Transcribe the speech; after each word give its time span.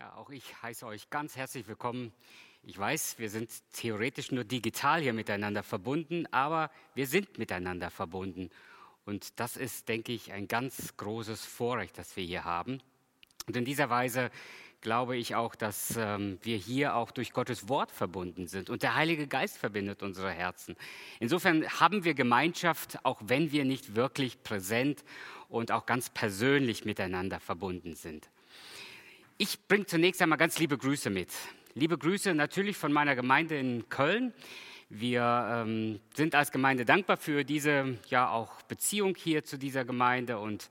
Ja, 0.00 0.14
auch 0.14 0.30
ich 0.30 0.62
heiße 0.62 0.86
euch 0.86 1.10
ganz 1.10 1.36
herzlich 1.36 1.68
willkommen. 1.68 2.10
Ich 2.62 2.78
weiß, 2.78 3.18
wir 3.18 3.28
sind 3.28 3.50
theoretisch 3.74 4.32
nur 4.32 4.44
digital 4.44 5.02
hier 5.02 5.12
miteinander 5.12 5.62
verbunden, 5.62 6.26
aber 6.30 6.70
wir 6.94 7.06
sind 7.06 7.36
miteinander 7.36 7.90
verbunden. 7.90 8.48
Und 9.04 9.38
das 9.38 9.58
ist, 9.58 9.90
denke 9.90 10.12
ich, 10.12 10.32
ein 10.32 10.48
ganz 10.48 10.96
großes 10.96 11.44
Vorrecht, 11.44 11.98
das 11.98 12.16
wir 12.16 12.24
hier 12.24 12.44
haben. 12.44 12.80
Und 13.46 13.58
in 13.58 13.66
dieser 13.66 13.90
Weise 13.90 14.30
glaube 14.80 15.18
ich 15.18 15.34
auch, 15.34 15.54
dass 15.54 15.94
ähm, 15.98 16.38
wir 16.40 16.56
hier 16.56 16.94
auch 16.94 17.10
durch 17.10 17.34
Gottes 17.34 17.68
Wort 17.68 17.92
verbunden 17.92 18.46
sind 18.46 18.70
und 18.70 18.82
der 18.82 18.94
Heilige 18.94 19.26
Geist 19.26 19.58
verbindet 19.58 20.02
unsere 20.02 20.30
Herzen. 20.30 20.76
Insofern 21.18 21.68
haben 21.78 22.04
wir 22.04 22.14
Gemeinschaft, 22.14 23.04
auch 23.04 23.20
wenn 23.22 23.52
wir 23.52 23.66
nicht 23.66 23.96
wirklich 23.96 24.42
präsent 24.42 25.04
und 25.50 25.70
auch 25.70 25.84
ganz 25.84 26.08
persönlich 26.08 26.86
miteinander 26.86 27.38
verbunden 27.38 27.94
sind. 27.94 28.30
Ich 29.42 29.58
bringe 29.68 29.86
zunächst 29.86 30.20
einmal 30.20 30.36
ganz 30.36 30.58
liebe 30.58 30.76
Grüße 30.76 31.08
mit. 31.08 31.30
Liebe 31.72 31.96
Grüße 31.96 32.34
natürlich 32.34 32.76
von 32.76 32.92
meiner 32.92 33.16
Gemeinde 33.16 33.58
in 33.58 33.88
Köln. 33.88 34.34
Wir 34.90 35.64
ähm, 35.64 35.98
sind 36.12 36.34
als 36.34 36.52
Gemeinde 36.52 36.84
dankbar 36.84 37.16
für 37.16 37.42
diese 37.42 37.96
ja 38.10 38.28
auch 38.28 38.60
Beziehung 38.64 39.14
hier 39.16 39.42
zu 39.42 39.56
dieser 39.56 39.86
Gemeinde 39.86 40.38
und 40.38 40.68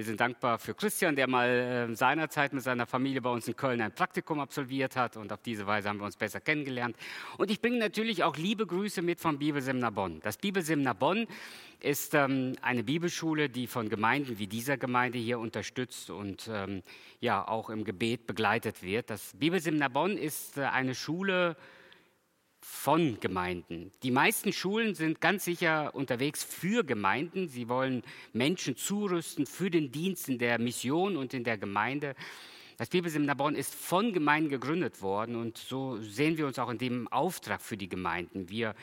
wir 0.00 0.04
sind 0.06 0.18
dankbar 0.18 0.58
für 0.58 0.72
Christian, 0.72 1.14
der 1.14 1.28
mal 1.28 1.90
äh, 1.90 1.94
seinerzeit 1.94 2.54
mit 2.54 2.62
seiner 2.62 2.86
Familie 2.86 3.20
bei 3.20 3.28
uns 3.28 3.46
in 3.46 3.54
Köln 3.54 3.82
ein 3.82 3.92
Praktikum 3.92 4.40
absolviert 4.40 4.96
hat 4.96 5.18
und 5.18 5.30
auf 5.30 5.42
diese 5.42 5.66
Weise 5.66 5.90
haben 5.90 5.98
wir 5.98 6.06
uns 6.06 6.16
besser 6.16 6.40
kennengelernt. 6.40 6.96
Und 7.36 7.50
ich 7.50 7.60
bringe 7.60 7.76
natürlich 7.76 8.24
auch 8.24 8.38
liebe 8.38 8.66
Grüße 8.66 9.02
mit 9.02 9.20
vom 9.20 9.38
Bibelseminar 9.38 9.92
Bonn. 9.92 10.20
Das 10.22 10.38
Bibelseminar 10.38 10.94
Bonn 10.94 11.26
ist 11.80 12.14
ähm, 12.14 12.56
eine 12.62 12.82
Bibelschule, 12.82 13.50
die 13.50 13.66
von 13.66 13.90
Gemeinden 13.90 14.38
wie 14.38 14.46
dieser 14.46 14.78
Gemeinde 14.78 15.18
hier 15.18 15.38
unterstützt 15.38 16.08
und 16.08 16.48
ähm, 16.50 16.82
ja 17.20 17.46
auch 17.46 17.68
im 17.68 17.84
Gebet 17.84 18.26
begleitet 18.26 18.82
wird. 18.82 19.10
Das 19.10 19.34
Bibelseminar 19.38 19.90
Bonn 19.90 20.16
ist 20.16 20.56
äh, 20.56 20.62
eine 20.62 20.94
Schule, 20.94 21.58
von 22.60 23.18
Gemeinden. 23.20 23.90
Die 24.02 24.10
meisten 24.10 24.52
Schulen 24.52 24.94
sind 24.94 25.20
ganz 25.20 25.44
sicher 25.44 25.94
unterwegs 25.94 26.44
für 26.44 26.84
Gemeinden. 26.84 27.48
Sie 27.48 27.68
wollen 27.68 28.02
Menschen 28.32 28.76
zurüsten 28.76 29.46
für 29.46 29.70
den 29.70 29.90
Dienst 29.90 30.28
in 30.28 30.38
der 30.38 30.58
Mission 30.58 31.16
und 31.16 31.34
in 31.34 31.44
der 31.44 31.58
Gemeinde. 31.58 32.14
Das 32.76 32.88
Bibelseminar 32.88 33.36
Bonn 33.36 33.54
ist 33.54 33.74
von 33.74 34.12
Gemeinden 34.12 34.48
gegründet 34.48 35.02
worden 35.02 35.36
und 35.36 35.58
so 35.58 35.98
sehen 35.98 36.38
wir 36.38 36.46
uns 36.46 36.58
auch 36.58 36.70
in 36.70 36.78
dem 36.78 37.08
Auftrag 37.08 37.60
für 37.60 37.76
die 37.76 37.88
Gemeinden. 37.88 38.48
Wir, 38.48 38.74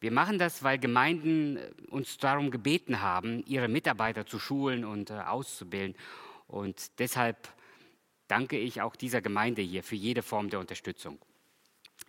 wir 0.00 0.10
machen 0.10 0.38
das, 0.38 0.64
weil 0.64 0.78
Gemeinden 0.78 1.58
uns 1.90 2.18
darum 2.18 2.50
gebeten 2.50 3.00
haben, 3.00 3.44
ihre 3.46 3.68
Mitarbeiter 3.68 4.26
zu 4.26 4.38
schulen 4.38 4.84
und 4.84 5.10
äh, 5.10 5.14
auszubilden. 5.14 5.94
Und 6.48 6.98
deshalb 6.98 7.48
danke 8.26 8.58
ich 8.58 8.82
auch 8.82 8.96
dieser 8.96 9.20
Gemeinde 9.20 9.62
hier 9.62 9.84
für 9.84 9.96
jede 9.96 10.22
Form 10.22 10.50
der 10.50 10.58
Unterstützung. 10.58 11.18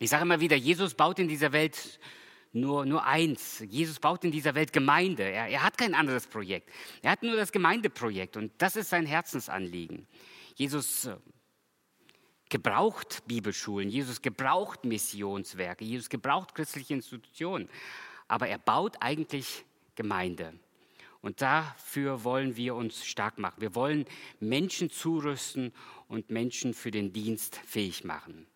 Ich 0.02 0.10
sage 0.10 0.24
immer 0.24 0.40
wieder, 0.40 0.56
Jesus 0.56 0.96
baut 0.96 1.20
in 1.20 1.28
dieser 1.28 1.52
Welt 1.52 2.00
nur, 2.54 2.88
nur 2.88 3.06
eins. 3.06 3.64
Jesus 3.70 4.00
baut 4.00 4.24
in 4.24 4.32
dieser 4.32 4.56
Welt 4.56 4.74
Gemeinde. 4.74 5.22
Er, 5.22 5.48
er 5.48 5.62
hat 5.62 5.78
kein 5.78 5.94
anderes 5.94 6.26
Projekt. 6.26 6.72
Er 7.04 7.12
hat 7.12 7.22
nur 7.22 7.36
das 7.36 7.52
Gemeindeprojekt 7.52 8.36
und 8.36 8.52
das 8.58 8.76
ist 8.76 8.90
sein 8.90 9.06
Herzensanliegen. 9.06 10.08
Jesus 10.56 11.06
äh, 11.06 11.18
gebraucht 12.50 13.22
Bibelschulen, 13.28 13.90
Jesus 13.90 14.24
gebraucht 14.24 14.86
Missionswerke, 14.86 15.86
Jesus 15.86 16.10
gebraucht 16.10 16.56
christliche 16.56 16.96
Institutionen, 16.96 17.70
aber 18.28 18.48
er 18.48 18.58
baut 18.58 18.98
eigentlich 19.02 19.66
Gemeinde. 19.94 20.60
Und 21.22 21.44
dafür 21.44 22.24
wollen 22.24 22.56
wir 22.56 22.74
uns 22.74 23.06
stark 23.06 23.38
machen. 23.38 23.62
Wir 23.62 23.76
wollen 23.76 24.06
Menschen 24.40 24.90
zurüsten 24.90 25.72
und 26.08 26.32
Menschen 26.32 26.74
für 26.74 26.90
den 26.90 27.14
Dienst 27.14 27.58
fähig 27.58 28.04
machen. 28.04 28.48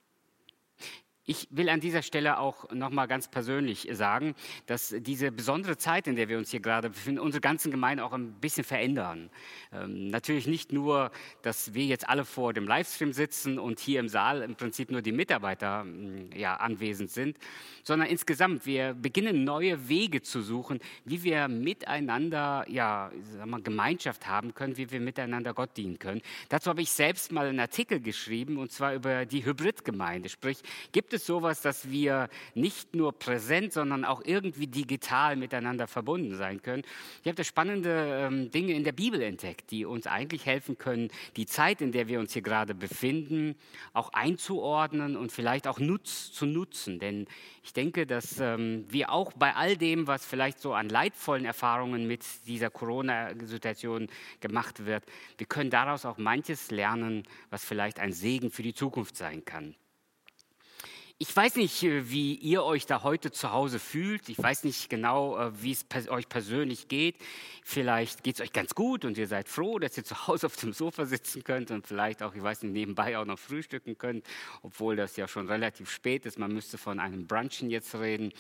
Ich 1.28 1.48
will 1.50 1.70
an 1.70 1.80
dieser 1.80 2.04
Stelle 2.04 2.38
auch 2.38 2.70
nochmal 2.72 3.08
ganz 3.08 3.28
persönlich 3.28 3.88
sagen, 3.94 4.36
dass 4.68 4.94
diese 5.00 5.32
besondere 5.32 5.76
Zeit, 5.76 6.06
in 6.06 6.16
der 6.16 6.30
wir 6.30 6.38
uns 6.38 6.52
hier 6.52 6.60
gerade 6.60 6.92
befinden, 6.92 7.20
unsere 7.20 7.42
ganzen 7.42 7.72
Gemeinden 7.72 8.04
auch 8.04 8.14
ein 8.14 8.34
bisschen 8.34 8.64
verändern. 8.64 9.32
Ähm, 9.74 10.10
natürlich 10.10 10.46
nicht 10.46 10.72
nur, 10.72 11.10
dass 11.42 11.74
wir 11.74 11.84
jetzt 11.86 12.08
alle 12.08 12.26
vor 12.26 12.54
dem 12.54 12.68
Livestream 12.68 13.12
sitzen 13.12 13.58
und 13.58 13.80
hier 13.80 14.02
im 14.02 14.08
Saal 14.08 14.44
im 14.44 14.56
Prinzip 14.56 14.92
nur 14.92 15.02
die 15.02 15.12
Mitarbeiter 15.12 15.84
mm, 15.84 16.30
ja, 16.36 16.58
anwesend 16.58 17.10
sind, 17.10 17.40
sondern 17.82 18.08
insgesamt, 18.08 18.68
wir 18.68 18.94
beginnen 18.94 19.44
neue 19.44 19.90
Wege 19.90 20.22
zu 20.22 20.42
suchen, 20.42 20.80
wie 21.06 21.24
wir 21.24 21.48
miteinander 21.48 22.66
ja, 22.70 23.12
wir, 23.34 23.62
Gemeinschaft 23.62 24.28
haben 24.28 24.54
können, 24.54 24.78
wie 24.78 24.92
wir 24.92 25.00
miteinander 25.00 25.56
Gott 25.56 25.76
dienen 25.76 25.98
können. 25.98 26.22
Dazu 26.50 26.70
habe 26.70 26.84
ich 26.84 26.92
selbst 26.92 27.32
mal 27.32 27.48
einen 27.48 27.60
Artikel 27.60 28.00
geschrieben, 28.00 28.58
und 28.58 28.72
zwar 28.72 28.94
über 28.94 29.26
die 29.26 29.44
Hybridgemeinde. 29.44 30.30
Sprich, 30.30 30.60
gibt 30.92 31.15
es 31.16 31.26
sowas, 31.26 31.62
dass 31.62 31.90
wir 31.90 32.30
nicht 32.54 32.96
nur 32.96 33.14
präsent, 33.14 33.74
sondern 33.74 34.06
auch 34.06 34.22
irgendwie 34.24 34.68
digital 34.68 35.36
miteinander 35.36 35.88
verbunden 35.88 36.36
sein 36.36 36.62
können. 36.62 36.84
Ich 37.22 37.28
habe 37.28 37.36
da 37.36 37.44
spannende 37.44 38.28
ähm, 38.28 38.52
Dinge 38.52 38.74
in 38.74 38.84
der 38.84 38.92
Bibel 38.92 39.22
entdeckt, 39.22 39.72
die 39.72 39.86
uns 39.86 40.08
eigentlich 40.08 40.46
helfen 40.46 40.78
können, 40.78 41.10
die 41.36 41.46
Zeit, 41.46 41.82
in 41.82 41.92
der 41.92 42.08
wir 42.08 42.20
uns 42.20 42.34
hier 42.34 42.42
gerade 42.42 42.76
befinden, 42.76 43.56
auch 43.94 44.14
einzuordnen 44.14 45.18
und 45.18 45.32
vielleicht 45.32 45.68
auch 45.68 45.80
nutz, 45.80 46.32
zu 46.32 46.46
nutzen. 46.46 47.00
Denn 47.00 47.26
ich 47.64 47.74
denke, 47.74 48.06
dass 48.06 48.40
ähm, 48.40 48.86
wir 48.90 49.12
auch 49.12 49.34
bei 49.34 49.56
all 49.56 49.78
dem, 49.78 50.08
was 50.08 50.26
vielleicht 50.26 50.60
so 50.60 50.74
an 50.74 50.90
leidvollen 50.90 51.46
Erfahrungen 51.46 52.08
mit 52.08 52.24
dieser 52.46 52.70
Corona-Situation 52.70 54.08
gemacht 54.40 54.86
wird, 54.86 55.04
wir 55.38 55.48
können 55.48 55.70
daraus 55.70 56.06
auch 56.06 56.18
manches 56.18 56.72
lernen, 56.72 57.24
was 57.50 57.66
vielleicht 57.66 58.00
ein 58.00 58.14
Segen 58.14 58.52
für 58.52 58.64
die 58.64 58.74
Zukunft 58.74 59.18
sein 59.18 59.44
kann. 59.46 59.76
Ich 61.18 61.34
weiß 61.34 61.56
nicht, 61.56 61.82
äh, 61.84 62.12
wie 62.12 62.36
ihr 62.36 62.66
euch 62.66 62.88
da 62.88 63.04
heute 63.04 63.32
zu 63.32 63.54
Hause 63.54 63.80
fühlt. 63.80 64.28
Ich 64.28 64.38
weiß 64.38 64.66
nicht 64.66 64.90
genau, 64.90 65.38
äh, 65.38 65.64
wie 65.64 65.72
es 65.72 66.10
euch 66.10 66.28
persönlich 66.28 66.90
geht. 66.90 67.16
Vielleicht 67.64 68.22
geht 68.22 68.36
es 68.36 68.42
euch 68.42 68.52
ganz 68.52 68.76
gut 68.76 69.06
und 69.06 69.18
ihr 69.18 69.28
seid 69.28 69.48
froh, 69.48 69.80
dass 69.80 69.96
ihr 69.96 70.04
zu 70.04 70.28
Hause 70.28 70.48
auf 70.48 70.58
dem 70.58 70.74
Sofa 70.74 71.06
sitzen 71.06 71.46
könnt 71.46 71.72
und 71.72 71.88
vielleicht 71.88 72.22
auch, 72.22 72.36
ich 72.36 72.44
weiß 72.44 72.64
nicht, 72.64 72.74
nebenbei 72.74 73.18
auch 73.18 73.24
noch 73.24 73.40
frühstücken 73.40 73.98
könnt, 73.98 74.28
obwohl 74.62 74.98
das 74.98 75.16
ja 75.16 75.26
schon 75.30 75.48
relativ 75.48 75.90
spät 75.90 76.26
ist. 76.26 76.38
Man 76.38 76.52
müsste 76.52 76.78
von 76.78 77.00
einem 77.00 77.28
Brunchen 77.28 77.70
jetzt 77.70 77.96
reden. 77.96 78.34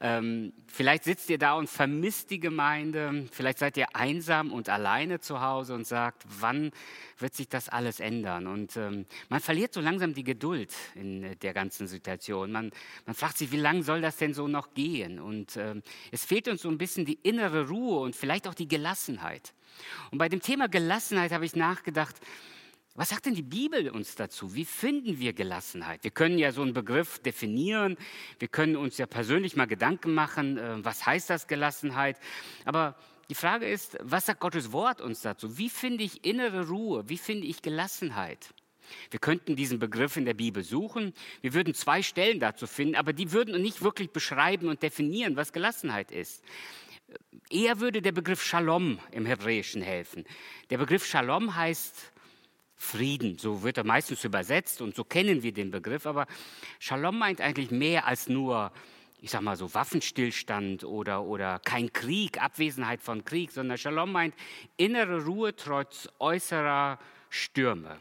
Ähm, 0.00 0.54
vielleicht 0.66 1.04
sitzt 1.04 1.28
ihr 1.28 1.38
da 1.38 1.56
und 1.56 1.68
vermisst 1.68 2.30
die 2.30 2.40
Gemeinde. 2.40 3.28
Vielleicht 3.32 3.58
seid 3.58 3.76
ihr 3.76 3.94
einsam 3.94 4.50
und 4.50 4.70
alleine 4.70 5.20
zu 5.20 5.42
Hause 5.42 5.74
und 5.74 5.86
sagt, 5.86 6.24
wann 6.40 6.70
wird 7.18 7.34
sich 7.34 7.48
das 7.48 7.68
alles 7.68 8.00
ändern? 8.00 8.46
Und 8.46 8.76
ähm, 8.76 9.06
man 9.28 9.40
verliert 9.40 9.72
so 9.74 9.80
langsam 9.80 10.14
die 10.14 10.24
Geduld 10.24 10.74
in 10.94 11.24
äh, 11.24 11.36
der 11.36 11.54
ganzen 11.54 11.86
Situation. 11.86 12.52
Man, 12.52 12.70
man 13.06 13.14
fragt 13.14 13.38
sich, 13.38 13.52
wie 13.52 13.58
lange 13.58 13.82
soll 13.82 14.00
das 14.00 14.16
denn 14.16 14.34
so 14.34 14.48
noch 14.48 14.74
gehen? 14.74 15.20
Und 15.20 15.56
äh, 15.56 15.74
es 16.10 16.24
fehlt 16.24 16.48
uns 16.48 16.62
so 16.62 16.68
ein 16.68 16.78
bisschen 16.78 17.04
die 17.04 17.18
innere 17.22 17.68
Ruhe 17.68 18.00
und 18.00 18.16
vielleicht 18.16 18.48
auch 18.48 18.54
die 18.54 18.68
Gelassenheit. 18.68 19.54
Und 20.10 20.18
bei 20.18 20.28
dem 20.28 20.40
Thema 20.40 20.68
Gelassenheit 20.68 21.32
habe 21.32 21.44
ich 21.44 21.54
nachgedacht, 21.54 22.16
was 22.98 23.10
sagt 23.10 23.26
denn 23.26 23.34
die 23.36 23.42
Bibel 23.42 23.90
uns 23.90 24.16
dazu? 24.16 24.56
Wie 24.56 24.64
finden 24.64 25.20
wir 25.20 25.32
Gelassenheit? 25.32 26.02
Wir 26.02 26.10
können 26.10 26.36
ja 26.36 26.50
so 26.50 26.62
einen 26.62 26.72
Begriff 26.72 27.20
definieren, 27.20 27.96
wir 28.40 28.48
können 28.48 28.74
uns 28.74 28.98
ja 28.98 29.06
persönlich 29.06 29.54
mal 29.54 29.66
Gedanken 29.66 30.14
machen, 30.14 30.58
äh, 30.58 30.84
was 30.84 31.06
heißt 31.06 31.30
das 31.30 31.46
Gelassenheit? 31.46 32.18
Aber 32.64 32.96
die 33.30 33.34
Frage 33.34 33.68
ist, 33.68 33.98
was 34.00 34.26
sagt 34.26 34.40
Gottes 34.40 34.72
Wort 34.72 35.00
uns 35.00 35.20
dazu? 35.20 35.58
Wie 35.58 35.68
finde 35.68 36.04
ich 36.04 36.24
innere 36.24 36.68
Ruhe? 36.68 37.08
Wie 37.08 37.18
finde 37.18 37.46
ich 37.46 37.60
Gelassenheit? 37.60 38.54
Wir 39.10 39.20
könnten 39.20 39.54
diesen 39.54 39.78
Begriff 39.78 40.16
in 40.16 40.24
der 40.24 40.34
Bibel 40.34 40.62
suchen. 40.62 41.12
Wir 41.42 41.52
würden 41.52 41.74
zwei 41.74 42.02
Stellen 42.02 42.40
dazu 42.40 42.66
finden, 42.66 42.94
aber 42.94 43.12
die 43.12 43.32
würden 43.32 43.60
nicht 43.60 43.82
wirklich 43.82 44.10
beschreiben 44.10 44.68
und 44.68 44.82
definieren, 44.82 45.36
was 45.36 45.52
Gelassenheit 45.52 46.10
ist. 46.10 46.42
Eher 47.50 47.80
würde 47.80 48.02
der 48.02 48.12
Begriff 48.12 48.42
Shalom 48.42 48.98
im 49.12 49.26
Hebräischen 49.26 49.82
helfen. 49.82 50.24
Der 50.70 50.78
Begriff 50.78 51.06
Shalom 51.06 51.54
heißt 51.54 52.12
Frieden, 52.76 53.38
so 53.38 53.62
wird 53.62 53.76
er 53.76 53.84
meistens 53.84 54.24
übersetzt 54.24 54.80
und 54.80 54.94
so 54.94 55.04
kennen 55.04 55.42
wir 55.42 55.52
den 55.52 55.70
Begriff, 55.70 56.06
aber 56.06 56.26
Shalom 56.78 57.18
meint 57.18 57.40
eigentlich 57.40 57.70
mehr 57.70 58.06
als 58.06 58.28
nur, 58.28 58.72
ich 59.20 59.30
sag 59.30 59.42
mal 59.42 59.56
so, 59.56 59.74
Waffenstillstand 59.74 60.84
oder, 60.84 61.24
oder 61.24 61.58
kein 61.58 61.92
Krieg, 61.92 62.40
Abwesenheit 62.42 63.02
von 63.02 63.24
Krieg, 63.24 63.50
sondern 63.50 63.76
Shalom 63.76 64.12
meint 64.12 64.34
innere 64.76 65.24
Ruhe 65.24 65.54
trotz 65.56 66.08
äußerer 66.18 66.98
Stürme. 67.28 67.96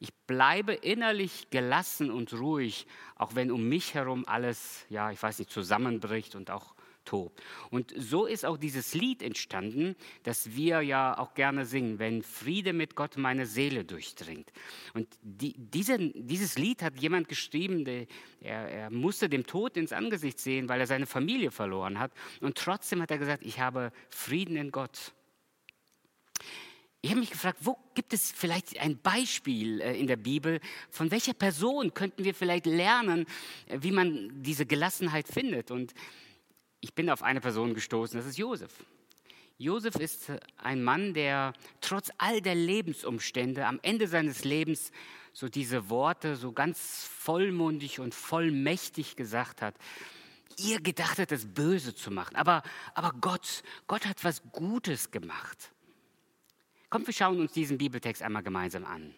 Ich 0.00 0.14
bleibe 0.26 0.74
innerlich 0.74 1.50
gelassen 1.50 2.10
und 2.10 2.32
ruhig, 2.32 2.86
auch 3.16 3.34
wenn 3.34 3.50
um 3.50 3.68
mich 3.68 3.94
herum 3.94 4.24
alles, 4.26 4.86
ja, 4.88 5.10
ich 5.10 5.22
weiß 5.22 5.40
nicht, 5.40 5.50
zusammenbricht 5.50 6.34
und 6.34 6.50
auch 6.50 6.74
tobt. 7.08 7.42
Und 7.70 7.94
so 7.96 8.26
ist 8.26 8.44
auch 8.44 8.58
dieses 8.58 8.92
Lied 8.92 9.22
entstanden, 9.22 9.96
das 10.24 10.54
wir 10.54 10.82
ja 10.82 11.16
auch 11.16 11.32
gerne 11.32 11.64
singen, 11.64 11.98
wenn 11.98 12.22
Friede 12.22 12.74
mit 12.74 12.94
Gott 12.94 13.16
meine 13.16 13.46
Seele 13.46 13.84
durchdringt. 13.84 14.52
Und 14.92 15.08
die, 15.22 15.54
diese, 15.56 15.98
dieses 15.98 16.58
Lied 16.58 16.82
hat 16.82 17.00
jemand 17.00 17.28
geschrieben, 17.28 17.86
der, 17.86 18.06
er, 18.40 18.68
er 18.68 18.90
musste 18.90 19.30
dem 19.30 19.46
Tod 19.46 19.78
ins 19.78 19.92
Angesicht 19.92 20.38
sehen, 20.38 20.68
weil 20.68 20.80
er 20.80 20.86
seine 20.86 21.06
Familie 21.06 21.50
verloren 21.50 21.98
hat. 21.98 22.12
Und 22.42 22.58
trotzdem 22.58 23.00
hat 23.00 23.10
er 23.10 23.18
gesagt, 23.18 23.42
ich 23.42 23.58
habe 23.58 23.90
Frieden 24.10 24.56
in 24.56 24.70
Gott. 24.70 25.14
Ich 27.00 27.10
habe 27.10 27.20
mich 27.20 27.30
gefragt, 27.30 27.60
wo 27.62 27.78
gibt 27.94 28.12
es 28.12 28.32
vielleicht 28.32 28.80
ein 28.80 28.98
Beispiel 29.00 29.80
äh, 29.80 29.98
in 29.98 30.08
der 30.08 30.16
Bibel, 30.16 30.60
von 30.90 31.10
welcher 31.12 31.32
Person 31.32 31.94
könnten 31.94 32.24
wir 32.24 32.34
vielleicht 32.34 32.66
lernen, 32.66 33.24
äh, 33.66 33.78
wie 33.80 33.92
man 33.92 34.42
diese 34.42 34.66
Gelassenheit 34.66 35.28
findet? 35.28 35.70
Und 35.70 35.94
ich 36.80 36.94
bin 36.94 37.10
auf 37.10 37.22
eine 37.22 37.40
Person 37.40 37.74
gestoßen, 37.74 38.18
das 38.18 38.26
ist 38.26 38.38
Josef. 38.38 38.72
Josef 39.60 39.96
ist 39.96 40.30
ein 40.58 40.84
Mann, 40.84 41.14
der 41.14 41.52
trotz 41.80 42.10
all 42.18 42.40
der 42.40 42.54
Lebensumstände 42.54 43.66
am 43.66 43.80
Ende 43.82 44.06
seines 44.06 44.44
Lebens 44.44 44.92
so 45.32 45.48
diese 45.48 45.90
Worte 45.90 46.36
so 46.36 46.52
ganz 46.52 47.04
vollmundig 47.04 47.98
und 47.98 48.14
vollmächtig 48.14 49.16
gesagt 49.16 49.62
hat. 49.62 49.74
Ihr 50.56 50.80
gedachtet, 50.80 51.32
es 51.32 51.46
böse 51.46 51.94
zu 51.94 52.10
machen, 52.10 52.36
aber, 52.36 52.62
aber 52.94 53.12
Gott, 53.20 53.62
Gott 53.86 54.06
hat 54.06 54.22
was 54.24 54.42
Gutes 54.52 55.10
gemacht. 55.10 55.72
Kommt, 56.90 57.06
wir 57.06 57.14
schauen 57.14 57.40
uns 57.40 57.52
diesen 57.52 57.78
Bibeltext 57.78 58.22
einmal 58.22 58.42
gemeinsam 58.42 58.84
an. 58.84 59.14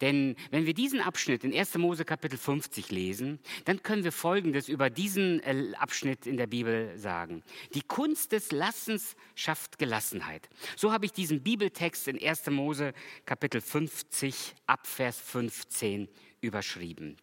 Denn 0.00 0.36
wenn 0.50 0.66
wir 0.66 0.74
diesen 0.74 1.00
Abschnitt 1.00 1.44
in 1.44 1.54
1. 1.54 1.76
Mose 1.78 2.04
Kapitel 2.04 2.38
50 2.38 2.90
lesen, 2.90 3.38
dann 3.64 3.82
können 3.82 4.04
wir 4.04 4.12
Folgendes 4.12 4.68
über 4.68 4.90
diesen 4.90 5.40
äh, 5.40 5.72
Abschnitt 5.78 6.26
in 6.26 6.36
der 6.36 6.46
Bibel 6.46 6.96
sagen. 6.98 7.42
Die 7.74 7.82
Kunst 7.82 8.32
des 8.32 8.52
Lassens 8.52 9.16
schafft 9.34 9.78
Gelassenheit. 9.78 10.48
So 10.76 10.92
habe 10.92 11.06
ich 11.06 11.12
diesen 11.12 11.42
Bibeltext 11.42 12.08
in 12.08 12.22
1. 12.22 12.46
Mose 12.50 12.92
Kapitel 13.24 13.60
50 13.60 14.54
ab 14.66 14.86
Vers 14.86 15.18
15 15.18 16.08
überschrieben. 16.40 17.16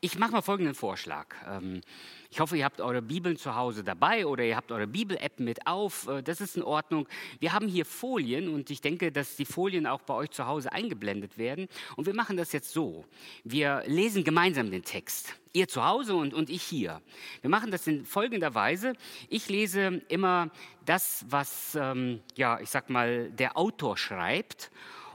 Ich 0.00 0.18
mache 0.18 0.32
mal 0.32 0.42
folgenden 0.42 0.74
Vorschlag. 0.74 1.26
Ähm, 1.46 1.80
ich 2.30 2.40
hoffe, 2.40 2.56
ihr 2.56 2.64
habt 2.64 2.80
eure 2.80 3.02
Bibeln 3.02 3.36
zu 3.36 3.54
Hause 3.54 3.84
dabei 3.84 4.26
oder 4.26 4.42
ihr 4.42 4.56
habt 4.56 4.72
eure 4.72 4.86
Bibel-App 4.86 5.38
mit 5.38 5.66
auf. 5.66 6.08
Äh, 6.08 6.22
das 6.22 6.40
ist 6.40 6.56
in 6.56 6.62
Ordnung. 6.62 7.06
Wir 7.40 7.52
haben 7.52 7.68
hier 7.68 7.84
Folien 7.84 8.48
und 8.48 8.70
ich 8.70 8.80
denke, 8.80 9.12
dass 9.12 9.36
die 9.36 9.44
Folien 9.44 9.86
auch 9.86 10.00
bei 10.00 10.14
euch 10.14 10.30
zu 10.30 10.46
Hause 10.46 10.72
eingeblendet 10.72 11.36
werden. 11.36 11.68
Und 11.96 12.06
wir 12.06 12.14
machen 12.14 12.36
das 12.36 12.52
jetzt 12.52 12.72
so. 12.72 13.04
Wir 13.44 13.82
lesen 13.86 14.24
gemeinsam 14.24 14.70
den 14.70 14.82
Text. 14.82 15.34
Ihr 15.52 15.68
zu 15.68 15.84
Hause 15.84 16.14
und, 16.14 16.32
und 16.32 16.48
ich 16.48 16.62
hier. 16.62 17.02
Wir 17.42 17.50
machen 17.50 17.70
das 17.70 17.86
in 17.86 18.06
folgender 18.06 18.54
Weise. 18.54 18.94
Ich 19.28 19.50
lese 19.50 20.00
immer 20.08 20.50
das, 20.86 21.26
was, 21.28 21.74
ähm, 21.74 22.20
ja, 22.34 22.58
ich 22.60 22.70
sag 22.70 22.88
mal, 22.88 23.30
der 23.30 23.58
Autor 23.58 23.98
schreibt. 23.98 24.70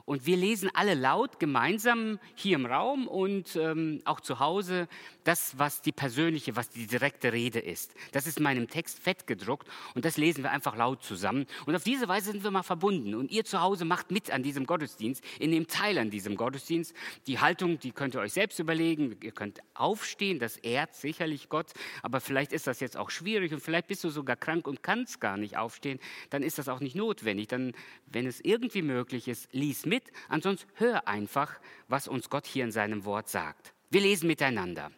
Und 0.07 0.25
wir 0.25 0.38
lesen 0.38 0.69
alle 0.74 0.94
laut 0.94 1.38
gemeinsam 1.38 2.18
hier 2.33 2.56
im 2.56 2.65
Raum 2.65 3.09
und 3.09 3.57
ähm, 3.57 4.01
auch 4.06 4.21
zu 4.21 4.39
Hause 4.39 4.88
das, 5.27 5.59
was 5.59 5.81
die 5.81 5.91
persönliche, 5.91 6.56
was 6.56 6.69
die 6.69 6.88
direkte 6.88 7.33
Rede 7.33 7.59
ist. 7.59 7.94
Das 8.13 8.27
ist 8.27 8.38
in 8.38 8.44
meinem 8.44 8.69
Text 8.69 9.00
fett 9.00 9.27
gedruckt 9.27 9.68
und 9.94 10.06
das 10.06 10.15
lesen 10.15 10.41
wir 10.41 10.51
einfach 10.51 10.77
laut 10.77 11.03
zusammen. 11.03 11.45
Und 11.65 11.75
auf 11.75 11.83
diese 11.83 12.07
Weise 12.07 12.31
sind 12.31 12.45
wir 12.45 12.51
mal 12.51 12.63
verbunden. 12.63 13.13
Und 13.13 13.29
ihr 13.29 13.44
zu 13.44 13.59
Hause 13.59 13.83
macht 13.83 14.09
mit 14.09 14.31
an 14.31 14.41
diesem 14.41 14.65
Gottesdienst, 14.65 15.21
in 15.38 15.51
dem 15.51 15.68
Teil 15.68 15.97
an 15.97 16.09
diesem 16.09 16.38
Gottesdienst. 16.38 16.94
Die 17.27 17.39
Haltung, 17.39 17.77
die 17.77 17.91
könnt 17.91 18.15
ihr 18.15 18.21
euch 18.21 18.31
selbst 18.31 18.57
überlegen. 18.59 19.18
Ihr 19.21 19.33
könnt 19.33 19.59
aufstehen, 19.74 20.39
das 20.39 20.56
ehrt 20.57 20.95
sicherlich 20.95 21.50
Gott. 21.50 21.74
Aber 22.03 22.21
vielleicht 22.21 22.53
ist 22.53 22.68
das 22.68 22.79
jetzt 22.79 22.95
auch 22.95 23.09
schwierig 23.09 23.51
und 23.51 23.59
vielleicht 23.59 23.88
bist 23.88 24.06
du 24.06 24.09
sogar 24.09 24.38
krank 24.38 24.65
und 24.65 24.81
kannst 24.81 25.19
gar 25.19 25.35
nicht 25.35 25.57
aufstehen. 25.57 26.00
Dann 26.29 26.41
ist 26.41 26.57
das 26.57 26.69
auch 26.69 26.79
nicht 26.79 26.95
notwendig. 26.95 27.50
Dann, 27.50 27.74
wenn 28.06 28.27
es 28.27 28.39
irgendwie 28.39 28.81
möglich 28.81 29.27
ist, 29.27 29.50
lies 29.51 29.85
mit. 29.85 30.03
Ansonsten 30.29 30.69
hör 30.75 31.06
einfach, 31.07 31.59
was 31.89 32.07
uns 32.07 32.29
Gott 32.29 32.45
hier 32.47 32.63
in 32.63 32.71
seinem 32.71 33.03
Wort 33.03 33.27
sagt. 33.27 33.74
Wir 33.89 34.00
lesen 34.01 34.27
miteinander. 34.27 34.91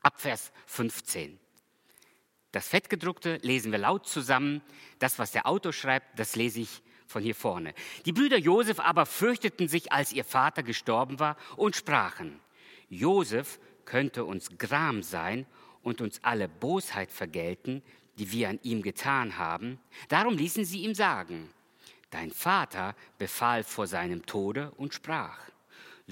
Ab 0.00 0.20
Vers 0.20 0.52
15. 0.66 1.38
Das 2.50 2.68
Fettgedruckte 2.68 3.38
lesen 3.42 3.72
wir 3.72 3.78
laut 3.78 4.06
zusammen. 4.06 4.62
Das, 4.98 5.18
was 5.18 5.32
der 5.32 5.46
Autor 5.46 5.72
schreibt, 5.72 6.18
das 6.18 6.36
lese 6.36 6.60
ich 6.60 6.82
von 7.06 7.22
hier 7.22 7.34
vorne. 7.34 7.74
Die 8.04 8.12
Brüder 8.12 8.38
Josef 8.38 8.80
aber 8.80 9.06
fürchteten 9.06 9.68
sich, 9.68 9.92
als 9.92 10.12
ihr 10.12 10.24
Vater 10.24 10.62
gestorben 10.62 11.18
war, 11.18 11.36
und 11.56 11.76
sprachen: 11.76 12.40
Josef 12.88 13.58
könnte 13.84 14.24
uns 14.24 14.58
Gram 14.58 15.02
sein 15.02 15.46
und 15.82 16.00
uns 16.00 16.22
alle 16.22 16.48
Bosheit 16.48 17.10
vergelten, 17.10 17.82
die 18.18 18.32
wir 18.32 18.48
an 18.48 18.60
ihm 18.62 18.82
getan 18.82 19.38
haben. 19.38 19.80
Darum 20.08 20.36
ließen 20.36 20.64
sie 20.64 20.82
ihm 20.82 20.94
sagen: 20.94 21.48
Dein 22.10 22.30
Vater 22.30 22.94
befahl 23.18 23.64
vor 23.64 23.86
seinem 23.86 24.26
Tode 24.26 24.72
und 24.72 24.92
sprach: 24.94 25.38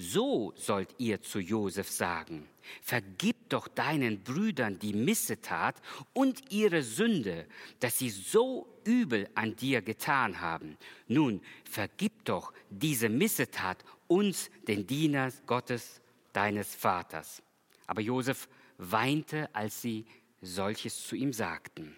So 0.01 0.51
sollt 0.55 0.95
ihr 0.97 1.21
zu 1.21 1.39
Josef 1.39 1.87
sagen: 1.87 2.47
Vergib 2.81 3.49
doch 3.49 3.67
deinen 3.67 4.23
Brüdern 4.23 4.79
die 4.79 4.93
Missetat 4.93 5.79
und 6.13 6.51
ihre 6.51 6.81
Sünde, 6.81 7.45
dass 7.79 7.99
sie 7.99 8.09
so 8.09 8.67
übel 8.83 9.29
an 9.35 9.55
dir 9.55 9.83
getan 9.83 10.41
haben. 10.41 10.75
Nun, 11.07 11.39
vergib 11.63 12.25
doch 12.25 12.51
diese 12.71 13.09
Missetat 13.09 13.83
uns, 14.07 14.49
den 14.67 14.87
Diener 14.87 15.31
Gottes, 15.45 16.01
deines 16.33 16.73
Vaters. 16.73 17.43
Aber 17.85 18.01
Josef 18.01 18.49
weinte, 18.79 19.53
als 19.53 19.83
sie 19.83 20.07
solches 20.41 21.05
zu 21.05 21.15
ihm 21.15 21.31
sagten. 21.31 21.95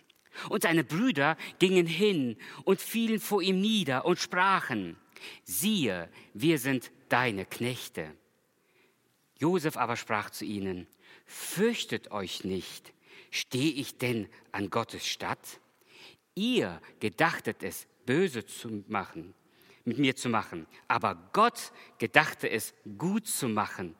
Und 0.49 0.63
seine 0.63 0.83
Brüder 0.83 1.37
gingen 1.59 1.85
hin 1.85 2.35
und 2.65 2.81
fielen 2.81 3.21
vor 3.21 3.41
ihm 3.41 3.61
nieder 3.61 4.03
und 4.05 4.19
sprachen, 4.19 4.97
siehe, 5.43 6.09
wir 6.33 6.59
sind 6.59 6.91
deine 7.09 7.45
Knechte. 7.45 8.15
Josef 9.39 9.77
aber 9.77 9.95
sprach 9.97 10.29
zu 10.29 10.45
ihnen, 10.45 10.87
fürchtet 11.25 12.11
euch 12.11 12.43
nicht, 12.43 12.93
stehe 13.31 13.73
ich 13.73 13.97
denn 13.97 14.29
an 14.51 14.69
Gottes 14.69 15.05
Statt? 15.05 15.59
Ihr 16.35 16.81
gedachtet 16.99 17.63
es, 17.63 17.87
böse 18.05 18.45
zu 18.45 18.83
machen, 18.87 19.33
mit 19.85 19.97
mir 19.97 20.15
zu 20.15 20.29
machen, 20.29 20.65
aber 20.87 21.29
Gott 21.33 21.71
gedachte 21.97 22.49
es, 22.49 22.73
gut 22.97 23.27
zu 23.27 23.49
machen, 23.49 23.95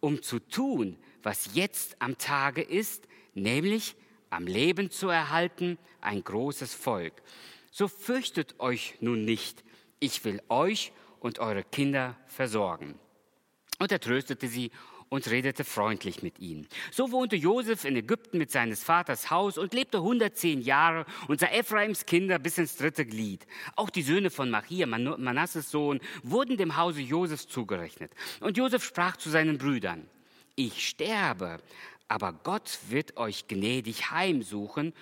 um 0.00 0.22
zu 0.22 0.38
tun, 0.38 0.98
was 1.22 1.54
jetzt 1.54 1.96
am 2.00 2.18
Tage 2.18 2.62
ist, 2.62 3.08
nämlich 3.34 3.96
am 4.30 4.46
Leben 4.46 4.90
zu 4.90 5.08
erhalten, 5.08 5.78
ein 6.00 6.22
großes 6.22 6.74
Volk. 6.74 7.14
So 7.70 7.88
fürchtet 7.88 8.60
euch 8.60 8.96
nun 9.00 9.24
nicht, 9.24 9.63
ich 10.00 10.24
will 10.24 10.42
euch 10.48 10.92
und 11.20 11.38
eure 11.38 11.64
Kinder 11.64 12.16
versorgen. 12.26 12.98
Und 13.78 13.90
er 13.90 14.00
tröstete 14.00 14.48
sie 14.48 14.70
und 15.08 15.30
redete 15.30 15.64
freundlich 15.64 16.22
mit 16.22 16.38
ihnen. 16.38 16.66
So 16.90 17.12
wohnte 17.12 17.36
Josef 17.36 17.84
in 17.84 17.96
Ägypten 17.96 18.38
mit 18.38 18.50
seines 18.50 18.82
Vaters 18.82 19.30
Haus 19.30 19.58
und 19.58 19.72
lebte 19.74 19.98
110 19.98 20.60
Jahre 20.60 21.06
und 21.28 21.40
sah 21.40 21.46
Ephraims 21.46 22.06
Kinder 22.06 22.38
bis 22.38 22.58
ins 22.58 22.76
dritte 22.76 23.06
Glied. 23.06 23.46
Auch 23.76 23.90
die 23.90 24.02
Söhne 24.02 24.30
von 24.30 24.50
Machia, 24.50 24.86
Manasses 24.86 25.70
Sohn, 25.70 26.00
wurden 26.22 26.56
dem 26.56 26.76
Hause 26.76 27.00
Josefs 27.00 27.46
zugerechnet. 27.46 28.12
Und 28.40 28.56
Josef 28.56 28.84
sprach 28.84 29.16
zu 29.16 29.30
seinen 29.30 29.58
Brüdern, 29.58 30.08
ich 30.56 30.88
sterbe, 30.88 31.60
aber 32.08 32.32
Gott 32.32 32.78
wird 32.88 33.16
euch 33.16 33.48
gnädig 33.48 34.10
heimsuchen 34.10 34.92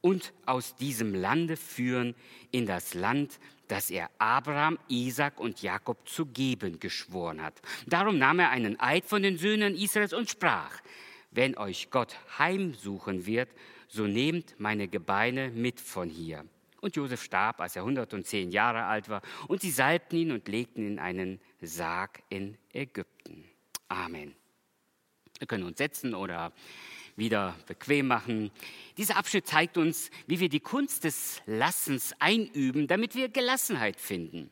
und 0.00 0.32
aus 0.46 0.76
diesem 0.76 1.14
Lande 1.14 1.56
führen 1.56 2.14
in 2.50 2.66
das 2.66 2.94
Land, 2.94 3.38
das 3.70 3.90
er 3.90 4.10
Abraham, 4.18 4.78
Isaac 4.88 5.38
und 5.38 5.62
Jakob 5.62 6.08
zu 6.08 6.26
geben 6.26 6.80
geschworen 6.80 7.42
hat. 7.42 7.60
Darum 7.86 8.18
nahm 8.18 8.40
er 8.40 8.50
einen 8.50 8.80
Eid 8.80 9.04
von 9.04 9.22
den 9.22 9.38
Söhnen 9.38 9.76
Israels 9.76 10.12
und 10.12 10.28
sprach, 10.28 10.80
wenn 11.30 11.56
euch 11.56 11.90
Gott 11.90 12.16
heimsuchen 12.38 13.26
wird, 13.26 13.50
so 13.86 14.06
nehmt 14.06 14.58
meine 14.58 14.88
Gebeine 14.88 15.50
mit 15.50 15.80
von 15.80 16.08
hier. 16.08 16.44
Und 16.80 16.96
Josef 16.96 17.22
starb, 17.22 17.60
als 17.60 17.76
er 17.76 17.82
110 17.82 18.50
Jahre 18.50 18.84
alt 18.84 19.08
war, 19.08 19.22
und 19.48 19.60
sie 19.60 19.70
salbten 19.70 20.18
ihn 20.18 20.32
und 20.32 20.48
legten 20.48 20.82
ihn 20.82 20.92
in 20.92 20.98
einen 20.98 21.40
Sarg 21.60 22.22
in 22.28 22.56
Ägypten. 22.72 23.44
Amen. 23.88 24.34
Wir 25.38 25.46
können 25.46 25.64
uns 25.64 25.78
setzen 25.78 26.14
oder 26.14 26.52
wieder 27.16 27.56
bequem 27.66 28.06
machen. 28.06 28.50
Dieser 28.96 29.16
Abschnitt 29.16 29.46
zeigt 29.46 29.76
uns, 29.76 30.10
wie 30.26 30.40
wir 30.40 30.48
die 30.48 30.60
Kunst 30.60 31.04
des 31.04 31.42
Lassens 31.46 32.14
einüben, 32.18 32.86
damit 32.86 33.14
wir 33.14 33.28
Gelassenheit 33.28 34.00
finden. 34.00 34.50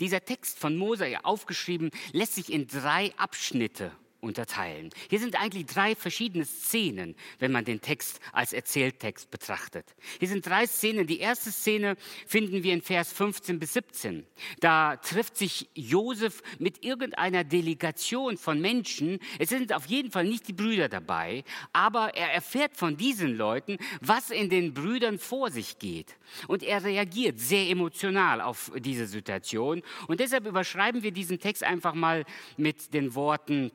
Dieser 0.00 0.24
Text 0.24 0.58
von 0.58 0.76
Mose, 0.76 1.24
aufgeschrieben, 1.24 1.90
lässt 2.12 2.34
sich 2.34 2.52
in 2.52 2.66
drei 2.66 3.12
Abschnitte 3.16 3.92
unterteilen. 4.22 4.90
Hier 5.10 5.18
sind 5.18 5.38
eigentlich 5.40 5.66
drei 5.66 5.96
verschiedene 5.96 6.44
Szenen, 6.44 7.16
wenn 7.40 7.50
man 7.50 7.64
den 7.64 7.80
Text 7.80 8.20
als 8.32 8.52
Erzähltext 8.52 9.30
betrachtet. 9.30 9.94
Hier 10.20 10.28
sind 10.28 10.46
drei 10.46 10.66
Szenen. 10.66 11.06
Die 11.06 11.18
erste 11.18 11.50
Szene 11.50 11.96
finden 12.26 12.62
wir 12.62 12.72
in 12.72 12.82
Vers 12.82 13.12
15 13.12 13.58
bis 13.58 13.72
17. 13.74 14.24
Da 14.60 14.96
trifft 14.96 15.36
sich 15.36 15.68
Josef 15.74 16.42
mit 16.58 16.84
irgendeiner 16.84 17.42
Delegation 17.42 18.36
von 18.38 18.60
Menschen. 18.60 19.18
Es 19.40 19.48
sind 19.48 19.72
auf 19.72 19.86
jeden 19.86 20.12
Fall 20.12 20.24
nicht 20.24 20.46
die 20.46 20.52
Brüder 20.52 20.88
dabei, 20.88 21.42
aber 21.72 22.14
er 22.14 22.32
erfährt 22.32 22.76
von 22.76 22.96
diesen 22.96 23.36
Leuten, 23.36 23.76
was 24.00 24.30
in 24.30 24.48
den 24.48 24.72
Brüdern 24.72 25.18
vor 25.18 25.50
sich 25.50 25.80
geht. 25.80 26.16
Und 26.46 26.62
er 26.62 26.84
reagiert 26.84 27.40
sehr 27.40 27.68
emotional 27.68 28.40
auf 28.40 28.70
diese 28.78 29.06
Situation. 29.06 29.82
Und 30.06 30.20
deshalb 30.20 30.46
überschreiben 30.46 31.02
wir 31.02 31.10
diesen 31.10 31.40
Text 31.40 31.64
einfach 31.64 31.94
mal 31.94 32.24
mit 32.56 32.94
den 32.94 33.16
Worten, 33.16 33.72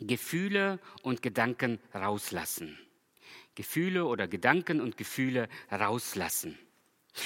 Gefühle 0.00 0.78
und 1.02 1.22
Gedanken 1.22 1.80
rauslassen. 1.94 2.78
Gefühle 3.54 4.04
oder 4.04 4.28
Gedanken 4.28 4.80
und 4.80 4.96
Gefühle 4.96 5.48
rauslassen. 5.70 6.58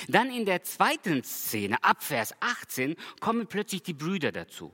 Dann 0.09 0.31
in 0.31 0.45
der 0.45 0.63
zweiten 0.63 1.25
Szene, 1.25 1.83
ab 1.83 2.03
Vers 2.03 2.33
18, 2.41 2.95
kommen 3.21 3.47
plötzlich 3.49 3.83
die 3.83 3.95
Brüder 3.95 4.31
dazu. 4.31 4.73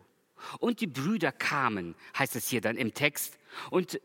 Und 0.59 0.81
die 0.81 0.87
Brüder 0.87 1.33
kamen, 1.33 1.95
heißt 2.19 2.37
es 2.37 2.49
hier 2.49 2.61
dann 2.61 2.77
im 2.77 2.93
Text, 2.93 3.39
und 3.71 4.01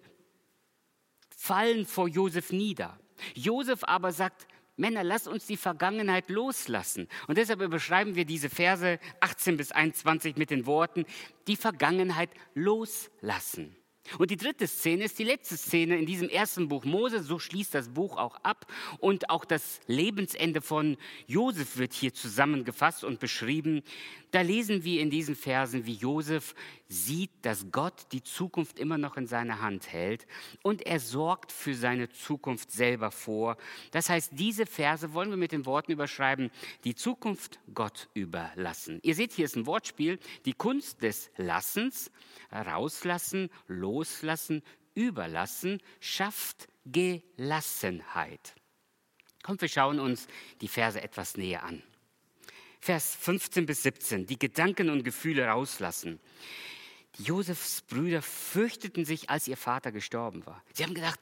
fallen 1.29 1.85
vor 1.85 2.07
Josef 2.07 2.51
nieder. 2.51 2.97
Josef 3.33 3.83
aber 3.83 4.13
sagt, 4.13 4.47
Männer, 4.77 5.03
lasst 5.03 5.27
uns 5.27 5.45
die 5.45 5.57
Vergangenheit 5.57 6.29
loslassen. 6.29 7.07
Und 7.27 7.37
deshalb 7.37 7.61
überschreiben 7.61 8.15
wir 8.15 8.25
diese 8.25 8.49
Verse 8.49 8.99
18 9.19 9.57
bis 9.57 9.71
21 9.71 10.37
mit 10.37 10.49
den 10.49 10.65
Worten, 10.65 11.05
die 11.47 11.55
Vergangenheit 11.55 12.29
loslassen. 12.53 13.75
Und 14.17 14.31
die 14.31 14.37
dritte 14.37 14.67
Szene 14.67 15.05
ist 15.05 15.19
die 15.19 15.23
letzte 15.23 15.57
Szene 15.57 15.97
in 15.97 16.05
diesem 16.05 16.29
ersten 16.29 16.67
Buch 16.67 16.85
Mose. 16.85 17.23
So 17.23 17.39
schließt 17.39 17.73
das 17.73 17.89
Buch 17.89 18.17
auch 18.17 18.35
ab. 18.43 18.65
Und 18.99 19.29
auch 19.29 19.45
das 19.45 19.79
Lebensende 19.87 20.61
von 20.61 20.97
Josef 21.27 21.77
wird 21.77 21.93
hier 21.93 22.13
zusammengefasst 22.13 23.03
und 23.03 23.19
beschrieben. 23.19 23.83
Da 24.31 24.41
lesen 24.41 24.83
wir 24.85 25.01
in 25.01 25.09
diesen 25.09 25.35
Versen, 25.35 25.85
wie 25.85 25.93
Josef 25.93 26.55
sieht, 26.87 27.31
dass 27.41 27.71
Gott 27.71 28.07
die 28.11 28.23
Zukunft 28.23 28.79
immer 28.79 28.97
noch 28.97 29.17
in 29.17 29.27
seiner 29.27 29.61
Hand 29.61 29.91
hält 29.91 30.25
und 30.61 30.85
er 30.85 30.99
sorgt 30.99 31.51
für 31.51 31.73
seine 31.73 32.09
Zukunft 32.09 32.71
selber 32.71 33.11
vor. 33.11 33.57
Das 33.91 34.09
heißt, 34.09 34.31
diese 34.33 34.65
Verse 34.65 35.13
wollen 35.13 35.29
wir 35.29 35.37
mit 35.37 35.51
den 35.51 35.65
Worten 35.65 35.91
überschreiben, 35.91 36.51
die 36.83 36.95
Zukunft 36.95 37.59
Gott 37.73 38.09
überlassen. 38.13 38.99
Ihr 39.03 39.15
seht, 39.15 39.31
hier 39.31 39.45
ist 39.45 39.55
ein 39.55 39.65
Wortspiel, 39.65 40.19
die 40.45 40.53
Kunst 40.53 41.01
des 41.01 41.29
Lassens, 41.37 42.11
rauslassen, 42.51 43.49
loslassen, 43.67 44.00
überlassen, 44.93 45.81
schafft 45.99 46.67
Gelassenheit. 46.85 48.55
Kommt, 49.43 49.61
wir 49.61 49.69
schauen 49.69 49.99
uns 49.99 50.27
die 50.61 50.67
Verse 50.67 51.01
etwas 51.01 51.37
näher 51.37 51.63
an. 51.63 51.81
Vers 52.79 53.15
15 53.15 53.65
bis 53.65 53.83
17, 53.83 54.25
die 54.25 54.39
Gedanken 54.39 54.89
und 54.89 55.03
Gefühle 55.03 55.45
rauslassen. 55.45 56.19
Die 57.17 57.23
Josefs 57.23 57.81
Brüder 57.81 58.21
fürchteten 58.21 59.05
sich, 59.05 59.29
als 59.29 59.47
ihr 59.47 59.57
Vater 59.57 59.91
gestorben 59.91 60.45
war. 60.45 60.63
Sie 60.73 60.83
haben 60.83 60.93
gedacht, 60.93 61.19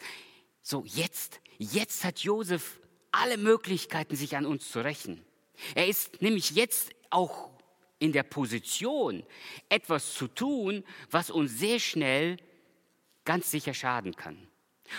so 0.61 0.83
jetzt, 0.85 1.41
jetzt 1.57 2.03
hat 2.03 2.19
Josef 2.19 2.79
alle 3.11 3.37
Möglichkeiten, 3.37 4.15
sich 4.15 4.37
an 4.37 4.45
uns 4.45 4.69
zu 4.69 4.79
rächen. 4.79 5.25
Er 5.75 5.87
ist 5.87 6.21
nämlich 6.21 6.51
jetzt 6.51 6.91
auch 7.09 7.49
in 7.97 8.13
der 8.13 8.23
Position, 8.23 9.23
etwas 9.67 10.13
zu 10.13 10.27
tun, 10.27 10.83
was 11.11 11.29
uns 11.29 11.59
sehr 11.59 11.79
schnell 11.79 12.37
ganz 13.29 13.51
sicher 13.51 13.75
schaden 13.75 14.15
kann. 14.15 14.47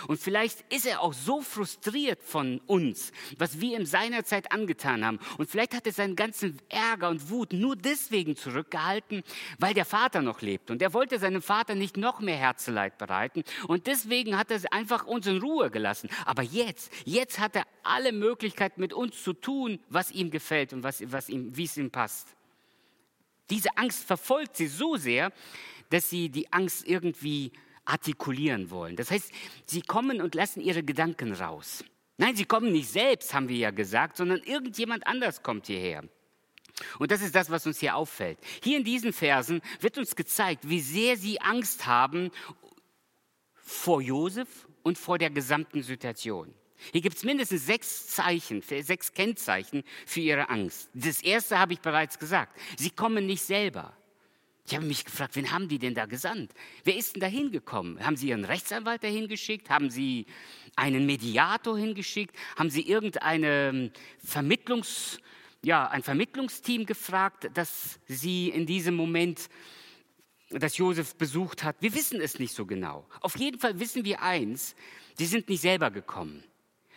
Und 0.07 0.21
vielleicht 0.21 0.61
ist 0.73 0.87
er 0.87 1.01
auch 1.01 1.13
so 1.13 1.43
frustriert 1.43 2.23
von 2.23 2.61
uns, 2.69 3.11
was 3.39 3.61
wir 3.61 3.77
ihm 3.77 3.87
seinerzeit 3.87 4.53
angetan 4.53 5.05
haben. 5.05 5.19
Und 5.37 5.51
vielleicht 5.51 5.75
hat 5.75 5.85
er 5.85 5.93
seinen 5.93 6.15
ganzen 6.15 6.61
Ärger 6.69 7.09
und 7.09 7.29
Wut 7.29 7.53
nur 7.53 7.75
deswegen 7.75 8.37
zurückgehalten, 8.37 9.25
weil 9.59 9.75
der 9.75 9.85
Vater 9.85 10.23
noch 10.23 10.43
lebt. 10.43 10.71
Und 10.71 10.81
er 10.81 10.95
wollte 10.95 11.19
seinem 11.19 11.43
Vater 11.43 11.75
nicht 11.75 11.97
noch 11.97 12.21
mehr 12.21 12.37
Herzeleid 12.37 12.99
bereiten. 12.99 13.43
Und 13.67 13.89
deswegen 13.89 14.39
hat 14.39 14.53
er 14.53 14.61
einfach 14.73 15.07
uns 15.07 15.27
in 15.27 15.39
Ruhe 15.39 15.69
gelassen. 15.69 16.09
Aber 16.25 16.45
jetzt, 16.45 16.93
jetzt 17.05 17.41
hat 17.41 17.57
er 17.57 17.67
alle 17.83 18.13
Möglichkeiten 18.13 18.81
mit 18.81 18.93
uns 18.93 19.21
zu 19.25 19.33
tun, 19.33 19.81
was 19.89 20.13
ihm 20.13 20.31
gefällt 20.31 20.73
und 20.73 20.85
was, 20.85 21.03
was 21.11 21.29
ihm, 21.29 21.57
wie 21.57 21.65
es 21.65 21.77
ihm 21.77 21.91
passt. 21.91 22.29
Diese 23.51 23.77
Angst 23.77 24.05
verfolgt 24.05 24.57
sie 24.57 24.69
so 24.69 24.95
sehr, 24.95 25.33
dass 25.89 26.09
sie 26.09 26.29
die 26.29 26.53
Angst 26.53 26.87
irgendwie 26.87 27.51
artikulieren 27.85 28.71
wollen. 28.71 28.97
Das 28.97 29.11
heißt, 29.11 29.33
sie 29.67 29.83
kommen 29.83 30.21
und 30.21 30.35
lassen 30.35 30.61
ihre 30.61 30.83
Gedanken 30.83 31.33
raus. 31.33 31.85
Nein, 32.17 32.37
sie 32.37 32.45
kommen 32.45 32.73
nicht 32.73 32.89
selbst, 32.89 33.33
haben 33.33 33.49
wir 33.49 33.57
ja 33.57 33.71
gesagt, 33.71 34.17
sondern 34.17 34.41
irgendjemand 34.41 35.07
anders 35.07 35.43
kommt 35.43 35.67
hierher. 35.67 36.05
Und 36.99 37.11
das 37.11 37.23
ist 37.23 37.35
das, 37.35 37.51
was 37.51 37.67
uns 37.67 37.81
hier 37.81 37.97
auffällt. 37.97 38.39
Hier 38.63 38.77
in 38.77 38.85
diesen 38.85 39.13
Versen 39.13 39.61
wird 39.81 39.99
uns 39.99 40.17
gezeigt, 40.17 40.69
wie 40.69 40.81
sehr 40.81 41.17
sie 41.17 41.41
Angst 41.41 41.87
haben 41.87 42.31
vor 43.55 44.01
Josef 44.01 44.69
und 44.83 44.99
vor 44.99 45.19
der 45.19 45.31
gesamten 45.31 45.83
Situation. 45.83 46.55
Hier 46.93 47.03
gibt 47.03 47.17
es 47.17 47.25
mindestens 47.25 47.67
sechs 47.67 48.09
Zeichen, 48.09 48.63
sechs 48.63 49.13
Kennzeichen 49.13 49.85
für 50.07 50.21
ihre 50.21 50.49
Angst. 50.49 50.89
Das 50.95 51.23
erste 51.23 51.59
habe 51.59 51.75
ich 51.75 51.81
bereits 51.81 52.19
gesagt. 52.19 52.57
Sie 52.77 52.91
kommen 52.91 53.27
nicht 53.27 53.43
selber. 53.43 53.95
Ich 54.71 54.77
habe 54.77 54.87
mich 54.87 55.05
gefragt, 55.05 55.35
wen 55.35 55.51
haben 55.51 55.67
die 55.67 55.81
denn 55.81 55.95
da 55.95 56.07
gesandt? 56.07 56.53
Wer 56.85 56.97
ist 56.97 57.17
denn 57.17 57.21
da 57.21 57.27
hingekommen? 57.27 58.07
Haben 58.07 58.15
sie 58.15 58.29
ihren 58.29 58.45
Rechtsanwalt 58.45 59.03
dahin 59.03 59.27
geschickt? 59.27 59.69
Haben 59.69 59.91
sie 59.91 60.27
einen 60.77 61.07
Mediator 61.07 61.77
hingeschickt? 61.77 62.37
Haben 62.55 62.71
sie 62.71 62.83
irgendeine 62.83 63.91
Vermittlungs, 64.23 65.19
ja, 65.65 65.91
Vermittlungsteam 66.03 66.87
gefragt, 66.87 67.51
das 67.55 67.99
sie 68.07 68.51
in 68.51 68.65
diesem 68.65 68.95
Moment, 68.95 69.49
das 70.51 70.77
Josef 70.77 71.17
besucht 71.17 71.65
hat? 71.65 71.75
Wir 71.81 71.93
wissen 71.93 72.21
es 72.21 72.39
nicht 72.39 72.55
so 72.55 72.65
genau. 72.65 73.09
Auf 73.23 73.37
jeden 73.37 73.59
Fall 73.59 73.81
wissen 73.81 74.05
wir 74.05 74.23
eins, 74.23 74.77
sie 75.19 75.27
sind 75.27 75.49
nicht 75.49 75.63
selber 75.63 75.91
gekommen, 75.91 76.45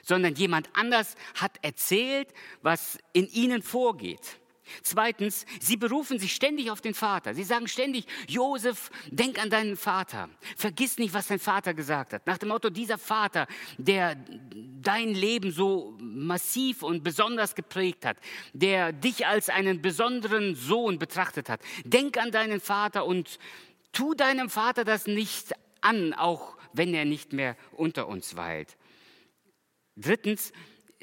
sondern 0.03 0.35
jemand 0.35 0.69
anders 0.73 1.15
hat 1.33 1.57
erzählt, 1.63 2.35
was 2.61 2.99
in 3.13 3.27
ihnen 3.29 3.63
vorgeht. 3.63 4.39
Zweitens, 4.81 5.45
sie 5.59 5.77
berufen 5.77 6.19
sich 6.19 6.33
ständig 6.33 6.71
auf 6.71 6.81
den 6.81 6.93
Vater. 6.93 7.33
Sie 7.33 7.43
sagen 7.43 7.67
ständig, 7.67 8.05
Josef, 8.27 8.89
denk 9.07 9.41
an 9.41 9.49
deinen 9.49 9.77
Vater. 9.77 10.29
Vergiss 10.57 10.97
nicht, 10.97 11.13
was 11.13 11.27
dein 11.27 11.39
Vater 11.39 11.73
gesagt 11.73 12.13
hat. 12.13 12.25
Nach 12.27 12.37
dem 12.37 12.49
Motto, 12.49 12.69
dieser 12.69 12.97
Vater, 12.97 13.47
der 13.77 14.15
dein 14.81 15.09
Leben 15.09 15.51
so 15.51 15.97
massiv 15.99 16.83
und 16.83 17.03
besonders 17.03 17.55
geprägt 17.55 18.05
hat, 18.05 18.17
der 18.53 18.93
dich 18.93 19.27
als 19.27 19.49
einen 19.49 19.81
besonderen 19.81 20.55
Sohn 20.55 20.99
betrachtet 20.99 21.49
hat. 21.49 21.61
Denk 21.83 22.17
an 22.17 22.31
deinen 22.31 22.59
Vater 22.59 23.05
und 23.05 23.39
tu 23.91 24.13
deinem 24.13 24.49
Vater 24.49 24.83
das 24.83 25.07
nicht 25.07 25.53
an, 25.81 26.13
auch 26.13 26.57
wenn 26.73 26.93
er 26.93 27.05
nicht 27.05 27.33
mehr 27.33 27.55
unter 27.71 28.07
uns 28.07 28.35
weilt. 28.35 28.77
Drittens, 29.95 30.51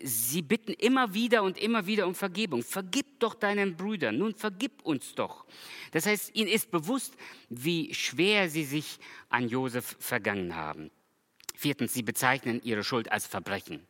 sie 0.02 0.42
bitten 0.42 0.72
immer 0.72 1.14
wieder 1.14 1.42
und 1.42 1.58
immer 1.58 1.86
wieder 1.86 2.06
um 2.06 2.14
Vergebung. 2.14 2.62
Vergib 2.62 3.20
doch 3.20 3.34
deinen 3.34 3.76
Brüdern, 3.76 4.18
nun 4.18 4.34
vergib 4.34 4.82
uns 4.82 5.14
doch. 5.14 5.44
Das 5.92 6.06
heißt, 6.06 6.34
ihnen 6.34 6.48
ist 6.48 6.70
bewusst, 6.70 7.14
wie 7.48 7.94
schwer 7.94 8.48
sie 8.48 8.64
sich 8.64 8.98
an 9.28 9.48
Josef 9.48 9.96
vergangen 9.98 10.56
haben. 10.56 10.90
Viertens, 11.54 11.92
sie 11.92 12.02
bezeichnen 12.02 12.62
ihre 12.62 12.84
Schuld 12.84 13.12
als 13.12 13.26
Verbrechen. 13.26 13.86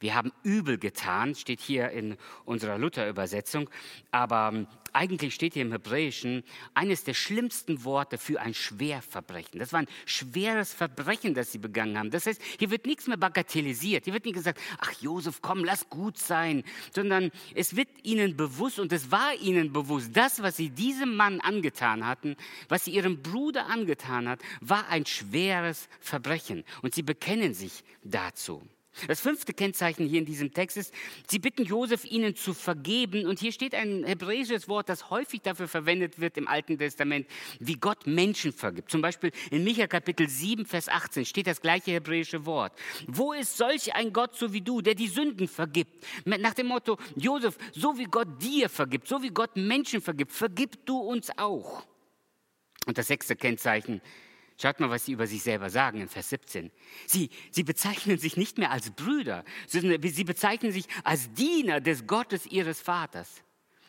Wir 0.00 0.14
haben 0.14 0.32
übel 0.42 0.78
getan, 0.78 1.34
steht 1.34 1.60
hier 1.60 1.90
in 1.90 2.16
unserer 2.46 2.78
Luther-Übersetzung, 2.78 3.68
aber 4.10 4.50
ähm, 4.52 4.66
eigentlich 4.92 5.34
steht 5.34 5.54
hier 5.54 5.62
im 5.62 5.72
Hebräischen 5.72 6.42
eines 6.74 7.04
der 7.04 7.14
schlimmsten 7.14 7.84
Worte 7.84 8.16
für 8.18 8.40
ein 8.40 8.54
Schwerverbrechen. 8.54 9.60
Das 9.60 9.72
war 9.72 9.80
ein 9.80 9.88
schweres 10.06 10.72
Verbrechen, 10.72 11.34
das 11.34 11.52
sie 11.52 11.58
begangen 11.58 11.98
haben. 11.98 12.10
Das 12.10 12.26
heißt, 12.26 12.40
hier 12.58 12.70
wird 12.70 12.86
nichts 12.86 13.06
mehr 13.06 13.18
bagatellisiert. 13.18 14.04
Hier 14.04 14.14
wird 14.14 14.24
nicht 14.24 14.34
gesagt, 14.34 14.58
ach 14.80 14.92
Josef, 15.00 15.42
komm, 15.42 15.64
lass 15.64 15.88
gut 15.90 16.18
sein, 16.18 16.64
sondern 16.94 17.30
es 17.54 17.76
wird 17.76 17.88
ihnen 18.02 18.36
bewusst 18.36 18.78
und 18.78 18.92
es 18.92 19.10
war 19.10 19.34
ihnen 19.34 19.72
bewusst, 19.72 20.16
das, 20.16 20.42
was 20.42 20.56
sie 20.56 20.70
diesem 20.70 21.14
Mann 21.14 21.40
angetan 21.40 22.06
hatten, 22.06 22.36
was 22.68 22.86
sie 22.86 22.92
ihrem 22.92 23.22
Bruder 23.22 23.66
angetan 23.66 24.28
hat, 24.28 24.40
war 24.60 24.88
ein 24.88 25.04
schweres 25.04 25.88
Verbrechen 26.00 26.64
und 26.82 26.94
sie 26.94 27.02
bekennen 27.02 27.52
sich 27.52 27.84
dazu. 28.02 28.62
Das 29.06 29.20
fünfte 29.20 29.54
Kennzeichen 29.54 30.06
hier 30.06 30.18
in 30.18 30.26
diesem 30.26 30.52
Text 30.52 30.76
ist, 30.76 30.92
sie 31.28 31.38
bitten 31.38 31.64
Josef, 31.64 32.04
ihnen 32.04 32.34
zu 32.34 32.52
vergeben. 32.52 33.26
Und 33.26 33.38
hier 33.38 33.52
steht 33.52 33.74
ein 33.74 34.04
hebräisches 34.04 34.68
Wort, 34.68 34.88
das 34.88 35.10
häufig 35.10 35.42
dafür 35.42 35.68
verwendet 35.68 36.20
wird 36.20 36.36
im 36.36 36.48
Alten 36.48 36.76
Testament, 36.76 37.26
wie 37.60 37.74
Gott 37.74 38.06
Menschen 38.06 38.52
vergibt. 38.52 38.90
Zum 38.90 39.00
Beispiel 39.00 39.30
in 39.50 39.64
Micha 39.64 39.86
Kapitel 39.86 40.28
7, 40.28 40.66
Vers 40.66 40.88
18 40.88 41.24
steht 41.24 41.46
das 41.46 41.60
gleiche 41.60 41.92
hebräische 41.92 42.44
Wort. 42.46 42.72
Wo 43.06 43.32
ist 43.32 43.56
solch 43.56 43.94
ein 43.94 44.12
Gott 44.12 44.36
so 44.36 44.52
wie 44.52 44.60
du, 44.60 44.80
der 44.80 44.94
die 44.94 45.08
Sünden 45.08 45.46
vergibt? 45.46 46.04
Nach 46.24 46.54
dem 46.54 46.66
Motto, 46.66 46.98
Josef, 47.16 47.56
so 47.72 47.96
wie 47.96 48.04
Gott 48.04 48.42
dir 48.42 48.68
vergibt, 48.68 49.06
so 49.06 49.22
wie 49.22 49.30
Gott 49.30 49.56
Menschen 49.56 50.00
vergibt, 50.00 50.32
vergib 50.32 50.84
du 50.84 50.98
uns 50.98 51.30
auch. 51.38 51.86
Und 52.86 52.98
das 52.98 53.06
sechste 53.06 53.36
Kennzeichen 53.36 54.00
Schaut 54.60 54.78
mal, 54.78 54.90
was 54.90 55.06
sie 55.06 55.12
über 55.12 55.26
sich 55.26 55.42
selber 55.42 55.70
sagen 55.70 56.02
in 56.02 56.08
Vers 56.08 56.28
17. 56.30 56.70
Sie, 57.06 57.30
sie 57.50 57.62
bezeichnen 57.62 58.18
sich 58.18 58.36
nicht 58.36 58.58
mehr 58.58 58.70
als 58.70 58.90
Brüder, 58.90 59.42
sondern 59.66 60.02
sie 60.02 60.24
bezeichnen 60.24 60.70
sich 60.70 60.84
als 61.02 61.32
Diener 61.32 61.80
des 61.80 62.06
Gottes 62.06 62.44
ihres 62.44 62.78
Vaters. 62.78 63.42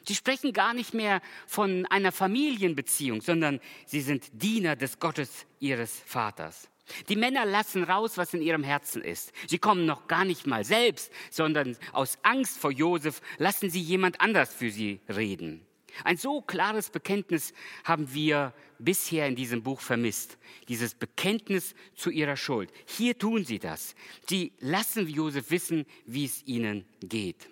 Sie 0.06 0.16
sprechen 0.16 0.54
gar 0.54 0.74
nicht 0.74 0.94
mehr 0.94 1.22
von 1.46 1.86
einer 1.88 2.14
Familienbeziehung, 2.14 3.22
sondern 3.22 3.60
sie 3.86 4.00
sind 4.00 4.30
Diener 4.32 4.78
des 4.78 4.98
Gottes 5.00 5.46
ihres 5.60 5.92
Vaters. 6.06 6.70
Die 7.10 7.18
Männer 7.18 7.46
lassen 7.46 7.84
raus, 7.84 8.18
was 8.18 8.34
in 8.34 8.42
ihrem 8.42 8.64
Herzen 8.64 9.02
ist. 9.02 9.34
Sie 9.48 9.60
kommen 9.60 9.86
noch 9.86 10.08
gar 10.08 10.24
nicht 10.24 10.48
mal 10.48 10.64
selbst, 10.64 11.12
sondern 11.30 11.78
aus 11.92 12.18
Angst 12.24 12.58
vor 12.58 12.72
Josef 12.72 13.22
lassen 13.38 13.70
sie 13.70 13.82
jemand 13.82 14.22
anders 14.22 14.54
für 14.54 14.72
sie 14.72 15.02
reden. 15.10 15.66
Ein 16.04 16.18
so 16.18 16.42
klares 16.42 16.90
Bekenntnis 16.90 17.54
haben 17.84 18.14
wir 18.14 18.54
bisher 18.80 19.28
in 19.28 19.36
diesem 19.36 19.64
Buch 19.64 19.82
vermisst. 19.82 20.38
Dieses 20.68 20.96
Bekenntnis 20.96 21.76
zu 21.96 22.10
ihrer 22.10 22.38
Schuld. 22.38 22.72
Hier 22.86 23.18
tun 23.18 23.46
sie 23.46 23.60
das. 23.60 23.96
Sie 24.28 24.54
lassen 24.60 25.08
Josef 25.08 25.52
wissen, 25.52 25.86
wie 26.06 26.26
es 26.26 26.46
ihnen 26.46 26.86
geht. 27.02 27.50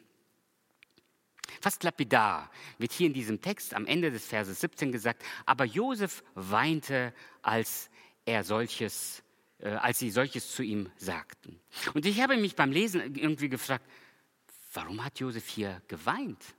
Fast 1.61 1.83
lapidar 1.83 2.49
wird 2.77 2.91
hier 2.91 3.07
in 3.07 3.13
diesem 3.13 3.41
Text 3.41 3.73
am 3.73 3.85
Ende 3.85 4.11
des 4.11 4.25
Verses 4.25 4.61
17 4.61 4.91
gesagt, 4.91 5.23
aber 5.45 5.65
Josef 5.65 6.23
weinte, 6.35 7.13
als 7.41 7.89
er 8.25 8.43
solches, 8.43 9.23
äh, 9.59 9.69
als 9.69 9.99
sie 9.99 10.11
solches 10.11 10.51
zu 10.53 10.63
ihm 10.63 10.89
sagten. 10.95 11.59
Und 11.93 12.05
ich 12.05 12.21
habe 12.21 12.37
mich 12.37 12.55
beim 12.55 12.71
Lesen 12.71 13.15
irgendwie 13.15 13.49
gefragt, 13.49 13.85
warum 14.73 15.03
hat 15.03 15.19
Josef 15.19 15.47
hier 15.47 15.81
geweint? 15.87 16.55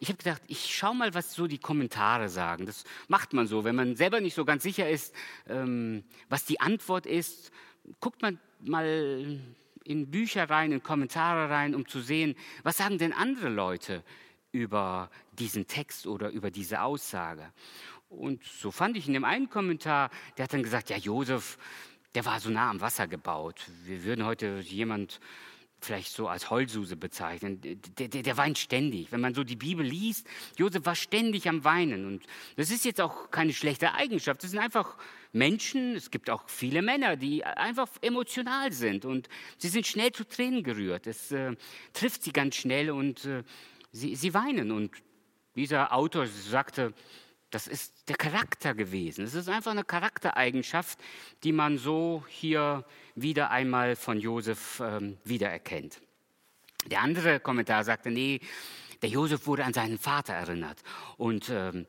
Ich 0.00 0.08
habe 0.08 0.18
gedacht, 0.18 0.42
ich 0.46 0.74
schaue 0.74 0.94
mal, 0.94 1.12
was 1.14 1.34
so 1.34 1.46
die 1.48 1.58
Kommentare 1.58 2.28
sagen. 2.28 2.66
Das 2.66 2.84
macht 3.08 3.32
man 3.32 3.48
so, 3.48 3.64
wenn 3.64 3.74
man 3.74 3.96
selber 3.96 4.20
nicht 4.20 4.34
so 4.34 4.44
ganz 4.44 4.62
sicher 4.62 4.88
ist, 4.88 5.12
ähm, 5.48 6.04
was 6.28 6.44
die 6.44 6.60
Antwort 6.60 7.04
ist, 7.04 7.50
guckt 8.00 8.22
man 8.22 8.38
mal 8.60 9.40
in 9.84 10.10
Bücher 10.10 10.48
rein, 10.48 10.70
in 10.70 10.82
Kommentare 10.82 11.50
rein, 11.50 11.74
um 11.74 11.88
zu 11.88 12.00
sehen, 12.00 12.36
was 12.62 12.76
sagen 12.76 12.98
denn 12.98 13.12
andere 13.12 13.48
Leute 13.48 14.04
über 14.52 15.10
diesen 15.32 15.66
Text 15.66 16.06
oder 16.06 16.30
über 16.30 16.50
diese 16.50 16.82
Aussage. 16.82 17.52
Und 18.08 18.44
so 18.44 18.70
fand 18.70 18.96
ich 18.96 19.06
in 19.06 19.14
dem 19.14 19.24
einen 19.24 19.50
Kommentar, 19.50 20.10
der 20.36 20.44
hat 20.44 20.52
dann 20.52 20.62
gesagt, 20.62 20.90
ja, 20.90 20.96
Josef, 20.96 21.58
der 22.14 22.24
war 22.24 22.40
so 22.40 22.50
nah 22.50 22.70
am 22.70 22.80
Wasser 22.80 23.06
gebaut. 23.06 23.66
Wir 23.84 24.04
würden 24.04 24.24
heute 24.24 24.60
jemand 24.60 25.20
vielleicht 25.80 26.12
so 26.12 26.28
als 26.28 26.50
Heulsuse 26.50 26.96
bezeichnen. 26.96 27.60
Der, 27.60 28.08
der, 28.08 28.22
der, 28.22 28.36
weint 28.36 28.58
ständig. 28.58 29.12
Wenn 29.12 29.20
man 29.20 29.34
so 29.34 29.44
die 29.44 29.56
Bibel 29.56 29.84
liest, 29.86 30.26
Josef 30.56 30.84
war 30.84 30.94
ständig 30.94 31.48
am 31.48 31.64
Weinen. 31.64 32.06
Und 32.06 32.24
das 32.56 32.70
ist 32.70 32.84
jetzt 32.84 33.00
auch 33.00 33.30
keine 33.30 33.52
schlechte 33.52 33.94
Eigenschaft. 33.94 34.42
Das 34.42 34.50
sind 34.50 34.60
einfach 34.60 34.96
Menschen, 35.32 35.94
es 35.94 36.10
gibt 36.10 36.30
auch 36.30 36.48
viele 36.48 36.82
Männer, 36.82 37.16
die 37.16 37.44
einfach 37.44 37.88
emotional 38.00 38.72
sind 38.72 39.04
und 39.04 39.28
sie 39.58 39.68
sind 39.68 39.86
schnell 39.86 40.12
zu 40.12 40.24
Tränen 40.26 40.62
gerührt. 40.62 41.06
Es 41.06 41.30
äh, 41.32 41.54
trifft 41.92 42.22
sie 42.22 42.32
ganz 42.32 42.56
schnell 42.56 42.90
und 42.90 43.24
äh, 43.24 43.44
sie, 43.92 44.16
sie 44.16 44.34
weinen. 44.34 44.70
Und 44.72 44.90
dieser 45.54 45.92
Autor 45.92 46.26
sagte, 46.26 46.94
das 47.50 47.66
ist 47.66 48.08
der 48.08 48.16
Charakter 48.16 48.74
gewesen. 48.74 49.24
Es 49.24 49.34
ist 49.34 49.48
einfach 49.48 49.70
eine 49.70 49.84
Charaktereigenschaft, 49.84 50.98
die 51.44 51.52
man 51.52 51.78
so 51.78 52.24
hier 52.28 52.84
wieder 53.14 53.50
einmal 53.50 53.96
von 53.96 54.20
Josef 54.20 54.80
ähm, 54.84 55.16
wiedererkennt. 55.24 56.00
Der 56.86 57.00
andere 57.00 57.40
Kommentar 57.40 57.84
sagte, 57.84 58.10
nee, 58.10 58.40
der 59.02 59.08
Josef 59.08 59.46
wurde 59.46 59.64
an 59.64 59.72
seinen 59.72 59.98
Vater 59.98 60.34
erinnert. 60.34 60.82
Und 61.16 61.48
ähm, 61.50 61.86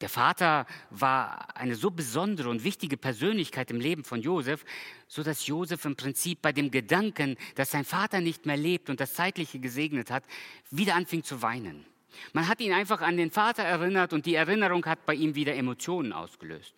der 0.00 0.08
Vater 0.08 0.66
war 0.88 1.56
eine 1.56 1.74
so 1.74 1.90
besondere 1.90 2.48
und 2.48 2.64
wichtige 2.64 2.96
Persönlichkeit 2.96 3.70
im 3.70 3.80
Leben 3.80 4.02
von 4.02 4.22
Josef, 4.22 4.64
so 5.06 5.22
dass 5.22 5.46
Josef 5.46 5.84
im 5.84 5.94
Prinzip 5.94 6.40
bei 6.40 6.52
dem 6.52 6.70
Gedanken, 6.70 7.36
dass 7.54 7.70
sein 7.70 7.84
Vater 7.84 8.20
nicht 8.20 8.46
mehr 8.46 8.56
lebt 8.56 8.88
und 8.88 8.98
das 8.98 9.14
Zeitliche 9.14 9.58
gesegnet 9.58 10.10
hat, 10.10 10.24
wieder 10.70 10.94
anfing 10.94 11.22
zu 11.22 11.42
weinen. 11.42 11.84
Man 12.32 12.48
hat 12.48 12.60
ihn 12.60 12.72
einfach 12.72 13.00
an 13.00 13.16
den 13.16 13.30
Vater 13.30 13.62
erinnert 13.62 14.12
und 14.12 14.26
die 14.26 14.34
Erinnerung 14.34 14.84
hat 14.86 15.06
bei 15.06 15.14
ihm 15.14 15.34
wieder 15.34 15.54
Emotionen 15.54 16.12
ausgelöst. 16.12 16.74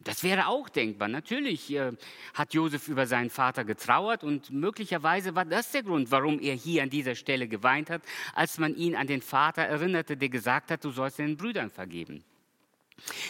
Das 0.00 0.22
wäre 0.22 0.48
auch 0.48 0.68
denkbar. 0.68 1.08
Natürlich 1.08 1.72
äh, 1.74 1.92
hat 2.34 2.52
Josef 2.52 2.88
über 2.88 3.06
seinen 3.06 3.30
Vater 3.30 3.64
getrauert 3.64 4.22
und 4.22 4.50
möglicherweise 4.50 5.34
war 5.34 5.46
das 5.46 5.70
der 5.70 5.82
Grund, 5.82 6.10
warum 6.10 6.40
er 6.40 6.54
hier 6.54 6.82
an 6.82 6.90
dieser 6.90 7.14
Stelle 7.14 7.48
geweint 7.48 7.90
hat, 7.90 8.02
als 8.34 8.58
man 8.58 8.74
ihn 8.76 8.96
an 8.96 9.06
den 9.06 9.22
Vater 9.22 9.62
erinnerte, 9.62 10.16
der 10.16 10.28
gesagt 10.28 10.70
hat, 10.70 10.84
du 10.84 10.90
sollst 10.90 11.18
den 11.18 11.36
Brüdern 11.36 11.70
vergeben. 11.70 12.22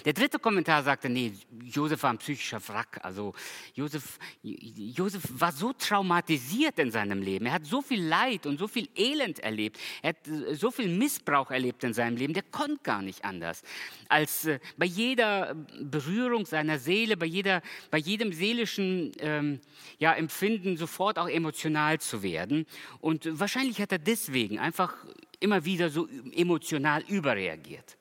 Der 0.04 0.12
dritte 0.12 0.38
Kommentar 0.38 0.82
sagte, 0.82 1.08
nee, 1.08 1.32
Josef 1.62 2.02
war 2.02 2.10
ein 2.10 2.18
psychischer 2.18 2.60
Wrack. 2.68 3.00
Also 3.02 3.32
Josef, 3.74 4.18
Josef 4.42 5.22
war 5.30 5.52
so 5.52 5.72
traumatisiert 5.72 6.78
in 6.78 6.90
seinem 6.90 7.22
Leben. 7.22 7.46
Er 7.46 7.54
hat 7.54 7.66
so 7.66 7.80
viel 7.80 8.04
Leid 8.04 8.46
und 8.46 8.58
so 8.58 8.68
viel 8.68 8.88
Elend 8.94 9.40
erlebt. 9.40 9.78
Er 10.02 10.10
hat 10.10 10.28
äh, 10.28 10.54
so 10.54 10.70
viel 10.70 10.88
Missbrauch 10.88 11.50
erlebt 11.50 11.82
in 11.84 11.94
seinem 11.94 12.16
Leben. 12.16 12.34
Der 12.34 12.42
konnte 12.42 12.82
gar 12.82 13.02
nicht 13.02 13.24
anders, 13.24 13.62
als 14.08 14.44
äh, 14.44 14.60
bei 14.76 14.86
jeder 14.86 15.54
Berührung 15.80 16.44
seiner 16.46 16.78
Seele, 16.78 17.16
bei, 17.16 17.26
jeder, 17.26 17.62
bei 17.90 17.98
jedem 17.98 18.32
seelischen 18.32 19.12
ähm, 19.18 19.60
ja, 19.98 20.12
Empfinden 20.12 20.76
sofort 20.76 21.18
auch 21.18 21.28
emotional 21.28 21.98
zu 22.00 22.22
werden. 22.22 22.66
Und 23.00 23.26
wahrscheinlich 23.40 23.80
hat 23.80 23.92
er 23.92 23.98
deswegen 23.98 24.58
einfach 24.58 24.94
immer 25.40 25.64
wieder 25.64 25.90
so 25.90 26.06
emotional 26.32 27.02
überreagiert. 27.08 27.96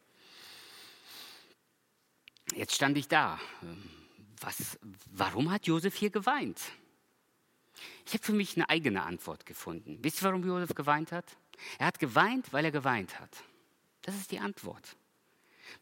Jetzt 2.56 2.76
stand 2.76 2.98
ich 2.98 3.08
da. 3.08 3.39
Was, 4.42 4.78
warum 5.12 5.52
hat 5.52 5.68
Josef 5.68 5.96
hier 5.96 6.10
geweint? 6.10 6.60
Ich 8.06 8.13
habe 8.13 8.24
für 8.24 8.34
mich 8.34 8.56
eine 8.56 8.70
eigene 8.70 9.04
Antwort 9.04 9.46
gefunden. 9.46 10.00
Wisst 10.02 10.22
ihr, 10.22 10.26
warum 10.26 10.46
Josef 10.46 10.76
geweint 10.76 11.12
hat? 11.12 11.26
Er 11.78 11.88
hat 11.88 12.00
geweint, 12.00 12.52
weil 12.52 12.66
er 12.66 12.72
geweint 12.72 13.20
hat. 13.20 13.44
Das 14.02 14.16
ist 14.16 14.32
die 14.32 14.39
Antwort. 14.39 14.96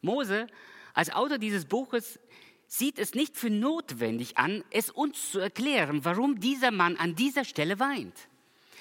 Mose, 0.00 0.46
als 0.94 1.10
Autor 1.10 1.38
dieses 1.38 1.64
Buches, 1.64 2.18
sieht 2.66 2.98
es 2.98 3.14
nicht 3.14 3.36
für 3.36 3.50
notwendig 3.50 4.38
an, 4.38 4.64
es 4.70 4.90
uns 4.90 5.30
zu 5.30 5.38
erklären, 5.38 6.04
warum 6.04 6.40
dieser 6.40 6.70
Mann 6.70 6.96
an 6.96 7.14
dieser 7.14 7.44
Stelle 7.44 7.78
weint. 7.78 8.16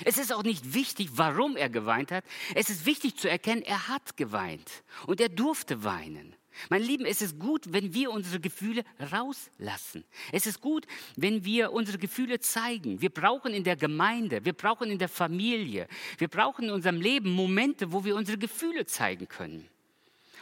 Es 0.06 0.18
ist 0.18 0.32
auch 0.32 0.44
nicht 0.44 0.74
wichtig, 0.74 1.10
warum 1.14 1.58
er 1.58 1.70
geweint 1.70 2.12
hat. 2.12 2.24
Es 2.56 2.70
ist 2.70 2.86
wichtig 2.86 3.18
zu 3.18 3.30
erkennen, 3.30 3.62
er 3.62 3.88
hat 3.88 4.18
geweint 4.18 4.84
und 5.08 5.20
er 5.20 5.30
durfte 5.30 5.84
weinen. 5.84 6.36
Mein 6.70 6.82
Lieben, 6.82 7.06
es 7.06 7.22
ist 7.22 7.40
gut, 7.40 7.72
wenn 7.74 7.94
wir 7.94 8.12
unsere 8.12 8.40
Gefühle 8.40 8.84
rauslassen. 9.12 10.04
Es 10.32 10.46
ist 10.46 10.62
gut, 10.62 10.86
wenn 11.16 11.46
wir 11.46 11.72
unsere 11.72 11.98
Gefühle 11.98 12.40
zeigen. 12.40 13.02
Wir 13.02 13.10
brauchen 13.10 13.54
in 13.54 13.64
der 13.64 13.76
Gemeinde, 13.76 14.44
wir 14.46 14.54
brauchen 14.54 14.90
in 14.90 15.00
der 15.00 15.10
Familie, 15.10 15.88
wir 16.18 16.28
brauchen 16.28 16.66
in 16.66 16.72
unserem 16.72 17.02
Leben 17.02 17.32
Momente, 17.32 17.92
wo 17.92 18.04
wir 18.04 18.16
unsere 18.16 18.38
Gefühle 18.38 18.86
zeigen 18.86 19.28
können. 19.28 19.68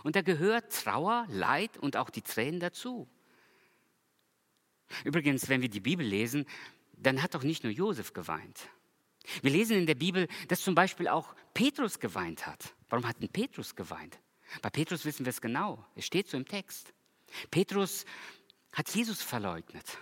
Und 0.03 0.15
da 0.15 0.21
gehört 0.21 0.73
Trauer, 0.73 1.25
Leid 1.29 1.77
und 1.77 1.97
auch 1.97 2.09
die 2.09 2.21
Tränen 2.21 2.59
dazu. 2.59 3.07
Übrigens, 5.03 5.49
wenn 5.49 5.61
wir 5.61 5.69
die 5.69 5.81
Bibel 5.81 6.05
lesen, 6.05 6.45
dann 6.97 7.21
hat 7.21 7.35
doch 7.35 7.43
nicht 7.43 7.63
nur 7.63 7.71
Josef 7.71 8.13
geweint. 8.13 8.69
Wir 9.41 9.51
lesen 9.51 9.77
in 9.77 9.85
der 9.85 9.95
Bibel, 9.95 10.27
dass 10.47 10.61
zum 10.61 10.75
Beispiel 10.75 11.07
auch 11.07 11.35
Petrus 11.53 11.99
geweint 11.99 12.47
hat. 12.47 12.73
Warum 12.89 13.07
hat 13.07 13.21
denn 13.21 13.29
Petrus 13.29 13.75
geweint? 13.75 14.19
Bei 14.61 14.69
Petrus 14.69 15.05
wissen 15.05 15.25
wir 15.25 15.31
es 15.31 15.41
genau. 15.41 15.85
Es 15.95 16.05
steht 16.05 16.27
so 16.27 16.37
im 16.37 16.47
Text. 16.47 16.93
Petrus 17.51 18.05
hat 18.71 18.89
Jesus 18.89 19.21
verleugnet. 19.21 19.97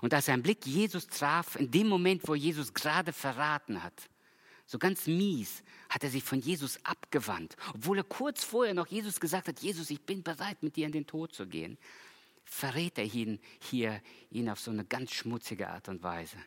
Und 0.00 0.14
als 0.14 0.26
sein 0.26 0.42
Blick 0.42 0.64
Jesus 0.64 1.06
traf, 1.06 1.56
in 1.56 1.70
dem 1.70 1.88
Moment, 1.88 2.26
wo 2.26 2.34
Jesus 2.34 2.72
gerade 2.72 3.12
verraten 3.12 3.82
hat, 3.82 4.08
so 4.64 4.78
ganz 4.78 5.06
mies, 5.06 5.62
hat 5.88 6.04
er 6.04 6.10
sich 6.10 6.22
von 6.22 6.40
Jesus 6.40 6.78
abgewandt, 6.84 7.56
obwohl 7.74 7.98
er 7.98 8.04
kurz 8.04 8.44
vorher 8.44 8.74
noch 8.74 8.86
Jesus 8.86 9.20
gesagt 9.20 9.48
hat, 9.48 9.60
Jesus, 9.60 9.90
ich 9.90 10.00
bin 10.00 10.22
bereit, 10.22 10.62
mit 10.62 10.76
dir 10.76 10.86
in 10.86 10.92
den 10.92 11.06
Tod 11.06 11.34
zu 11.34 11.46
gehen, 11.46 11.78
verrät 12.44 12.96
er 12.98 13.04
ihn 13.04 13.40
hier 13.60 14.00
ihn 14.30 14.48
auf 14.48 14.60
so 14.60 14.70
eine 14.70 14.84
ganz 14.84 15.12
schmutzige 15.12 15.68
Art 15.68 15.88
und 15.88 16.02
Weise. 16.02 16.38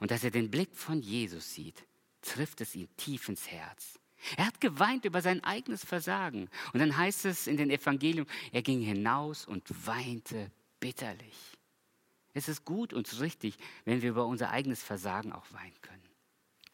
Und 0.00 0.12
als 0.12 0.24
er 0.24 0.30
den 0.30 0.50
Blick 0.50 0.76
von 0.76 1.00
Jesus 1.00 1.54
sieht, 1.54 1.84
trifft 2.22 2.60
es 2.60 2.74
ihn 2.74 2.88
tief 2.96 3.28
ins 3.28 3.48
Herz. 3.48 3.98
Er 4.36 4.46
hat 4.46 4.60
geweint 4.60 5.04
über 5.04 5.22
sein 5.22 5.42
eigenes 5.44 5.84
Versagen. 5.84 6.48
Und 6.72 6.80
dann 6.80 6.96
heißt 6.96 7.24
es 7.26 7.46
in 7.46 7.56
den 7.56 7.70
Evangelium, 7.70 8.26
er 8.52 8.62
ging 8.62 8.80
hinaus 8.80 9.46
und 9.46 9.64
weinte 9.86 10.50
bitterlich. 10.80 11.56
Es 12.34 12.48
ist 12.48 12.64
gut 12.64 12.92
und 12.92 13.20
richtig, 13.20 13.56
wenn 13.84 14.02
wir 14.02 14.10
über 14.10 14.26
unser 14.26 14.50
eigenes 14.50 14.82
Versagen 14.82 15.32
auch 15.32 15.46
weinen 15.52 15.80
können. 15.80 16.02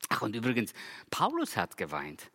Ach, 0.09 0.23
und 0.23 0.35
übrigens, 0.35 0.73
Paulus 1.11 1.57
hat 1.57 1.77
geweint. 1.77 2.31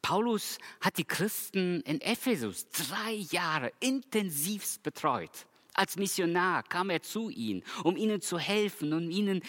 Paulus 0.00 0.58
hat 0.80 0.98
die 0.98 1.04
Christen 1.04 1.80
in 1.82 2.00
Ephesus 2.00 2.68
drei 2.70 3.12
Jahre 3.12 3.72
intensivst 3.80 4.82
betreut. 4.82 5.46
Als 5.74 5.96
Missionar 5.96 6.62
kam 6.64 6.90
er 6.90 7.02
zu 7.02 7.30
ihnen, 7.30 7.62
um 7.82 7.96
ihnen 7.96 8.20
zu 8.20 8.38
helfen 8.38 8.92
und 8.92 9.10
ihnen 9.10 9.42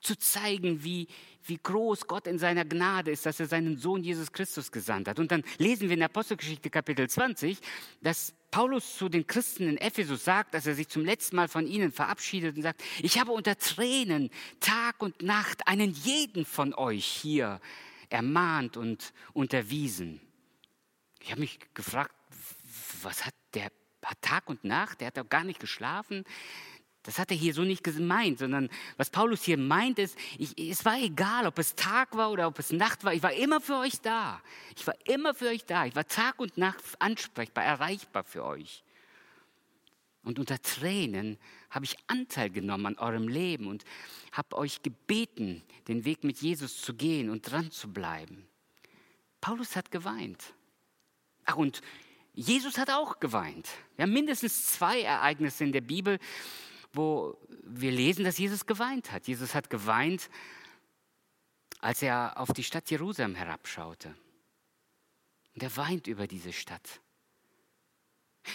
zu 0.00 0.16
zeigen, 0.16 0.84
wie, 0.84 1.08
wie 1.48 1.58
groß 1.58 2.06
Gott 2.06 2.26
in 2.26 2.38
seiner 2.38 2.64
Gnade 2.64 3.10
ist, 3.10 3.26
dass 3.26 3.40
er 3.40 3.46
seinen 3.46 3.78
Sohn 3.78 4.02
Jesus 4.02 4.32
Christus 4.32 4.70
gesandt 4.70 5.08
hat. 5.08 5.18
Und 5.18 5.32
dann 5.32 5.42
lesen 5.58 5.88
wir 5.88 5.96
in 5.96 6.02
Apostelgeschichte 6.02 6.70
Kapitel 6.70 7.08
20, 7.08 7.58
dass 8.00 8.34
Paulus 8.50 8.96
zu 8.96 9.08
den 9.08 9.26
Christen 9.26 9.68
in 9.68 9.76
Ephesus 9.76 10.24
sagt, 10.24 10.54
dass 10.54 10.66
er 10.66 10.74
sich 10.74 10.88
zum 10.88 11.04
letzten 11.04 11.36
Mal 11.36 11.48
von 11.48 11.66
ihnen 11.66 11.92
verabschiedet 11.92 12.56
und 12.56 12.62
sagt, 12.62 12.82
ich 13.02 13.18
habe 13.18 13.32
unter 13.32 13.56
Tränen 13.56 14.30
Tag 14.60 15.02
und 15.02 15.22
Nacht 15.22 15.66
einen 15.66 15.90
jeden 15.90 16.44
von 16.44 16.74
euch 16.74 17.04
hier 17.04 17.60
ermahnt 18.08 18.76
und 18.76 19.12
unterwiesen. 19.32 20.20
Ich 21.20 21.30
habe 21.30 21.40
mich 21.40 21.58
gefragt, 21.74 22.14
was 23.02 23.26
hat 23.26 23.34
der 23.54 23.70
hat 24.04 24.22
Tag 24.22 24.48
und 24.48 24.64
Nacht, 24.64 25.00
der 25.00 25.08
hat 25.08 25.18
doch 25.18 25.28
gar 25.28 25.44
nicht 25.44 25.60
geschlafen. 25.60 26.24
Das 27.08 27.18
hat 27.18 27.30
er 27.30 27.38
hier 27.38 27.54
so 27.54 27.62
nicht 27.62 27.82
gemeint, 27.82 28.38
sondern 28.38 28.68
was 28.98 29.08
Paulus 29.08 29.42
hier 29.42 29.56
meint 29.56 29.98
ist, 29.98 30.14
ich, 30.36 30.58
es 30.58 30.84
war 30.84 30.98
egal, 31.00 31.46
ob 31.46 31.58
es 31.58 31.74
Tag 31.74 32.14
war 32.14 32.30
oder 32.30 32.46
ob 32.46 32.58
es 32.58 32.70
Nacht 32.70 33.02
war, 33.02 33.14
ich 33.14 33.22
war 33.22 33.32
immer 33.32 33.62
für 33.62 33.78
euch 33.78 34.02
da. 34.02 34.42
Ich 34.76 34.86
war 34.86 34.94
immer 35.06 35.32
für 35.32 35.46
euch 35.46 35.64
da. 35.64 35.86
Ich 35.86 35.96
war 35.96 36.06
Tag 36.06 36.38
und 36.38 36.58
Nacht 36.58 36.84
ansprechbar, 36.98 37.64
erreichbar 37.64 38.24
für 38.24 38.44
euch. 38.44 38.84
Und 40.22 40.38
unter 40.38 40.60
Tränen 40.60 41.38
habe 41.70 41.86
ich 41.86 41.96
Anteil 42.08 42.50
genommen 42.50 42.84
an 42.84 42.98
eurem 42.98 43.26
Leben 43.26 43.68
und 43.68 43.86
habe 44.32 44.58
euch 44.58 44.82
gebeten, 44.82 45.62
den 45.88 46.04
Weg 46.04 46.24
mit 46.24 46.42
Jesus 46.42 46.82
zu 46.82 46.92
gehen 46.92 47.30
und 47.30 47.50
dran 47.50 47.70
zu 47.70 47.90
bleiben. 47.90 48.46
Paulus 49.40 49.76
hat 49.76 49.90
geweint. 49.90 50.52
Ach, 51.46 51.56
und 51.56 51.80
Jesus 52.34 52.76
hat 52.76 52.90
auch 52.90 53.18
geweint. 53.18 53.66
Wir 53.96 54.02
haben 54.02 54.12
mindestens 54.12 54.66
zwei 54.66 55.00
Ereignisse 55.00 55.64
in 55.64 55.72
der 55.72 55.80
Bibel, 55.80 56.18
wo 56.98 57.38
wir 57.62 57.92
lesen, 57.92 58.24
dass 58.24 58.36
Jesus 58.36 58.66
geweint 58.66 59.12
hat. 59.12 59.28
Jesus 59.28 59.54
hat 59.54 59.70
geweint, 59.70 60.28
als 61.78 62.02
er 62.02 62.38
auf 62.38 62.52
die 62.52 62.64
Stadt 62.64 62.90
Jerusalem 62.90 63.36
herabschaute. 63.36 64.14
Und 65.54 65.62
er 65.62 65.76
weint 65.76 66.08
über 66.08 66.26
diese 66.26 66.52
Stadt. 66.52 67.00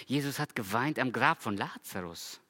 Jesus 0.05 0.39
hat 0.39 0.55
geweint 0.55 0.99
am 0.99 1.13
Grab 1.13 1.41
von 1.41 1.55
Lazarus. 1.55 2.41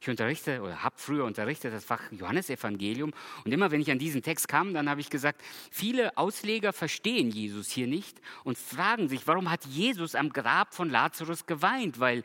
Ich 0.00 0.08
unterrichte 0.08 0.60
oder 0.62 0.82
habe 0.82 0.94
früher 0.98 1.24
unterrichtet 1.24 1.72
das 1.72 1.84
Fach 1.84 2.00
Johannesevangelium 2.12 3.12
und 3.44 3.52
immer 3.52 3.70
wenn 3.70 3.80
ich 3.80 3.90
an 3.90 3.98
diesen 3.98 4.22
Text 4.22 4.48
kam, 4.48 4.74
dann 4.74 4.88
habe 4.88 5.00
ich 5.00 5.10
gesagt, 5.10 5.42
viele 5.70 6.16
Ausleger 6.16 6.72
verstehen 6.72 7.30
Jesus 7.30 7.70
hier 7.70 7.86
nicht 7.86 8.20
und 8.44 8.58
fragen 8.58 9.08
sich, 9.08 9.26
warum 9.26 9.50
hat 9.50 9.64
Jesus 9.66 10.14
am 10.14 10.30
Grab 10.30 10.74
von 10.74 10.90
Lazarus 10.90 11.46
geweint? 11.46 12.00
Weil 12.00 12.22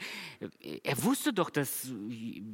äh, 0.59 0.79
er 0.83 1.03
wusste 1.03 1.33
doch, 1.33 1.49
dass 1.49 1.91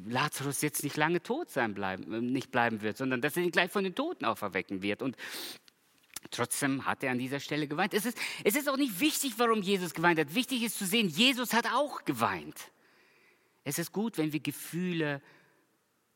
Lazarus 0.08 0.62
jetzt 0.62 0.84
nicht 0.84 0.97
lange 0.97 1.21
tot 1.21 1.49
sein 1.49 1.73
bleiben, 1.73 2.13
äh, 2.13 2.21
nicht 2.21 2.51
bleiben 2.51 2.82
wird, 2.82 2.97
sondern 2.97 3.21
dass 3.21 3.36
er 3.38 3.43
ihn 3.43 3.51
gleich 3.51 3.71
von 3.71 3.84
den 3.84 3.95
Toten 3.95 4.25
auferwecken 4.25 4.82
wird. 4.82 5.01
Und 5.01 5.17
Trotzdem 6.32 6.86
hat 6.86 7.03
er 7.03 7.12
an 7.12 7.17
dieser 7.17 7.39
Stelle 7.39 7.67
geweint. 7.67 7.93
Es 7.93 8.05
ist, 8.05 8.17
es 8.43 8.55
ist 8.55 8.69
auch 8.69 8.77
nicht 8.77 8.99
wichtig, 8.99 9.34
warum 9.38 9.62
Jesus 9.62 9.93
geweint 9.93 10.19
hat. 10.19 10.36
Wichtig 10.36 10.63
ist 10.63 10.77
zu 10.77 10.86
sehen, 10.86 11.08
Jesus 11.08 11.53
hat 11.53 11.65
auch 11.73 12.03
geweint. 12.05 12.71
Es 13.63 13.80
ist 13.80 13.91
gut, 13.91 14.17
wenn 14.17 14.34
wir 14.34 14.39
Gefühle 14.39 15.22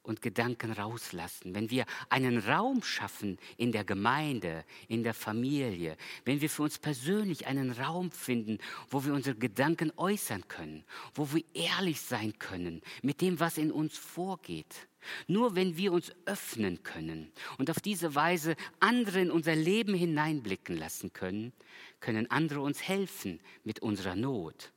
und 0.04 0.22
Gedanken 0.22 0.72
rauslassen, 0.72 1.56
wenn 1.56 1.70
wir 1.70 1.86
einen 2.10 2.38
Raum 2.38 2.84
schaffen 2.84 3.38
in 3.58 3.72
der 3.72 3.86
Gemeinde, 3.86 4.66
in 4.90 5.04
der 5.04 5.14
Familie, 5.14 5.98
wenn 6.26 6.42
wir 6.42 6.50
für 6.50 6.64
uns 6.64 6.78
persönlich 6.78 7.48
einen 7.48 7.72
Raum 7.72 8.12
finden, 8.12 8.58
wo 8.90 9.06
wir 9.06 9.14
unsere 9.14 9.38
Gedanken 9.38 9.92
äußern 9.96 10.48
können, 10.50 10.84
wo 11.14 11.32
wir 11.34 11.44
ehrlich 11.54 12.02
sein 12.02 12.38
können 12.38 12.82
mit 13.02 13.22
dem, 13.22 13.40
was 13.40 13.58
in 13.58 13.72
uns 13.72 13.98
vorgeht. 13.98 14.88
Nur 15.28 15.56
wenn 15.56 15.78
wir 15.78 15.92
uns 15.92 16.12
öffnen 16.26 16.84
können 16.84 17.32
und 17.58 17.70
auf 17.70 17.80
diese 17.80 18.14
Weise 18.14 18.56
andere 18.80 19.22
in 19.22 19.32
unser 19.32 19.56
Leben 19.56 19.94
hineinblicken 19.94 20.78
lassen 20.78 21.14
können, 21.14 21.54
können 22.00 22.30
andere 22.30 22.62
uns 22.62 22.82
helfen 22.84 23.40
mit 23.64 23.80
unserer 23.80 24.16
Not 24.16 24.73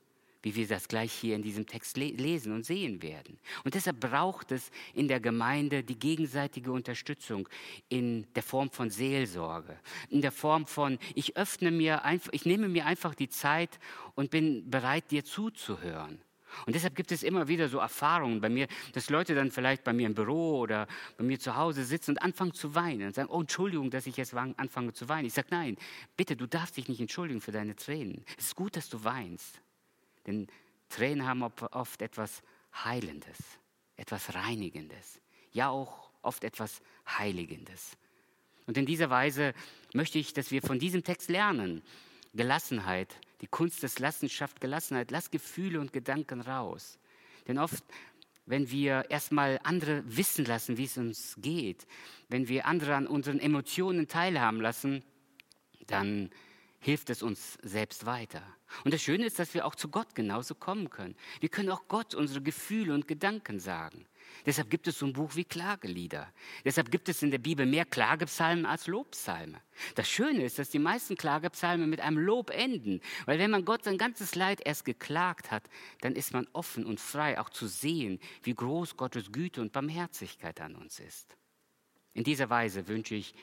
wie 0.55 0.55
wir 0.55 0.67
das 0.67 0.87
gleich 0.87 1.11
hier 1.11 1.35
in 1.35 1.41
diesem 1.41 1.65
Text 1.65 1.97
lesen 1.97 2.53
und 2.53 2.65
sehen 2.65 3.01
werden. 3.01 3.37
Und 3.63 3.73
deshalb 3.73 3.99
braucht 3.99 4.51
es 4.51 4.71
in 4.93 5.07
der 5.07 5.19
Gemeinde 5.19 5.83
die 5.83 5.99
gegenseitige 5.99 6.71
Unterstützung 6.71 7.49
in 7.89 8.25
der 8.33 8.43
Form 8.43 8.71
von 8.71 8.89
Seelsorge, 8.89 9.77
in 10.09 10.21
der 10.21 10.31
Form 10.31 10.65
von 10.65 10.99
ich 11.15 11.35
öffne 11.35 11.71
mir 11.71 12.05
einfach, 12.05 12.31
ich 12.31 12.45
nehme 12.45 12.69
mir 12.69 12.85
einfach 12.85 13.13
die 13.13 13.29
Zeit 13.29 13.79
und 14.15 14.31
bin 14.31 14.69
bereit 14.69 15.11
dir 15.11 15.25
zuzuhören. 15.25 16.21
Und 16.65 16.75
deshalb 16.75 16.95
gibt 16.95 17.11
es 17.11 17.23
immer 17.23 17.47
wieder 17.47 17.67
so 17.69 17.77
Erfahrungen 17.79 18.41
bei 18.41 18.49
mir, 18.49 18.67
dass 18.93 19.09
Leute 19.09 19.35
dann 19.35 19.51
vielleicht 19.51 19.83
bei 19.83 19.93
mir 19.93 20.07
im 20.07 20.15
Büro 20.15 20.59
oder 20.59 20.87
bei 21.17 21.23
mir 21.23 21.39
zu 21.39 21.55
Hause 21.55 21.83
sitzen 21.83 22.11
und 22.11 22.21
anfangen 22.21 22.53
zu 22.53 22.73
weinen 22.73 23.07
und 23.07 23.15
sagen, 23.15 23.29
oh 23.29 23.41
Entschuldigung, 23.41 23.89
dass 23.89 24.07
ich 24.07 24.17
jetzt 24.17 24.33
anfange 24.33 24.93
zu 24.93 25.09
weinen. 25.09 25.27
Ich 25.27 25.33
sage, 25.33 25.49
nein, 25.51 25.77
bitte, 26.15 26.35
du 26.35 26.47
darfst 26.47 26.77
dich 26.77 26.87
nicht 26.89 27.01
entschuldigen 27.01 27.41
für 27.41 27.51
deine 27.51 27.75
Tränen. 27.75 28.23
Es 28.37 28.45
ist 28.45 28.55
gut, 28.55 28.75
dass 28.75 28.89
du 28.89 29.03
weinst. 29.03 29.61
Denn 30.27 30.47
Tränen 30.89 31.25
haben 31.25 31.41
oft 31.43 32.01
etwas 32.01 32.43
Heilendes, 32.83 33.37
etwas 33.95 34.35
Reinigendes, 34.35 35.19
ja 35.51 35.69
auch 35.69 36.11
oft 36.21 36.43
etwas 36.43 36.81
Heiligendes. 37.07 37.97
Und 38.67 38.77
in 38.77 38.85
dieser 38.85 39.09
Weise 39.09 39.53
möchte 39.93 40.19
ich, 40.19 40.33
dass 40.33 40.51
wir 40.51 40.61
von 40.61 40.77
diesem 40.77 41.03
Text 41.03 41.29
lernen. 41.29 41.81
Gelassenheit, 42.33 43.15
die 43.41 43.47
Kunst 43.47 43.81
des 43.81 43.99
Lassens 43.99 44.33
schafft 44.33 44.59
Gelassenheit. 44.59 45.09
Lass 45.09 45.31
Gefühle 45.31 45.79
und 45.79 45.93
Gedanken 45.93 46.41
raus. 46.41 46.99
Denn 47.47 47.57
oft, 47.57 47.83
wenn 48.45 48.69
wir 48.69 49.05
erstmal 49.09 49.59
andere 49.63 50.03
wissen 50.05 50.45
lassen, 50.45 50.77
wie 50.77 50.83
es 50.83 50.97
uns 50.97 51.35
geht, 51.37 51.87
wenn 52.27 52.49
wir 52.49 52.65
andere 52.65 52.95
an 52.95 53.07
unseren 53.07 53.39
Emotionen 53.39 54.07
teilhaben 54.07 54.59
lassen, 54.59 55.03
dann 55.87 56.29
hilft 56.79 57.09
es 57.09 57.23
uns 57.23 57.57
selbst 57.63 58.05
weiter. 58.05 58.43
Und 58.83 58.93
das 58.93 59.01
Schöne 59.01 59.25
ist, 59.25 59.39
dass 59.39 59.53
wir 59.53 59.65
auch 59.65 59.75
zu 59.75 59.89
Gott 59.89 60.13
genauso 60.13 60.55
kommen 60.55 60.89
können. 60.89 61.15
Wir 61.39 61.49
können 61.49 61.69
auch 61.69 61.87
Gott 61.87 62.13
unsere 62.15 62.41
Gefühle 62.41 62.93
und 62.93 63.07
Gedanken 63.07 63.59
sagen. 63.59 64.05
Deshalb 64.45 64.69
gibt 64.69 64.87
es 64.87 64.99
so 64.99 65.05
ein 65.05 65.13
Buch 65.13 65.35
wie 65.35 65.45
Klagelieder. 65.45 66.31
Deshalb 66.65 66.91
gibt 66.91 67.07
es 67.07 67.23
in 67.23 67.31
der 67.31 67.37
Bibel 67.37 67.65
mehr 67.65 67.85
Klagepsalmen 67.85 68.65
als 68.65 68.87
Lobpsalme. 68.87 69.61
Das 69.95 70.09
Schöne 70.09 70.43
ist, 70.43 70.59
dass 70.59 70.69
die 70.69 70.79
meisten 70.79 71.15
Klagepsalmen 71.15 71.89
mit 71.89 72.01
einem 72.01 72.17
Lob 72.17 72.49
enden. 72.49 73.01
Weil 73.25 73.39
wenn 73.39 73.51
man 73.51 73.65
Gott 73.65 73.85
sein 73.85 73.97
ganzes 73.97 74.35
Leid 74.35 74.61
erst 74.65 74.85
geklagt 74.85 75.49
hat, 75.49 75.69
dann 76.01 76.15
ist 76.15 76.33
man 76.33 76.47
offen 76.53 76.85
und 76.85 76.99
frei, 76.99 77.39
auch 77.39 77.49
zu 77.49 77.67
sehen, 77.67 78.19
wie 78.43 78.53
groß 78.53 78.97
Gottes 78.97 79.31
Güte 79.31 79.61
und 79.61 79.71
Barmherzigkeit 79.71 80.59
an 80.61 80.75
uns 80.75 80.99
ist. 80.99 81.37
In 82.13 82.23
dieser 82.23 82.49
Weise 82.49 82.87
wünsche 82.87 83.15
ich, 83.15 83.33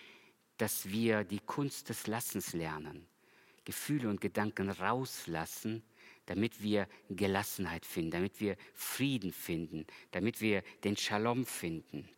dass 0.59 0.91
wir 0.91 1.25
die 1.25 1.41
Kunst 1.41 1.89
des 1.89 2.07
Lassens 2.07 2.53
lernen 2.53 3.09
Gefühle 3.65 4.09
und 4.09 4.21
Gedanken 4.21 4.71
rauslassen, 4.71 5.83
damit 6.27 6.63
wir 6.63 6.89
Gelassenheit 7.11 7.85
finden, 7.85 8.11
damit 8.11 8.41
wir 8.41 8.57
Frieden 8.75 9.33
finden, 9.33 9.87
damit 10.11 10.41
wir 10.41 10.63
den 10.83 10.97
Shalom 10.97 11.45
finden. 11.45 12.09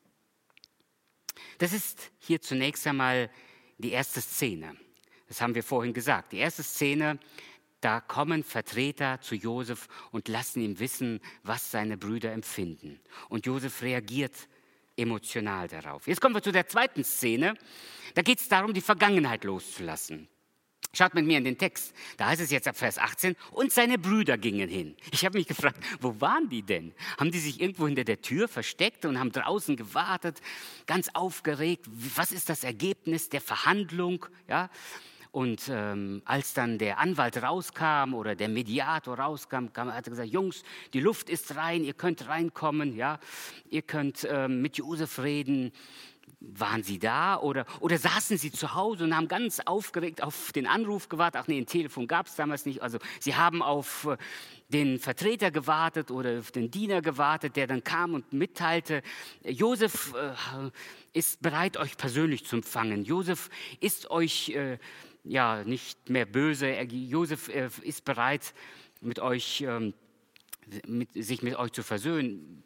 Das 1.58 1.72
ist 1.72 2.10
hier 2.18 2.40
zunächst 2.40 2.86
einmal 2.86 3.30
die 3.78 3.92
erste 3.92 4.20
Szene. 4.20 4.76
Das 5.28 5.40
haben 5.40 5.54
wir 5.54 5.62
vorhin 5.62 5.92
gesagt. 5.92 6.32
Die 6.32 6.38
erste 6.38 6.62
Szene, 6.62 7.18
da 7.80 8.00
kommen 8.00 8.42
Vertreter 8.42 9.20
zu 9.20 9.34
Josef 9.34 9.88
und 10.12 10.28
lassen 10.28 10.60
ihm 10.60 10.78
wissen, 10.78 11.20
was 11.42 11.70
seine 11.70 11.96
Brüder 11.96 12.32
empfinden. 12.32 13.00
Und 13.28 13.46
Josef 13.46 13.82
reagiert 13.82 14.48
emotional 14.96 15.68
darauf. 15.68 16.06
Jetzt 16.06 16.20
kommen 16.20 16.34
wir 16.34 16.42
zu 16.42 16.52
der 16.52 16.68
zweiten 16.68 17.04
Szene. 17.04 17.54
Da 18.14 18.22
geht 18.22 18.40
es 18.40 18.48
darum, 18.48 18.72
die 18.72 18.80
Vergangenheit 18.80 19.44
loszulassen. 19.44 20.28
Schaut 20.92 21.14
mit 21.14 21.26
mir 21.26 21.38
in 21.38 21.44
den 21.44 21.58
Text. 21.58 21.94
Da 22.16 22.28
heißt 22.28 22.40
es 22.40 22.50
jetzt 22.50 22.68
ab 22.68 22.76
Vers 22.76 22.98
18, 22.98 23.36
und 23.52 23.72
seine 23.72 23.98
Brüder 23.98 24.38
gingen 24.38 24.68
hin. 24.68 24.96
Ich 25.10 25.24
habe 25.24 25.38
mich 25.38 25.46
gefragt, 25.46 25.78
wo 26.00 26.20
waren 26.20 26.48
die 26.48 26.62
denn? 26.62 26.94
Haben 27.18 27.30
die 27.30 27.38
sich 27.38 27.60
irgendwo 27.60 27.86
hinter 27.86 28.04
der 28.04 28.22
Tür 28.22 28.48
versteckt 28.48 29.04
und 29.04 29.18
haben 29.18 29.32
draußen 29.32 29.76
gewartet, 29.76 30.40
ganz 30.86 31.08
aufgeregt? 31.12 31.86
Was 31.88 32.32
ist 32.32 32.48
das 32.48 32.64
Ergebnis 32.64 33.28
der 33.28 33.40
Verhandlung? 33.40 34.26
Ja? 34.48 34.70
Und 35.36 35.68
ähm, 35.68 36.22
als 36.24 36.54
dann 36.54 36.78
der 36.78 36.98
Anwalt 36.98 37.42
rauskam 37.42 38.14
oder 38.14 38.34
der 38.34 38.48
Mediator 38.48 39.18
rauskam, 39.18 39.66
kam, 39.70 39.92
hat 39.92 40.06
er 40.06 40.10
gesagt, 40.10 40.30
Jungs, 40.30 40.62
die 40.94 41.00
Luft 41.00 41.28
ist 41.28 41.56
rein, 41.56 41.84
ihr 41.84 41.92
könnt 41.92 42.26
reinkommen, 42.26 42.96
ja? 42.96 43.18
ihr 43.68 43.82
könnt 43.82 44.26
ähm, 44.30 44.62
mit 44.62 44.78
Josef 44.78 45.18
reden 45.18 45.72
waren 46.40 46.82
Sie 46.82 46.98
da 46.98 47.38
oder, 47.38 47.66
oder 47.80 47.98
saßen 47.98 48.38
Sie 48.38 48.52
zu 48.52 48.74
Hause 48.74 49.04
und 49.04 49.16
haben 49.16 49.28
ganz 49.28 49.60
aufgeregt 49.60 50.22
auf 50.22 50.52
den 50.52 50.66
Anruf 50.66 51.08
gewartet? 51.08 51.40
Ach 51.42 51.48
nee, 51.48 51.58
ein 51.58 51.66
Telefon 51.66 52.06
gab 52.06 52.26
es 52.26 52.36
damals 52.36 52.66
nicht. 52.66 52.82
Also 52.82 52.98
Sie 53.20 53.34
haben 53.34 53.62
auf 53.62 54.04
äh, 54.04 54.16
den 54.68 54.98
Vertreter 54.98 55.50
gewartet 55.50 56.10
oder 56.10 56.38
auf 56.38 56.50
den 56.50 56.70
Diener 56.70 57.02
gewartet, 57.02 57.56
der 57.56 57.66
dann 57.66 57.84
kam 57.84 58.14
und 58.14 58.32
mitteilte, 58.32 59.02
Josef 59.44 60.14
äh, 60.14 60.70
ist 61.12 61.40
bereit, 61.42 61.76
euch 61.76 61.96
persönlich 61.96 62.46
zu 62.46 62.56
empfangen. 62.56 63.04
Josef 63.04 63.48
ist 63.80 64.10
euch 64.10 64.50
äh, 64.50 64.78
ja 65.24 65.64
nicht 65.64 66.10
mehr 66.10 66.26
böse. 66.26 66.80
Josef 66.82 67.48
äh, 67.48 67.70
ist 67.82 68.04
bereit, 68.04 68.54
mit 69.00 69.18
euch, 69.20 69.62
ähm, 69.62 69.94
mit, 70.86 71.10
sich 71.14 71.42
mit 71.42 71.56
euch 71.56 71.72
zu 71.72 71.82
versöhnen. 71.82 72.62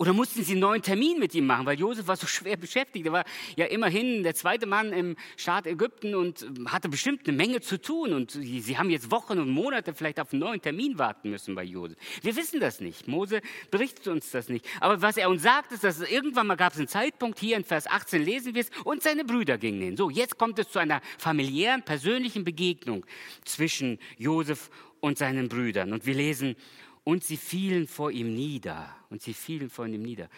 Oder 0.00 0.14
mussten 0.14 0.42
sie 0.42 0.52
einen 0.52 0.62
neuen 0.62 0.80
Termin 0.80 1.18
mit 1.18 1.34
ihm 1.34 1.44
machen, 1.44 1.66
weil 1.66 1.78
Josef 1.78 2.08
war 2.08 2.16
so 2.16 2.26
schwer 2.26 2.56
beschäftigt. 2.56 3.04
Er 3.04 3.12
war 3.12 3.24
ja 3.56 3.66
immerhin 3.66 4.22
der 4.22 4.34
zweite 4.34 4.64
Mann 4.64 4.94
im 4.94 5.14
Staat 5.36 5.66
Ägypten 5.66 6.14
und 6.14 6.46
hatte 6.64 6.88
bestimmt 6.88 7.28
eine 7.28 7.36
Menge 7.36 7.60
zu 7.60 7.78
tun. 7.78 8.14
Und 8.14 8.30
sie, 8.30 8.60
sie 8.60 8.78
haben 8.78 8.88
jetzt 8.88 9.10
Wochen 9.10 9.38
und 9.38 9.50
Monate 9.50 9.92
vielleicht 9.92 10.18
auf 10.18 10.32
einen 10.32 10.40
neuen 10.40 10.62
Termin 10.62 10.98
warten 10.98 11.28
müssen 11.28 11.54
bei 11.54 11.64
Josef. 11.64 11.98
Wir 12.22 12.34
wissen 12.34 12.60
das 12.60 12.80
nicht. 12.80 13.08
Mose 13.08 13.42
berichtet 13.70 14.08
uns 14.08 14.30
das 14.30 14.48
nicht. 14.48 14.64
Aber 14.80 15.02
was 15.02 15.18
er 15.18 15.28
uns 15.28 15.42
sagt, 15.42 15.70
ist, 15.72 15.84
dass 15.84 16.00
irgendwann 16.00 16.46
mal 16.46 16.56
gab 16.56 16.72
es 16.72 16.78
einen 16.78 16.88
Zeitpunkt, 16.88 17.38
hier 17.38 17.58
in 17.58 17.64
Vers 17.64 17.86
18 17.86 18.24
lesen 18.24 18.54
wir 18.54 18.62
es, 18.62 18.70
und 18.84 19.02
seine 19.02 19.26
Brüder 19.26 19.58
gingen 19.58 19.82
hin. 19.82 19.96
So, 19.98 20.08
jetzt 20.08 20.38
kommt 20.38 20.58
es 20.58 20.70
zu 20.70 20.78
einer 20.78 21.02
familiären, 21.18 21.82
persönlichen 21.82 22.42
Begegnung 22.42 23.04
zwischen 23.44 23.98
Josef 24.16 24.70
und 25.00 25.18
seinen 25.18 25.50
Brüdern. 25.50 25.92
Und 25.92 26.06
wir 26.06 26.14
lesen, 26.14 26.56
und 27.04 27.24
sie 27.24 27.36
fielen 27.36 27.86
vor 27.86 28.10
ihm 28.10 28.34
nieder. 28.34 28.94
Und 29.08 29.22
sie 29.22 29.34
fielen 29.34 29.70
vor 29.70 29.86
ihm 29.86 30.02
nieder. 30.02 30.28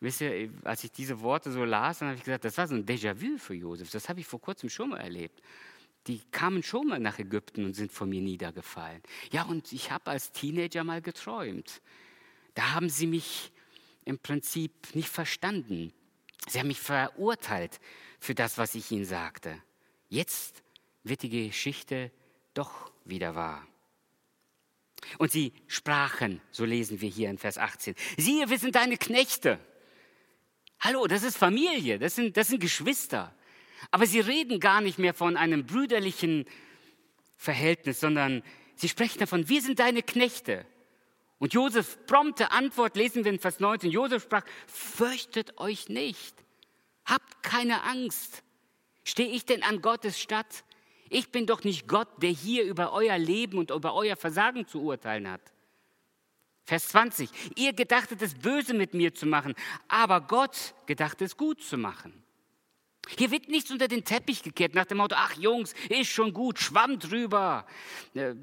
Wisst 0.00 0.22
ihr, 0.22 0.50
als 0.64 0.82
ich 0.84 0.92
diese 0.92 1.20
Worte 1.20 1.52
so 1.52 1.64
las, 1.64 1.98
dann 1.98 2.08
habe 2.08 2.18
ich 2.18 2.24
gesagt, 2.24 2.44
das 2.44 2.56
war 2.56 2.66
so 2.66 2.74
ein 2.74 2.86
Déjà-vu 2.86 3.36
für 3.38 3.54
Josef. 3.54 3.90
Das 3.90 4.08
habe 4.08 4.20
ich 4.20 4.26
vor 4.26 4.40
kurzem 4.40 4.70
schon 4.70 4.90
mal 4.90 5.00
erlebt. 5.00 5.42
Die 6.06 6.20
kamen 6.30 6.62
schon 6.62 6.88
mal 6.88 6.98
nach 6.98 7.18
Ägypten 7.18 7.66
und 7.66 7.74
sind 7.74 7.92
vor 7.92 8.06
mir 8.06 8.22
niedergefallen. 8.22 9.02
Ja, 9.30 9.42
und 9.42 9.72
ich 9.72 9.90
habe 9.90 10.10
als 10.10 10.32
Teenager 10.32 10.84
mal 10.84 11.02
geträumt, 11.02 11.82
da 12.54 12.72
haben 12.72 12.88
sie 12.88 13.06
mich 13.06 13.52
im 14.06 14.18
Prinzip 14.18 14.72
nicht 14.94 15.10
verstanden. 15.10 15.92
Sie 16.48 16.58
haben 16.58 16.68
mich 16.68 16.80
verurteilt 16.80 17.78
für 18.18 18.34
das, 18.34 18.56
was 18.56 18.74
ich 18.74 18.90
ihnen 18.90 19.04
sagte. 19.04 19.62
Jetzt 20.08 20.62
wird 21.04 21.22
die 21.22 21.48
Geschichte 21.48 22.10
doch 22.54 22.90
wieder 23.04 23.34
wahr. 23.34 23.66
Und 25.18 25.32
sie 25.32 25.52
sprachen, 25.66 26.40
so 26.50 26.64
lesen 26.64 27.00
wir 27.00 27.08
hier 27.08 27.30
in 27.30 27.38
Vers 27.38 27.58
18, 27.58 27.94
siehe, 28.16 28.48
wir 28.48 28.58
sind 28.58 28.74
deine 28.74 28.96
Knechte. 28.96 29.58
Hallo, 30.80 31.06
das 31.06 31.22
ist 31.22 31.36
Familie, 31.36 31.98
das 31.98 32.14
sind, 32.14 32.36
das 32.36 32.48
sind 32.48 32.60
Geschwister. 32.60 33.34
Aber 33.90 34.06
sie 34.06 34.20
reden 34.20 34.60
gar 34.60 34.80
nicht 34.80 34.98
mehr 34.98 35.14
von 35.14 35.36
einem 35.36 35.66
brüderlichen 35.66 36.46
Verhältnis, 37.36 38.00
sondern 38.00 38.42
sie 38.76 38.88
sprechen 38.88 39.18
davon, 39.18 39.48
wir 39.48 39.62
sind 39.62 39.78
deine 39.78 40.02
Knechte. 40.02 40.66
Und 41.38 41.54
Josef 41.54 41.98
prompte 42.06 42.50
Antwort 42.50 42.96
lesen 42.96 43.24
wir 43.24 43.32
in 43.32 43.38
Vers 43.38 43.60
19. 43.60 43.90
Josef 43.90 44.22
sprach, 44.22 44.44
fürchtet 44.66 45.58
euch 45.58 45.88
nicht, 45.88 46.34
habt 47.06 47.42
keine 47.42 47.82
Angst. 47.84 48.42
Stehe 49.04 49.30
ich 49.30 49.46
denn 49.46 49.62
an 49.62 49.80
Gottes 49.80 50.20
Statt? 50.20 50.64
Ich 51.10 51.30
bin 51.32 51.44
doch 51.44 51.64
nicht 51.64 51.88
Gott, 51.88 52.08
der 52.22 52.30
hier 52.30 52.62
über 52.64 52.92
euer 52.92 53.18
Leben 53.18 53.58
und 53.58 53.70
über 53.72 53.94
euer 53.94 54.16
Versagen 54.16 54.66
zu 54.66 54.80
urteilen 54.80 55.28
hat. 55.28 55.42
Vers 56.64 56.88
20. 56.90 57.28
Ihr 57.56 57.72
gedachtet 57.72 58.22
es 58.22 58.34
böse 58.34 58.74
mit 58.74 58.94
mir 58.94 59.12
zu 59.12 59.26
machen, 59.26 59.54
aber 59.88 60.20
Gott 60.20 60.72
gedachte 60.86 61.24
es 61.24 61.36
gut 61.36 61.62
zu 61.62 61.76
machen. 61.76 62.22
Hier 63.18 63.32
wird 63.32 63.48
nichts 63.48 63.72
unter 63.72 63.88
den 63.88 64.04
Teppich 64.04 64.44
gekehrt 64.44 64.76
nach 64.76 64.84
dem 64.84 64.98
Motto, 64.98 65.16
ach 65.18 65.34
Jungs, 65.34 65.74
ist 65.88 66.10
schon 66.10 66.32
gut, 66.32 66.60
schwamm 66.60 67.00
drüber. 67.00 67.66
Äh, 68.14 68.34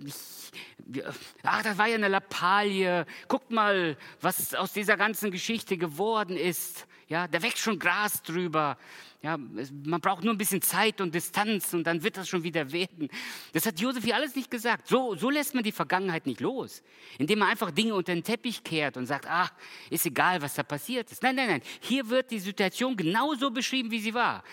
ach, 1.43 1.63
das 1.63 1.77
war 1.77 1.87
ja 1.87 1.95
eine 1.95 2.09
Lappalie. 2.09 3.05
Guckt 3.29 3.49
mal, 3.49 3.97
was 4.19 4.53
aus 4.55 4.73
dieser 4.73 4.97
ganzen 4.97 5.31
Geschichte 5.31 5.77
geworden 5.77 6.35
ist. 6.35 6.85
Ja, 7.07 7.25
da 7.27 7.41
wächst 7.41 7.59
schon 7.59 7.79
Gras 7.79 8.21
drüber. 8.21 8.77
Ja, 9.21 9.37
man 9.37 10.01
braucht 10.01 10.23
nur 10.23 10.33
ein 10.33 10.37
bisschen 10.37 10.61
Zeit 10.61 10.99
und 10.99 11.15
Distanz 11.15 11.73
und 11.73 11.85
dann 11.85 12.03
wird 12.03 12.17
das 12.17 12.27
schon 12.27 12.43
wieder 12.43 12.71
werden. 12.71 13.07
Das 13.53 13.65
hat 13.65 13.79
Josef 13.79 14.03
hier 14.03 14.15
alles 14.15 14.35
nicht 14.35 14.51
gesagt. 14.51 14.87
So, 14.87 15.15
so 15.15 15.29
lässt 15.29 15.55
man 15.55 15.63
die 15.63 15.71
Vergangenheit 15.71 16.25
nicht 16.25 16.41
los. 16.41 16.83
Indem 17.17 17.39
man 17.39 17.49
einfach 17.49 17.71
Dinge 17.71 17.95
unter 17.95 18.13
den 18.13 18.23
Teppich 18.23 18.61
kehrt 18.61 18.97
und 18.97 19.05
sagt, 19.05 19.25
ach, 19.25 19.51
ist 19.89 20.05
egal, 20.05 20.41
was 20.41 20.55
da 20.55 20.63
passiert 20.63 21.09
ist. 21.09 21.23
Nein, 21.23 21.35
nein, 21.35 21.47
nein. 21.47 21.61
Hier 21.79 22.09
wird 22.09 22.29
die 22.29 22.39
Situation 22.39 22.97
genauso 22.97 23.51
beschrieben, 23.51 23.89
wie 23.89 23.99
sie 23.99 24.13
war. 24.13 24.43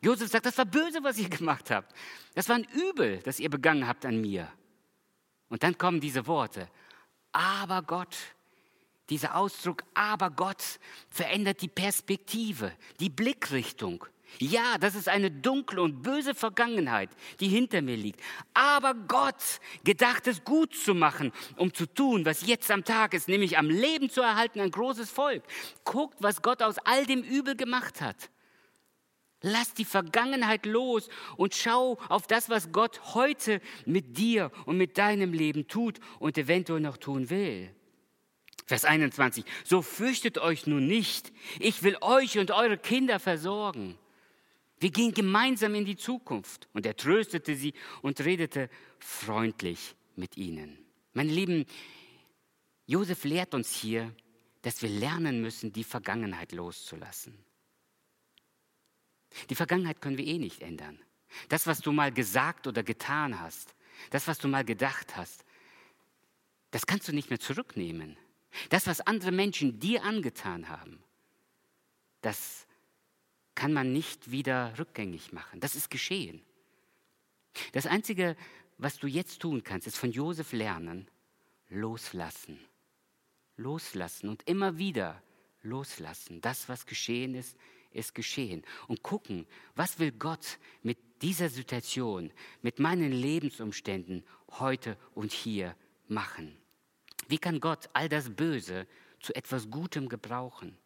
Josef 0.00 0.30
sagt, 0.30 0.46
das 0.46 0.56
war 0.56 0.66
böse, 0.66 1.02
was 1.02 1.18
ihr 1.18 1.28
gemacht 1.28 1.70
habt. 1.70 1.92
Das 2.34 2.48
war 2.48 2.56
ein 2.56 2.66
Übel, 2.90 3.20
das 3.24 3.40
ihr 3.40 3.50
begangen 3.50 3.88
habt 3.88 4.06
an 4.06 4.20
mir. 4.20 4.48
Und 5.48 5.62
dann 5.64 5.76
kommen 5.76 6.00
diese 6.00 6.26
Worte. 6.28 6.68
Aber 7.32 7.82
Gott 7.82 8.16
dieser 9.10 9.36
Ausdruck, 9.36 9.84
aber 9.94 10.30
Gott 10.30 10.62
verändert 11.10 11.60
die 11.60 11.68
Perspektive, 11.68 12.72
die 13.00 13.10
Blickrichtung. 13.10 14.04
Ja, 14.40 14.78
das 14.78 14.94
ist 14.94 15.08
eine 15.08 15.30
dunkle 15.30 15.80
und 15.82 16.02
böse 16.02 16.34
Vergangenheit, 16.34 17.10
die 17.40 17.48
hinter 17.48 17.82
mir 17.82 17.96
liegt. 17.96 18.20
Aber 18.52 18.94
Gott 18.94 19.60
gedacht 19.84 20.26
es 20.26 20.42
gut 20.44 20.74
zu 20.74 20.94
machen, 20.94 21.32
um 21.56 21.72
zu 21.72 21.86
tun, 21.86 22.24
was 22.24 22.46
jetzt 22.46 22.70
am 22.70 22.84
Tag 22.84 23.14
ist, 23.14 23.28
nämlich 23.28 23.58
am 23.58 23.70
Leben 23.70 24.10
zu 24.10 24.22
erhalten, 24.22 24.60
ein 24.60 24.70
großes 24.70 25.10
Volk. 25.10 25.44
Guckt, 25.84 26.16
was 26.20 26.42
Gott 26.42 26.62
aus 26.62 26.78
all 26.78 27.06
dem 27.06 27.22
Übel 27.22 27.54
gemacht 27.54 28.00
hat. 28.00 28.30
Lass 29.40 29.74
die 29.74 29.84
Vergangenheit 29.84 30.64
los 30.64 31.08
und 31.36 31.54
schau 31.54 31.98
auf 32.08 32.26
das, 32.26 32.48
was 32.48 32.72
Gott 32.72 33.14
heute 33.14 33.60
mit 33.84 34.16
dir 34.16 34.50
und 34.64 34.78
mit 34.78 34.96
deinem 34.96 35.34
Leben 35.34 35.68
tut 35.68 36.00
und 36.18 36.38
eventuell 36.38 36.80
noch 36.80 36.96
tun 36.96 37.28
will. 37.28 37.70
Vers 38.66 38.84
21. 38.84 39.44
So 39.64 39.82
fürchtet 39.82 40.38
euch 40.38 40.66
nun 40.66 40.86
nicht. 40.86 41.32
Ich 41.60 41.82
will 41.82 41.96
euch 42.00 42.38
und 42.38 42.50
eure 42.50 42.78
Kinder 42.78 43.20
versorgen. 43.20 43.98
Wir 44.78 44.90
gehen 44.90 45.12
gemeinsam 45.12 45.74
in 45.74 45.84
die 45.84 45.96
Zukunft. 45.96 46.68
Und 46.72 46.86
er 46.86 46.96
tröstete 46.96 47.56
sie 47.56 47.74
und 48.02 48.20
redete 48.20 48.70
freundlich 48.98 49.94
mit 50.16 50.36
ihnen. 50.36 50.78
Meine 51.12 51.32
Lieben, 51.32 51.66
Josef 52.86 53.24
lehrt 53.24 53.54
uns 53.54 53.74
hier, 53.74 54.14
dass 54.62 54.80
wir 54.82 54.88
lernen 54.88 55.42
müssen, 55.42 55.72
die 55.72 55.84
Vergangenheit 55.84 56.52
loszulassen. 56.52 57.38
Die 59.50 59.54
Vergangenheit 59.54 60.00
können 60.00 60.18
wir 60.18 60.26
eh 60.26 60.38
nicht 60.38 60.62
ändern. 60.62 60.98
Das, 61.48 61.66
was 61.66 61.80
du 61.80 61.92
mal 61.92 62.12
gesagt 62.12 62.66
oder 62.66 62.82
getan 62.82 63.40
hast, 63.40 63.74
das, 64.10 64.26
was 64.26 64.38
du 64.38 64.48
mal 64.48 64.64
gedacht 64.64 65.16
hast, 65.16 65.44
das 66.70 66.86
kannst 66.86 67.08
du 67.08 67.12
nicht 67.12 67.30
mehr 67.30 67.40
zurücknehmen. 67.40 68.16
Das, 68.68 68.86
was 68.86 69.00
andere 69.00 69.32
Menschen 69.32 69.80
dir 69.80 70.04
angetan 70.04 70.68
haben, 70.68 71.02
das 72.20 72.66
kann 73.54 73.72
man 73.72 73.92
nicht 73.92 74.30
wieder 74.30 74.78
rückgängig 74.78 75.32
machen. 75.32 75.60
Das 75.60 75.74
ist 75.74 75.90
geschehen. 75.90 76.42
Das 77.72 77.86
Einzige, 77.86 78.36
was 78.78 78.98
du 78.98 79.06
jetzt 79.06 79.40
tun 79.40 79.62
kannst, 79.62 79.86
ist 79.86 79.98
von 79.98 80.10
Josef 80.10 80.52
lernen, 80.52 81.08
loslassen. 81.68 82.58
Loslassen 83.56 84.28
und 84.28 84.42
immer 84.48 84.78
wieder 84.78 85.22
loslassen. 85.62 86.40
Das, 86.40 86.68
was 86.68 86.86
geschehen 86.86 87.34
ist, 87.34 87.56
ist 87.92 88.14
geschehen. 88.14 88.64
Und 88.88 89.02
gucken, 89.02 89.46
was 89.76 89.98
will 89.98 90.10
Gott 90.12 90.58
mit 90.82 90.98
dieser 91.22 91.48
Situation, 91.48 92.32
mit 92.62 92.80
meinen 92.80 93.12
Lebensumständen 93.12 94.24
heute 94.58 94.98
und 95.14 95.32
hier 95.32 95.76
machen. 96.08 96.56
Wie 97.28 97.38
kann 97.38 97.60
Gott 97.60 97.88
all 97.92 98.08
das 98.08 98.30
Böse 98.30 98.86
zu 99.20 99.34
etwas 99.34 99.70
Gutem 99.70 100.08
gebrauchen? 100.08 100.76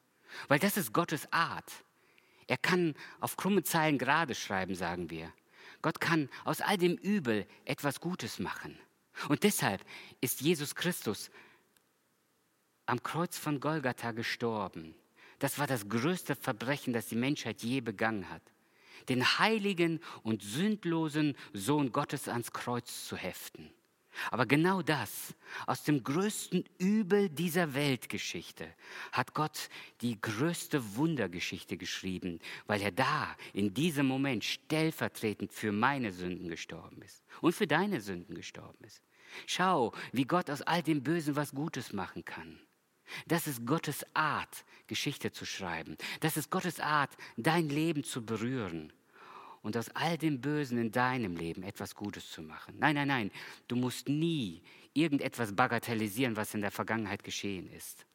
Weil 0.49 0.59
das 0.59 0.77
ist 0.77 0.93
Gottes 0.93 1.33
Art. 1.33 1.73
Er 2.47 2.57
kann 2.57 2.95
auf 3.21 3.37
krumme 3.37 3.63
Zeilen 3.63 3.99
gerade 3.99 4.35
schreiben, 4.35 4.75
sagen 4.75 5.11
wir. 5.11 5.33
Gott 5.83 6.01
kann 6.01 6.29
aus 6.45 6.61
all 6.61 6.77
dem 6.77 6.97
Übel 6.97 7.47
etwas 7.65 8.01
Gutes 8.01 8.39
machen. 8.39 8.79
Und 9.29 9.43
deshalb 9.43 9.85
ist 10.21 10.41
Jesus 10.41 10.75
Christus 10.75 11.31
am 12.87 13.03
Kreuz 13.03 13.37
von 13.37 13.61
Golgatha 13.61 14.13
gestorben. 14.13 14.95
Das 15.39 15.59
war 15.59 15.67
das 15.67 15.89
größte 15.89 16.35
Verbrechen, 16.35 16.93
das 16.93 17.07
die 17.07 17.17
Menschheit 17.17 17.63
je 17.63 17.81
begangen 17.81 18.31
hat. 18.31 18.43
Den 19.09 19.39
heiligen 19.39 20.01
und 20.23 20.43
sündlosen 20.43 21.37
Sohn 21.53 21.93
Gottes 21.93 22.29
ans 22.29 22.53
Kreuz 22.53 23.07
zu 23.07 23.17
heften. 23.17 23.71
Aber 24.31 24.47
genau 24.47 24.83
das, 24.83 25.35
aus 25.67 25.83
dem 25.83 26.03
größten 26.03 26.65
Übel 26.79 27.29
dieser 27.29 27.75
Weltgeschichte, 27.75 28.75
hat 29.13 29.35
Gott 29.35 29.69
die 30.01 30.21
größte 30.21 30.97
Wundergeschichte 30.97 31.77
geschrieben, 31.77 32.41
weil 32.67 32.83
er 32.83 32.93
da, 32.93 33.37
in 33.53 33.75
diesem 33.75 34.07
Moment, 34.07 34.45
stellvertretend 34.45 35.53
für 35.53 35.73
meine 35.73 36.13
Sünden 36.13 36.49
gestorben 36.49 37.03
ist 37.03 37.25
und 37.41 37.55
für 37.55 37.67
deine 37.67 38.01
Sünden 38.01 38.35
gestorben 38.35 38.85
ist. 38.85 39.03
Schau, 39.47 39.93
wie 40.13 40.25
Gott 40.25 40.51
aus 40.51 40.63
all 40.63 40.83
dem 40.83 41.03
Bösen 41.03 41.37
was 41.37 41.53
Gutes 41.53 41.93
machen 41.93 42.25
kann. 42.25 42.59
Das 43.27 43.47
ist 43.47 43.67
Gottes 43.67 44.05
Art, 44.15 44.65
Geschichte 44.87 45.33
zu 45.33 45.47
schreiben. 45.47 45.97
Das 46.21 46.37
ist 46.37 46.51
Gottes 46.51 46.81
Art, 46.81 47.11
dein 47.37 47.69
Leben 47.69 48.05
zu 48.05 48.25
berühren 48.25 48.93
und 49.63 49.77
aus 49.77 49.89
all 49.91 50.19
dem 50.19 50.41
Bösen 50.41 50.79
in 50.79 50.93
deinem 50.93 51.37
Leben 51.37 51.63
etwas 51.63 51.95
Gutes 51.95 52.31
zu 52.31 52.43
machen. 52.43 52.75
Nein, 52.79 52.95
nein, 52.95 53.09
nein, 53.09 53.31
du 53.67 53.77
musst 53.77 54.09
nie 54.09 54.63
irgendetwas 54.95 55.55
bagatellisieren, 55.55 56.37
was 56.37 56.55
in 56.55 56.61
der 56.61 56.71
Vergangenheit 56.71 57.25
geschehen 57.25 57.71
ist. 57.73 58.07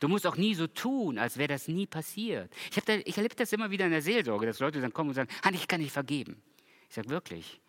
Du 0.00 0.08
musst 0.08 0.26
auch 0.26 0.36
nie 0.36 0.54
so 0.54 0.66
tun, 0.66 1.18
als 1.18 1.36
wäre 1.36 1.48
das 1.48 1.68
nie 1.68 1.86
passiert. 1.86 2.52
Ich, 2.70 2.82
da, 2.82 2.94
ich 2.94 3.16
erlebe 3.16 3.34
das 3.34 3.52
immer 3.52 3.70
wieder 3.70 3.84
in 3.84 3.90
der 3.90 4.02
Seelsorge, 4.02 4.46
dass 4.46 4.58
Leute 4.58 4.80
dann 4.80 4.92
kommen 4.92 5.10
und 5.10 5.14
sagen, 5.14 5.30
ich 5.52 5.68
kann 5.68 5.80
nicht 5.80 5.92
vergeben. 5.92 6.42
Ich 6.88 6.94
sage 6.94 7.10
wirklich, 7.10 7.60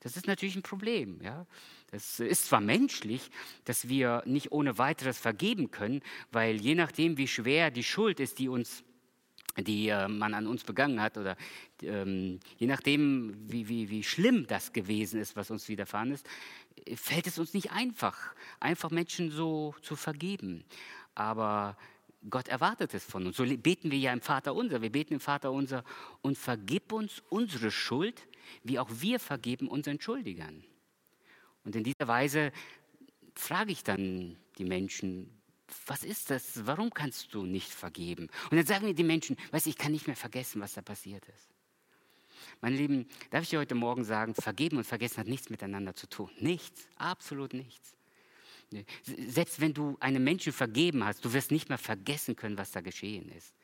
das 0.00 0.16
ist 0.16 0.26
natürlich 0.26 0.54
ein 0.54 0.62
Problem. 0.62 1.20
Ja? 1.22 1.46
Das 1.90 2.20
ist 2.20 2.46
zwar 2.46 2.60
menschlich, 2.60 3.30
dass 3.64 3.88
wir 3.88 4.22
nicht 4.26 4.52
ohne 4.52 4.78
weiteres 4.78 5.18
vergeben 5.18 5.70
können, 5.70 6.02
weil 6.30 6.60
je 6.60 6.74
nachdem, 6.74 7.16
wie 7.16 7.26
schwer 7.26 7.70
die 7.70 7.82
Schuld 7.82 8.20
ist, 8.20 8.38
die 8.38 8.48
uns 8.48 8.84
die 9.58 9.88
äh, 9.88 10.08
man 10.08 10.34
an 10.34 10.46
uns 10.46 10.64
begangen 10.64 11.00
hat 11.00 11.16
oder 11.18 11.36
ähm, 11.82 12.40
je 12.58 12.66
nachdem, 12.66 13.34
wie, 13.50 13.68
wie, 13.68 13.90
wie 13.90 14.02
schlimm 14.02 14.46
das 14.46 14.72
gewesen 14.72 15.20
ist, 15.20 15.36
was 15.36 15.50
uns 15.50 15.68
widerfahren 15.68 16.10
ist, 16.12 16.26
fällt 16.94 17.26
es 17.26 17.38
uns 17.38 17.54
nicht 17.54 17.72
einfach, 17.72 18.34
einfach 18.60 18.90
Menschen 18.90 19.30
so 19.30 19.74
zu 19.82 19.96
vergeben. 19.96 20.64
Aber 21.14 21.76
Gott 22.28 22.48
erwartet 22.48 22.94
es 22.94 23.04
von 23.04 23.26
uns. 23.26 23.36
So 23.36 23.44
beten 23.44 23.90
wir 23.90 23.98
ja 23.98 24.12
im 24.12 24.20
Vater 24.20 24.54
unser. 24.54 24.82
Wir 24.82 24.90
beten 24.90 25.14
im 25.14 25.20
Vater 25.20 25.52
unser 25.52 25.84
und 26.22 26.36
vergib 26.36 26.92
uns 26.92 27.22
unsere 27.28 27.70
Schuld, 27.70 28.26
wie 28.62 28.78
auch 28.78 28.88
wir 28.90 29.20
vergeben 29.20 29.68
unseren 29.68 30.00
Schuldigern. 30.00 30.64
Und 31.64 31.76
in 31.76 31.84
dieser 31.84 32.06
Weise 32.06 32.52
frage 33.34 33.72
ich 33.72 33.82
dann 33.82 34.36
die 34.58 34.64
Menschen, 34.64 35.35
was 35.86 36.04
ist 36.04 36.30
das? 36.30 36.66
Warum 36.66 36.90
kannst 36.90 37.34
du 37.34 37.44
nicht 37.44 37.70
vergeben? 37.70 38.28
Und 38.50 38.56
dann 38.56 38.66
sagen 38.66 38.86
mir 38.86 38.94
die 38.94 39.04
Menschen, 39.04 39.36
weißt 39.50 39.66
ich 39.66 39.76
kann 39.76 39.92
nicht 39.92 40.06
mehr 40.06 40.16
vergessen, 40.16 40.60
was 40.60 40.74
da 40.74 40.82
passiert 40.82 41.24
ist. 41.28 41.48
Meine 42.60 42.76
Lieben, 42.76 43.08
darf 43.30 43.42
ich 43.42 43.50
dir 43.50 43.58
heute 43.58 43.74
Morgen 43.74 44.04
sagen, 44.04 44.34
vergeben 44.34 44.78
und 44.78 44.84
vergessen 44.84 45.18
hat 45.18 45.26
nichts 45.26 45.50
miteinander 45.50 45.94
zu 45.94 46.08
tun. 46.08 46.30
Nichts, 46.38 46.88
absolut 46.96 47.52
nichts. 47.54 47.96
Selbst 49.02 49.60
wenn 49.60 49.74
du 49.74 49.96
einem 50.00 50.24
Menschen 50.24 50.52
vergeben 50.52 51.04
hast, 51.04 51.24
du 51.24 51.32
wirst 51.32 51.50
nicht 51.50 51.68
mehr 51.68 51.78
vergessen 51.78 52.34
können, 52.34 52.58
was 52.58 52.72
da 52.72 52.80
geschehen 52.80 53.28
ist. 53.30 53.54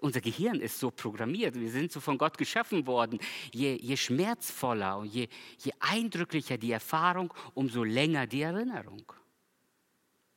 Unser 0.00 0.22
Gehirn 0.22 0.58
ist 0.60 0.80
so 0.80 0.90
programmiert, 0.90 1.54
wir 1.54 1.70
sind 1.70 1.92
so 1.92 2.00
von 2.00 2.16
Gott 2.16 2.38
geschaffen 2.38 2.86
worden. 2.86 3.20
Je, 3.52 3.74
je 3.74 3.96
schmerzvoller 3.96 4.98
und 4.98 5.12
je, 5.12 5.28
je 5.58 5.72
eindrücklicher 5.80 6.56
die 6.56 6.72
Erfahrung, 6.72 7.32
umso 7.54 7.84
länger 7.84 8.26
die 8.26 8.40
Erinnerung. 8.40 9.04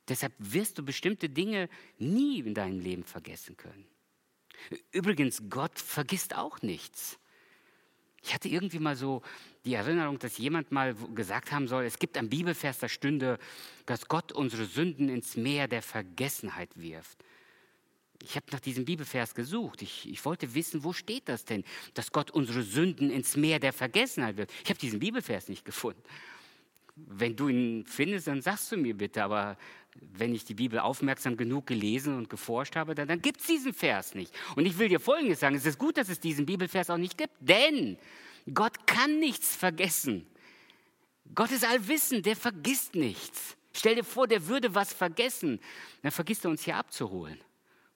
Deshalb 0.07 0.33
wirst 0.37 0.77
du 0.77 0.83
bestimmte 0.83 1.29
Dinge 1.29 1.69
nie 1.97 2.39
in 2.39 2.53
deinem 2.53 2.79
Leben 2.79 3.03
vergessen 3.03 3.57
können. 3.57 3.85
Übrigens, 4.91 5.43
Gott 5.49 5.79
vergisst 5.79 6.35
auch 6.35 6.61
nichts. 6.61 7.19
Ich 8.23 8.33
hatte 8.33 8.49
irgendwie 8.49 8.79
mal 8.79 8.95
so 8.95 9.21
die 9.65 9.75
Erinnerung, 9.75 10.17
dass 10.17 10.37
jemand 10.39 10.71
mal 10.71 10.95
gesagt 11.13 11.51
haben 11.51 11.67
soll, 11.67 11.85
es 11.85 11.99
gibt 11.99 12.17
ein 12.17 12.29
Bibelvers, 12.29 12.79
da 12.79 12.89
stünde, 12.89 13.37
dass 13.85 14.07
Gott 14.07 14.31
unsere 14.31 14.65
Sünden 14.65 15.09
ins 15.09 15.37
Meer 15.37 15.67
der 15.67 15.83
Vergessenheit 15.83 16.69
wirft. 16.75 17.23
Ich 18.23 18.35
habe 18.35 18.47
nach 18.51 18.59
diesem 18.59 18.85
Bibelvers 18.85 19.35
gesucht. 19.35 19.83
Ich, 19.83 20.09
ich, 20.09 20.25
wollte 20.25 20.55
wissen, 20.55 20.83
wo 20.83 20.93
steht 20.93 21.29
das 21.29 21.45
denn, 21.45 21.63
dass 21.93 22.11
Gott 22.11 22.31
unsere 22.31 22.63
Sünden 22.63 23.11
ins 23.11 23.35
Meer 23.35 23.59
der 23.59 23.73
Vergessenheit 23.73 24.37
wirft. 24.37 24.51
Ich 24.63 24.69
habe 24.69 24.79
diesen 24.79 24.99
Bibelvers 24.99 25.47
nicht 25.47 25.63
gefunden. 25.63 26.01
Wenn 26.95 27.35
du 27.35 27.49
ihn 27.49 27.85
findest, 27.85 28.27
dann 28.27 28.41
sagst 28.41 28.71
du 28.71 28.77
mir 28.77 28.97
bitte, 28.97 29.23
aber 29.23 29.57
wenn 30.17 30.34
ich 30.34 30.45
die 30.45 30.53
Bibel 30.53 30.79
aufmerksam 30.79 31.38
genug 31.38 31.67
gelesen 31.67 32.17
und 32.17 32.29
geforscht 32.29 32.75
habe, 32.75 32.95
dann, 32.95 33.08
dann 33.08 33.21
gibt 33.21 33.41
es 33.41 33.47
diesen 33.47 33.73
Vers 33.73 34.15
nicht. 34.15 34.34
Und 34.55 34.65
ich 34.65 34.77
will 34.77 34.89
dir 34.89 34.99
Folgendes 34.99 35.39
sagen, 35.39 35.55
es 35.55 35.65
ist 35.65 35.79
gut, 35.79 35.97
dass 35.97 36.10
es 36.10 36.19
diesen 36.19 36.45
Bibelvers 36.45 36.89
auch 36.89 36.97
nicht 36.97 37.17
gibt, 37.17 37.34
denn 37.39 37.97
Gott 38.53 38.88
kann 38.88 39.19
nichts 39.19 39.55
vergessen. 39.55 40.27
Gott 41.34 41.51
ist 41.51 41.65
allwissend, 41.65 42.25
der 42.25 42.36
vergisst 42.36 42.95
nichts. 42.95 43.58
Stell 43.73 43.95
dir 43.95 44.03
vor, 44.03 44.27
der 44.27 44.47
würde 44.47 44.73
was 44.75 44.93
vergessen, 44.93 45.60
dann 46.01 46.12
vergisst 46.12 46.45
er 46.45 46.51
uns 46.51 46.63
hier 46.63 46.77
abzuholen. 46.77 47.39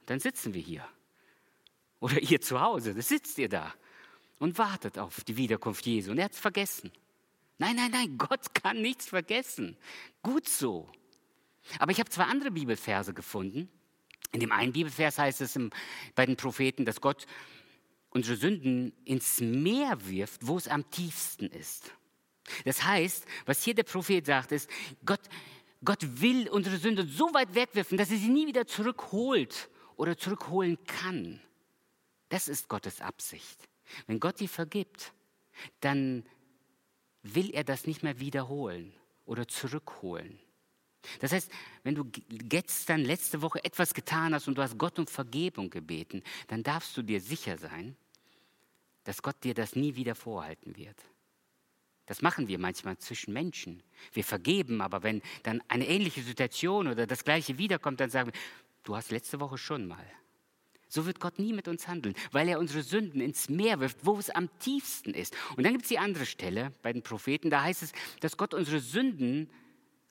Und 0.02 0.10
dann 0.10 0.20
sitzen 0.20 0.54
wir 0.54 0.62
hier. 0.62 0.86
Oder 2.00 2.20
ihr 2.22 2.42
zu 2.42 2.60
Hause, 2.60 2.94
da 2.94 3.02
sitzt 3.02 3.38
ihr 3.38 3.50
da 3.50 3.74
und 4.40 4.58
wartet 4.58 4.98
auf 4.98 5.24
die 5.24 5.38
Wiederkunft 5.38 5.86
Jesu. 5.86 6.12
Und 6.12 6.18
er 6.18 6.26
hat 6.26 6.34
es 6.34 6.40
vergessen. 6.40 6.92
Nein, 7.58 7.76
nein, 7.76 7.92
nein, 7.92 8.18
Gott 8.18 8.54
kann 8.54 8.82
nichts 8.82 9.08
vergessen. 9.08 9.78
Gut 10.24 10.48
so. 10.48 10.90
Aber 11.78 11.92
ich 11.92 12.00
habe 12.00 12.10
zwei 12.10 12.24
andere 12.24 12.52
Bibelverse 12.52 13.14
gefunden. 13.14 13.70
In 14.32 14.40
dem 14.40 14.52
einen 14.52 14.74
Bibelvers 14.74 15.18
heißt 15.18 15.42
es 15.42 15.60
bei 16.16 16.26
den 16.26 16.36
Propheten, 16.36 16.86
dass 16.86 17.02
Gott 17.02 17.26
unsere 18.10 18.38
Sünden 18.38 18.94
ins 19.06 19.40
Meer 19.40 19.98
wirft, 20.08 20.46
wo 20.48 20.58
es 20.58 20.68
am 20.68 20.90
tiefsten 20.90 21.48
ist. 21.48 21.92
Das 22.66 22.84
heißt, 22.84 23.26
was 23.46 23.64
hier 23.64 23.76
der 23.76 23.84
Prophet 23.84 24.26
sagt, 24.26 24.52
ist, 24.52 24.70
Gott, 25.06 25.22
Gott 25.84 26.22
will 26.22 26.50
unsere 26.50 26.78
Sünden 26.78 27.08
so 27.08 27.34
weit 27.34 27.54
wegwerfen, 27.56 27.98
dass 27.98 28.12
er 28.12 28.18
sie 28.18 28.30
nie 28.30 28.48
wieder 28.48 28.66
zurückholt 28.66 29.70
oder 29.96 30.18
zurückholen 30.18 30.78
kann. 30.86 31.40
Das 32.30 32.48
ist 32.48 32.68
Gottes 32.68 33.02
Absicht. 33.02 33.68
Wenn 34.08 34.20
Gott 34.20 34.40
die 34.40 34.48
vergibt, 34.48 35.14
dann 35.80 36.26
will 37.24 37.52
er 37.52 37.64
das 37.64 37.86
nicht 37.86 38.04
mehr 38.04 38.20
wiederholen 38.20 38.94
oder 39.26 39.48
zurückholen. 39.48 40.40
Das 41.20 41.32
heißt, 41.32 41.52
wenn 41.84 41.96
du 41.96 42.06
gestern, 42.30 43.02
letzte 43.02 43.42
Woche 43.42 43.64
etwas 43.64 43.94
getan 43.94 44.34
hast 44.34 44.48
und 44.48 44.58
du 44.58 44.62
hast 44.62 44.78
Gott 44.78 45.00
um 45.00 45.08
Vergebung 45.08 45.70
gebeten, 45.70 46.24
dann 46.48 46.64
darfst 46.64 46.96
du 46.96 47.02
dir 47.02 47.22
sicher 47.22 47.58
sein, 47.58 47.96
dass 49.04 49.22
Gott 49.22 49.44
dir 49.44 49.54
das 49.54 49.76
nie 49.76 49.96
wieder 49.96 50.16
vorhalten 50.16 50.76
wird. 50.78 50.98
Das 52.06 52.22
machen 52.22 52.48
wir 52.48 52.58
manchmal 52.58 52.98
zwischen 52.98 53.34
Menschen. 53.34 53.84
Wir 54.14 54.24
vergeben, 54.24 54.82
aber 54.82 55.04
wenn 55.04 55.22
dann 55.44 55.62
eine 55.68 55.88
ähnliche 55.88 56.24
Situation 56.24 56.88
oder 56.88 57.06
das 57.06 57.24
gleiche 57.24 57.58
wiederkommt, 57.60 58.00
dann 58.00 58.10
sagen 58.10 58.32
wir, 58.32 58.40
du 58.84 58.96
hast 58.96 59.12
letzte 59.12 59.40
Woche 59.40 59.60
schon 59.60 59.88
mal. 59.88 60.06
So 60.88 61.06
wird 61.06 61.20
Gott 61.20 61.38
nie 61.38 61.54
mit 61.54 61.68
uns 61.68 61.88
handeln, 61.88 62.16
weil 62.32 62.50
er 62.50 62.58
unsere 62.58 62.82
Sünden 62.82 63.22
ins 63.22 63.48
Meer 63.48 63.80
wirft, 63.80 64.06
wo 64.08 64.18
es 64.18 64.32
am 64.32 64.50
tiefsten 64.58 65.14
ist. 65.14 65.36
Und 65.56 65.64
dann 65.64 65.74
gibt 65.74 65.84
es 65.84 65.90
die 65.90 66.00
andere 66.00 66.26
Stelle 66.26 66.74
bei 66.82 66.92
den 66.92 67.04
Propheten, 67.04 67.52
da 67.52 67.62
heißt 67.62 67.84
es, 67.84 67.92
dass 68.22 68.38
Gott 68.38 68.56
unsere 68.56 68.80
Sünden 68.80 69.52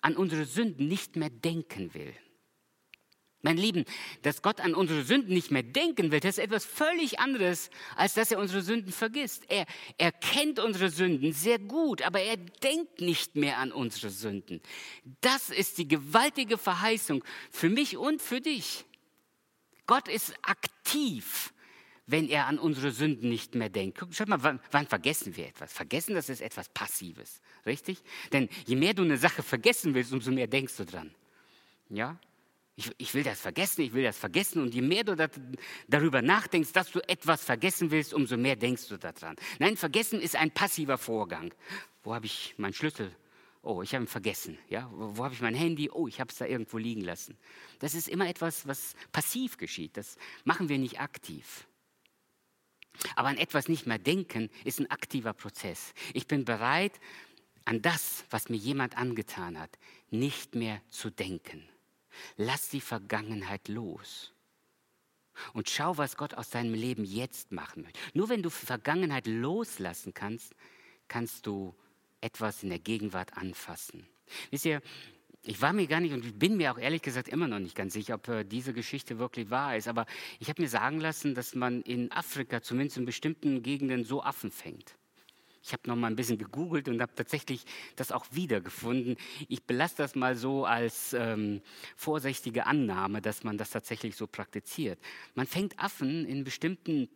an 0.01 0.17
unsere 0.17 0.45
Sünden 0.45 0.89
nicht 0.89 1.17
mehr 1.17 1.31
denken 1.31 1.95
will. 1.95 2.15
Mein 3.41 3.57
Lieben, 3.57 3.85
dass 4.23 4.43
Gott 4.43 4.61
an 4.61 4.75
unsere 4.75 5.05
Sünden 5.05 5.33
nicht 5.33 5.53
mehr 5.53 5.63
denken 5.63 6.11
will, 6.11 6.19
das 6.19 6.39
ist 6.39 6.45
etwas 6.45 6.65
völlig 6.65 7.21
anderes, 7.21 7.71
als 7.95 8.15
dass 8.15 8.33
er 8.33 8.39
unsere 8.41 8.63
Sünden 8.63 8.93
vergisst. 8.93 9.45
Er, 9.49 9.65
er 9.97 10.11
kennt 10.11 10.59
unsere 10.59 10.91
Sünden 10.91 11.33
sehr 11.33 11.61
gut, 11.61 12.03
aber 12.03 12.21
er 12.21 12.37
denkt 12.37 13.01
nicht 13.01 13.37
mehr 13.37 13.59
an 13.59 13.71
unsere 13.71 14.11
Sünden. 14.11 14.61
Das 15.21 15.51
ist 15.51 15.79
die 15.79 15.87
gewaltige 15.87 16.59
Verheißung 16.59 17.23
für 17.53 17.69
mich 17.69 17.97
und 17.97 18.21
für 18.21 18.41
dich. 18.41 18.85
Gott 19.87 20.09
ist 20.09 20.35
aktiv, 20.43 21.53
wenn 22.09 22.29
er 22.29 22.47
an 22.47 22.59
unsere 22.59 22.91
Sünden 22.91 23.29
nicht 23.29 23.55
mehr 23.55 23.69
denkt. 23.69 24.03
Schau 24.11 24.25
mal, 24.27 24.43
wann, 24.43 24.61
wann 24.71 24.87
vergessen 24.87 25.37
wir 25.37 25.47
etwas? 25.47 25.73
Vergessen, 25.73 26.15
das 26.15 26.31
ist 26.31 26.41
etwas 26.41 26.71
Passives, 26.71 27.41
richtig? 27.67 28.03
Denn 28.33 28.49
je 28.67 28.77
mehr 28.77 28.95
du 28.95 29.03
eine 29.03 29.19
Sache 29.19 29.43
vergessen 29.43 29.95
willst, 29.95 30.13
umso 30.13 30.33
mehr 30.33 30.47
denkst 30.47 30.77
du 30.79 30.87
dran. 30.87 31.15
Ja? 31.91 32.19
Ich, 32.77 32.91
ich 32.97 33.13
will 33.13 33.25
das 33.25 33.41
vergessen, 33.41 33.83
ich 33.83 33.93
will 33.93 34.05
das 34.05 34.17
vergessen. 34.17 34.63
Und 34.63 34.75
je 34.75 34.81
mehr 34.81 35.05
du 35.05 35.17
dat, 35.17 35.33
darüber 35.87 36.23
nachdenkst, 36.23 36.73
dass 36.73 36.91
du 36.91 37.01
etwas 37.07 37.45
vergessen 37.45 37.91
willst, 37.91 38.15
umso 38.15 38.39
mehr 38.39 38.57
denkst 38.57 38.89
du 38.89 38.97
daran. 38.97 39.37
Nein, 39.59 39.77
vergessen 39.77 40.21
ist 40.21 40.35
ein 40.35 40.51
passiver 40.51 40.97
Vorgang. 40.97 41.53
Wo 42.03 42.15
habe 42.15 42.25
ich 42.25 42.55
meinen 42.57 42.73
Schlüssel? 42.73 43.15
Oh, 43.61 43.83
ich 43.83 43.95
habe 43.95 44.05
ihn 44.05 44.09
vergessen. 44.09 44.57
Ja? 44.71 44.91
Wo, 44.95 45.19
wo 45.19 45.25
habe 45.25 45.35
ich 45.35 45.43
mein 45.43 45.55
Handy? 45.55 45.91
Oh, 45.91 46.09
ich 46.09 46.21
habe 46.21 46.31
es 46.31 46.39
da 46.39 46.47
irgendwo 46.47 46.79
liegen 46.79 47.03
lassen. 47.03 47.37
Das 47.81 47.93
ist 47.93 48.09
immer 48.09 48.27
etwas, 48.27 48.67
was 48.67 48.95
passiv 49.13 49.59
geschieht. 49.59 49.99
Das 49.99 50.17
machen 50.45 50.71
wir 50.71 50.79
nicht 50.79 51.01
aktiv. 51.01 51.68
Aber 53.17 53.29
an 53.29 53.37
etwas 53.37 53.69
nicht 53.69 53.87
mehr 53.87 53.99
denken 53.99 54.51
ist 54.65 54.81
ein 54.81 54.91
aktiver 54.91 55.33
Prozess. 55.33 55.93
Ich 56.15 56.27
bin 56.27 56.45
bereit, 56.45 57.01
an 57.65 57.83
das, 57.83 58.25
was 58.31 58.49
mir 58.49 58.57
jemand 58.57 58.97
angetan 58.97 59.59
hat, 59.59 59.79
nicht 60.11 60.55
mehr 60.55 60.81
zu 60.89 61.11
denken. 61.11 61.69
Lass 62.37 62.71
die 62.71 62.81
Vergangenheit 62.81 63.69
los. 63.69 64.33
Und 65.53 65.69
schau, 65.69 65.97
was 65.99 66.17
Gott 66.17 66.35
aus 66.35 66.51
deinem 66.51 66.75
Leben 66.75 67.05
jetzt 67.05 67.53
machen 67.53 67.83
möchte. 67.83 68.01
Nur 68.15 68.29
wenn 68.29 68.43
du 68.43 68.51
Vergangenheit 68.51 69.27
loslassen 69.27 70.15
kannst, 70.15 70.55
kannst 71.07 71.47
du 71.47 71.75
etwas 72.21 72.63
in 72.63 72.71
der 72.71 72.81
Gegenwart 72.81 73.37
anfassen. 73.37 74.07
Wisst 74.51 74.65
ihr, 74.65 74.83
ich 75.43 75.63
war 75.63 75.73
mir 75.73 75.87
gar 75.87 76.01
nicht 76.01 76.13
und 76.13 76.39
bin 76.39 76.57
mir 76.57 76.73
auch 76.73 76.79
ehrlich 76.79 77.03
gesagt 77.03 77.29
immer 77.29 77.47
noch 77.47 77.59
nicht 77.59 77.75
ganz 77.75 77.93
sicher, 77.95 78.17
ob 78.17 78.29
äh, 78.29 78.45
diese 78.45 78.73
Geschichte 78.73 79.19
wirklich 79.19 79.51
wahr 79.51 79.77
ist. 79.77 79.89
Aber 79.89 80.07
ich 80.41 80.49
habe 80.49 80.61
mir 80.61 80.69
sagen 80.69 81.01
lassen, 81.01 81.35
dass 81.35 81.55
man 81.55 81.83
in 81.83 82.11
Afrika, 82.13 82.61
zumindest 82.61 82.99
in 82.99 83.05
bestimmten 83.07 83.63
Gegenden, 83.63 84.05
so 84.05 84.23
Affen 84.23 84.51
fängt. 84.51 84.97
Ich 85.63 85.73
habe 85.73 85.83
noch 85.87 85.97
mal 85.97 86.07
ein 86.07 86.17
bisschen 86.17 86.39
gegoogelt 86.39 86.89
und 86.89 87.01
habe 87.03 87.15
tatsächlich 87.15 87.65
das 87.97 88.13
auch 88.13 88.27
wiedergefunden. 88.31 89.17
Ich 89.49 89.65
belasse 89.65 89.97
das 89.99 90.15
mal 90.15 90.35
so 90.35 90.65
als 90.65 91.13
ähm, 91.13 91.61
vorsichtige 91.97 92.67
Annahme, 92.67 93.21
dass 93.21 93.45
man 93.45 93.59
das 93.59 93.71
tatsächlich 93.71 94.17
so 94.17 94.27
praktiziert. 94.27 94.99
Man 95.35 95.47
fängt 95.47 95.79
Affen 95.79 96.25
in 96.25 96.45
bestimmten 96.45 97.09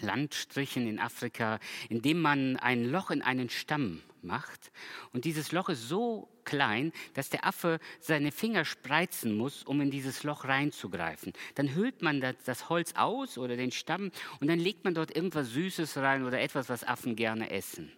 Landstrichen 0.00 0.86
in 0.86 0.98
Afrika, 0.98 1.58
indem 1.88 2.20
man 2.20 2.56
ein 2.56 2.84
Loch 2.84 3.10
in 3.10 3.22
einen 3.22 3.50
Stamm 3.50 4.00
macht. 4.24 4.70
Und 5.12 5.24
dieses 5.24 5.52
Loch 5.52 5.68
ist 5.68 5.88
so 5.88 6.28
klein, 6.44 6.92
dass 7.14 7.30
der 7.30 7.46
Affe 7.46 7.78
seine 8.00 8.32
Finger 8.32 8.64
spreizen 8.64 9.36
muss, 9.36 9.62
um 9.62 9.80
in 9.80 9.90
dieses 9.90 10.22
Loch 10.22 10.44
reinzugreifen. 10.44 11.32
Dann 11.54 11.74
hüllt 11.74 12.02
man 12.02 12.20
das, 12.20 12.68
Holz 12.68 12.94
aus 12.96 13.38
oder 13.38 13.56
den 13.56 13.72
Stamm 13.72 14.10
und 14.40 14.48
dann 14.48 14.58
legt 14.58 14.84
man 14.84 14.94
dort 14.94 15.14
irgendwas 15.14 15.50
Süßes 15.50 15.96
rein 15.98 16.24
oder 16.24 16.40
etwas, 16.40 16.68
was 16.68 16.84
Affen 16.84 17.16
gerne 17.16 17.50
essen. 17.50 17.92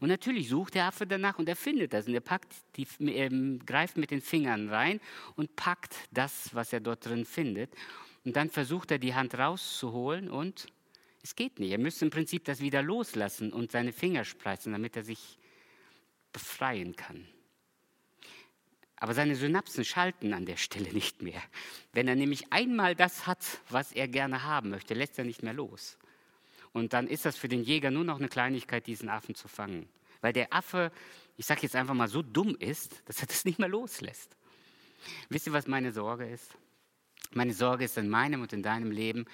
Und 0.00 0.08
natürlich 0.08 0.48
sucht 0.48 0.74
der 0.74 0.86
Affe 0.86 1.06
danach 1.06 1.38
und 1.38 1.48
er 1.48 1.56
findet 1.56 1.92
das 1.92 2.06
und 2.06 2.14
er 2.14 2.20
packt 2.20 2.52
die, 2.76 2.86
äh, 3.06 3.58
greift 3.64 3.96
mit 3.96 4.10
den 4.10 4.20
Fingern 4.20 4.68
rein 4.68 5.00
und 5.36 5.56
packt 5.56 5.96
das, 6.10 6.54
was 6.54 6.72
er 6.72 6.80
dort 6.80 7.06
drin 7.06 7.24
findet. 7.24 7.74
Und 8.24 8.36
dann 8.36 8.50
versucht 8.50 8.90
er 8.90 8.98
die 8.98 9.14
Hand 9.14 9.34
rauszuholen 9.34 10.30
und 10.30 10.66
es 11.22 11.36
geht 11.36 11.60
nicht. 11.60 11.70
Er 11.70 11.78
müsste 11.78 12.04
im 12.04 12.10
Prinzip 12.10 12.44
das 12.44 12.60
wieder 12.60 12.82
loslassen 12.82 13.52
und 13.52 13.72
seine 13.72 13.92
Finger 13.92 14.24
spreizen, 14.24 14.72
damit 14.72 14.96
er 14.96 15.04
sich 15.04 15.38
befreien 16.32 16.96
kann. 16.96 17.26
Aber 18.96 19.14
seine 19.14 19.34
Synapsen 19.34 19.84
schalten 19.84 20.32
an 20.32 20.46
der 20.46 20.56
Stelle 20.56 20.92
nicht 20.92 21.22
mehr. 21.22 21.42
Wenn 21.92 22.06
er 22.06 22.14
nämlich 22.14 22.52
einmal 22.52 22.94
das 22.94 23.26
hat, 23.26 23.44
was 23.68 23.90
er 23.90 24.06
gerne 24.06 24.44
haben 24.44 24.70
möchte, 24.70 24.94
lässt 24.94 25.18
er 25.18 25.24
nicht 25.24 25.42
mehr 25.42 25.52
los. 25.52 25.98
Und 26.72 26.92
dann 26.92 27.08
ist 27.08 27.24
das 27.24 27.36
für 27.36 27.48
den 27.48 27.64
Jäger 27.64 27.90
nur 27.90 28.04
noch 28.04 28.18
eine 28.18 28.28
Kleinigkeit, 28.28 28.86
diesen 28.86 29.08
Affen 29.08 29.34
zu 29.34 29.48
fangen. 29.48 29.88
Weil 30.20 30.32
der 30.32 30.52
Affe, 30.52 30.92
ich 31.36 31.46
sage 31.46 31.62
jetzt 31.62 31.74
einfach 31.74 31.94
mal, 31.94 32.08
so 32.08 32.22
dumm 32.22 32.56
ist, 32.60 33.02
dass 33.06 33.20
er 33.20 33.26
das 33.26 33.44
nicht 33.44 33.58
mehr 33.58 33.68
loslässt. 33.68 34.36
Wisst 35.28 35.48
ihr, 35.48 35.52
was 35.52 35.66
meine 35.66 35.90
Sorge 35.90 36.28
ist? 36.28 36.56
Meine 37.32 37.54
Sorge 37.54 37.84
ist 37.84 37.98
in 37.98 38.08
meinem 38.08 38.42
und 38.42 38.52
in 38.52 38.62
deinem 38.62 38.92
Leben, 38.92 39.26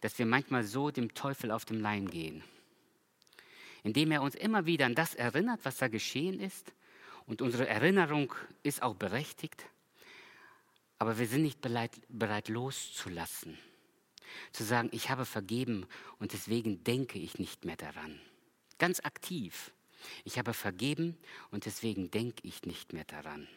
dass 0.00 0.18
wir 0.18 0.26
manchmal 0.26 0.62
so 0.62 0.90
dem 0.90 1.12
Teufel 1.14 1.50
auf 1.50 1.64
dem 1.64 1.80
Leim 1.80 2.08
gehen. 2.08 2.44
Indem 3.88 4.10
er 4.10 4.20
uns 4.20 4.34
immer 4.34 4.66
wieder 4.66 4.84
an 4.84 4.94
das 4.94 5.14
erinnert, 5.14 5.60
was 5.62 5.78
da 5.78 5.88
geschehen 5.88 6.40
ist 6.40 6.74
Und 7.24 7.40
unsere 7.40 7.66
Erinnerung 7.66 8.34
ist 8.62 8.82
auch 8.82 8.94
berechtigt, 8.94 9.64
aber 10.98 11.18
wir 11.18 11.26
sind 11.26 11.40
nicht 11.40 11.62
bereit, 11.62 11.98
bereit 12.10 12.50
loszulassen. 12.50 13.56
Zu 14.52 14.64
sagen, 14.64 14.90
ich 14.92 15.08
habe 15.08 15.24
vergeben 15.24 15.86
und 16.18 16.34
deswegen 16.34 16.84
denke 16.84 17.18
ich 17.18 17.38
nicht 17.38 17.64
mehr 17.64 17.76
daran. 17.76 18.20
Ganz 18.78 19.00
aktiv. 19.00 19.72
Ich 20.22 20.38
habe 20.38 20.52
vergeben 20.52 21.16
und 21.50 21.64
deswegen 21.64 22.10
denke 22.10 22.46
ich 22.46 22.64
nicht 22.64 22.92
mehr 22.92 23.04
daran. 23.04 23.48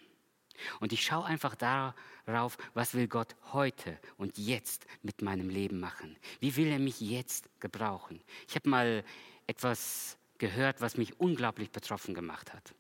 Und 0.80 0.94
ich 0.94 1.04
schaue 1.04 1.26
einfach 1.26 1.56
darauf, 1.56 2.58
was 2.74 2.94
will 2.94 3.10
Gott 3.10 3.36
heute 3.52 4.00
und 4.16 4.38
jetzt 4.38 4.86
mit 5.02 5.22
meinem 5.22 5.50
Leben 5.50 5.82
machen? 5.82 6.16
Wie 6.40 6.56
will 6.56 6.68
er 6.68 6.80
mich 6.80 7.02
jetzt 7.02 7.50
gebrauchen? 7.60 8.22
Ich 8.48 8.56
habe 8.56 8.70
mal 8.70 9.04
etwas 9.46 10.18
gehört, 10.42 10.82
was 10.82 10.98
mich 10.98 11.20
unglaublich 11.20 11.70
betroffen 11.72 12.16
gemacht 12.16 12.52
hat. 12.52 12.74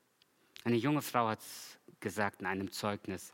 Eine 0.63 0.77
junge 0.77 1.03
Frau 1.03 1.27
hat 1.27 1.39
gesagt 1.99 2.41
in 2.41 2.47
einem 2.47 2.71
Zeugnis, 2.71 3.33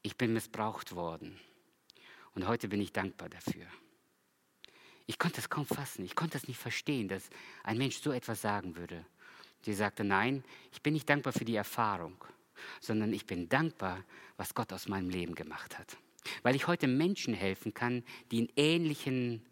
ich 0.00 0.16
bin 0.16 0.32
missbraucht 0.32 0.94
worden 0.94 1.38
und 2.34 2.48
heute 2.48 2.66
bin 2.68 2.80
ich 2.80 2.94
dankbar 2.94 3.28
dafür. 3.28 3.66
Ich 5.06 5.18
konnte 5.18 5.38
es 5.38 5.50
kaum 5.50 5.66
fassen, 5.66 6.02
ich 6.02 6.16
konnte 6.16 6.38
es 6.38 6.48
nicht 6.48 6.56
verstehen, 6.56 7.08
dass 7.08 7.28
ein 7.62 7.76
Mensch 7.76 7.98
so 7.98 8.10
etwas 8.10 8.40
sagen 8.40 8.76
würde. 8.76 9.04
Sie 9.60 9.74
sagte, 9.74 10.02
nein, 10.02 10.42
ich 10.72 10.80
bin 10.80 10.94
nicht 10.94 11.10
dankbar 11.10 11.34
für 11.34 11.44
die 11.44 11.56
Erfahrung, 11.56 12.24
sondern 12.80 13.12
ich 13.12 13.26
bin 13.26 13.50
dankbar, 13.50 14.02
was 14.38 14.54
Gott 14.54 14.72
aus 14.72 14.88
meinem 14.88 15.10
Leben 15.10 15.34
gemacht 15.34 15.78
hat. 15.78 15.98
Weil 16.42 16.56
ich 16.56 16.66
heute 16.66 16.86
Menschen 16.86 17.34
helfen 17.34 17.74
kann, 17.74 18.02
die 18.30 18.38
in 18.38 18.52
ähnlichen 18.56 19.44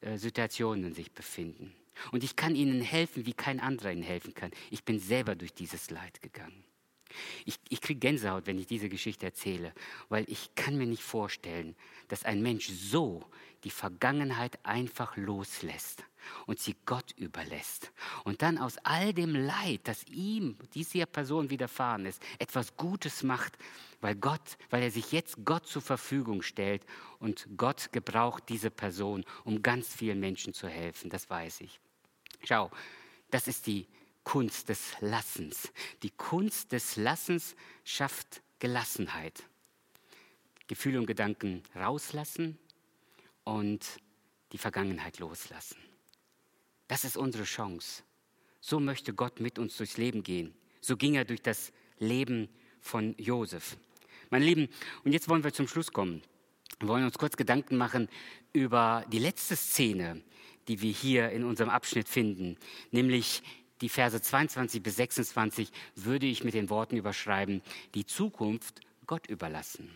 äh, 0.00 0.16
Situationen 0.16 0.94
sich 0.94 1.12
befinden. 1.12 1.74
Und 2.10 2.24
ich 2.24 2.36
kann 2.36 2.54
ihnen 2.54 2.80
helfen, 2.80 3.26
wie 3.26 3.34
kein 3.34 3.60
anderer 3.60 3.92
ihnen 3.92 4.02
helfen 4.02 4.34
kann. 4.34 4.50
Ich 4.70 4.84
bin 4.84 4.98
selber 4.98 5.34
durch 5.34 5.54
dieses 5.54 5.90
Leid 5.90 6.22
gegangen. 6.22 6.64
Ich, 7.44 7.56
ich 7.68 7.80
kriege 7.80 8.00
Gänsehaut, 8.00 8.46
wenn 8.46 8.58
ich 8.58 8.66
diese 8.66 8.88
Geschichte 8.88 9.26
erzähle, 9.26 9.72
weil 10.08 10.24
ich 10.28 10.54
kann 10.54 10.76
mir 10.76 10.86
nicht 10.86 11.02
vorstellen, 11.02 11.76
dass 12.08 12.24
ein 12.24 12.42
Mensch 12.42 12.68
so 12.68 13.24
die 13.64 13.70
Vergangenheit 13.70 14.58
einfach 14.64 15.16
loslässt 15.16 16.04
und 16.46 16.58
sie 16.58 16.76
Gott 16.84 17.12
überlässt 17.16 17.92
und 18.24 18.42
dann 18.42 18.58
aus 18.58 18.78
all 18.78 19.12
dem 19.12 19.34
Leid, 19.34 19.80
das 19.84 20.04
ihm, 20.04 20.56
dieser 20.74 21.06
Person 21.06 21.50
widerfahren 21.50 22.06
ist, 22.06 22.22
etwas 22.38 22.76
Gutes 22.76 23.22
macht, 23.22 23.56
weil 24.00 24.16
Gott, 24.16 24.56
weil 24.70 24.82
er 24.82 24.90
sich 24.90 25.12
jetzt 25.12 25.44
Gott 25.44 25.66
zur 25.66 25.82
Verfügung 25.82 26.42
stellt 26.42 26.84
und 27.18 27.46
Gott 27.56 27.92
gebraucht 27.92 28.44
diese 28.48 28.70
Person, 28.70 29.24
um 29.44 29.62
ganz 29.62 29.94
vielen 29.94 30.20
Menschen 30.20 30.54
zu 30.54 30.68
helfen, 30.68 31.10
das 31.10 31.30
weiß 31.30 31.60
ich. 31.60 31.80
Schau, 32.44 32.70
das 33.30 33.48
ist 33.48 33.66
die 33.66 33.86
Kunst 34.24 34.68
des 34.68 35.00
Lassens. 35.00 35.72
Die 36.02 36.10
Kunst 36.10 36.72
des 36.72 36.96
Lassens 36.96 37.56
schafft 37.84 38.42
Gelassenheit. 38.58 39.44
Gefühle 40.68 40.98
und 40.98 41.06
Gedanken 41.06 41.62
rauslassen 41.74 42.58
und 43.44 43.84
die 44.52 44.58
Vergangenheit 44.58 45.18
loslassen. 45.18 45.76
Das 46.88 47.04
ist 47.04 47.16
unsere 47.16 47.44
Chance. 47.44 48.02
So 48.60 48.78
möchte 48.78 49.12
Gott 49.12 49.40
mit 49.40 49.58
uns 49.58 49.76
durchs 49.76 49.96
Leben 49.96 50.22
gehen. 50.22 50.54
So 50.80 50.96
ging 50.96 51.14
er 51.14 51.24
durch 51.24 51.42
das 51.42 51.72
Leben 51.98 52.48
von 52.80 53.14
Josef. 53.18 53.76
Meine 54.30 54.44
Lieben, 54.44 54.68
und 55.04 55.12
jetzt 55.12 55.28
wollen 55.28 55.44
wir 55.44 55.52
zum 55.52 55.68
Schluss 55.68 55.92
kommen. 55.92 56.22
Wir 56.78 56.88
wollen 56.88 57.04
uns 57.04 57.18
kurz 57.18 57.36
Gedanken 57.36 57.76
machen 57.76 58.08
über 58.52 59.04
die 59.08 59.18
letzte 59.18 59.56
Szene, 59.56 60.22
die 60.68 60.80
wir 60.80 60.92
hier 60.92 61.30
in 61.30 61.44
unserem 61.44 61.70
Abschnitt 61.70 62.08
finden, 62.08 62.56
nämlich 62.90 63.42
die 63.80 63.88
Verse 63.88 64.20
22 64.20 64.82
bis 64.82 64.96
26 64.96 65.70
würde 65.96 66.26
ich 66.26 66.44
mit 66.44 66.54
den 66.54 66.70
Worten 66.70 66.96
überschreiben, 66.96 67.62
die 67.94 68.06
Zukunft 68.06 68.80
Gott 69.06 69.26
überlassen. 69.26 69.90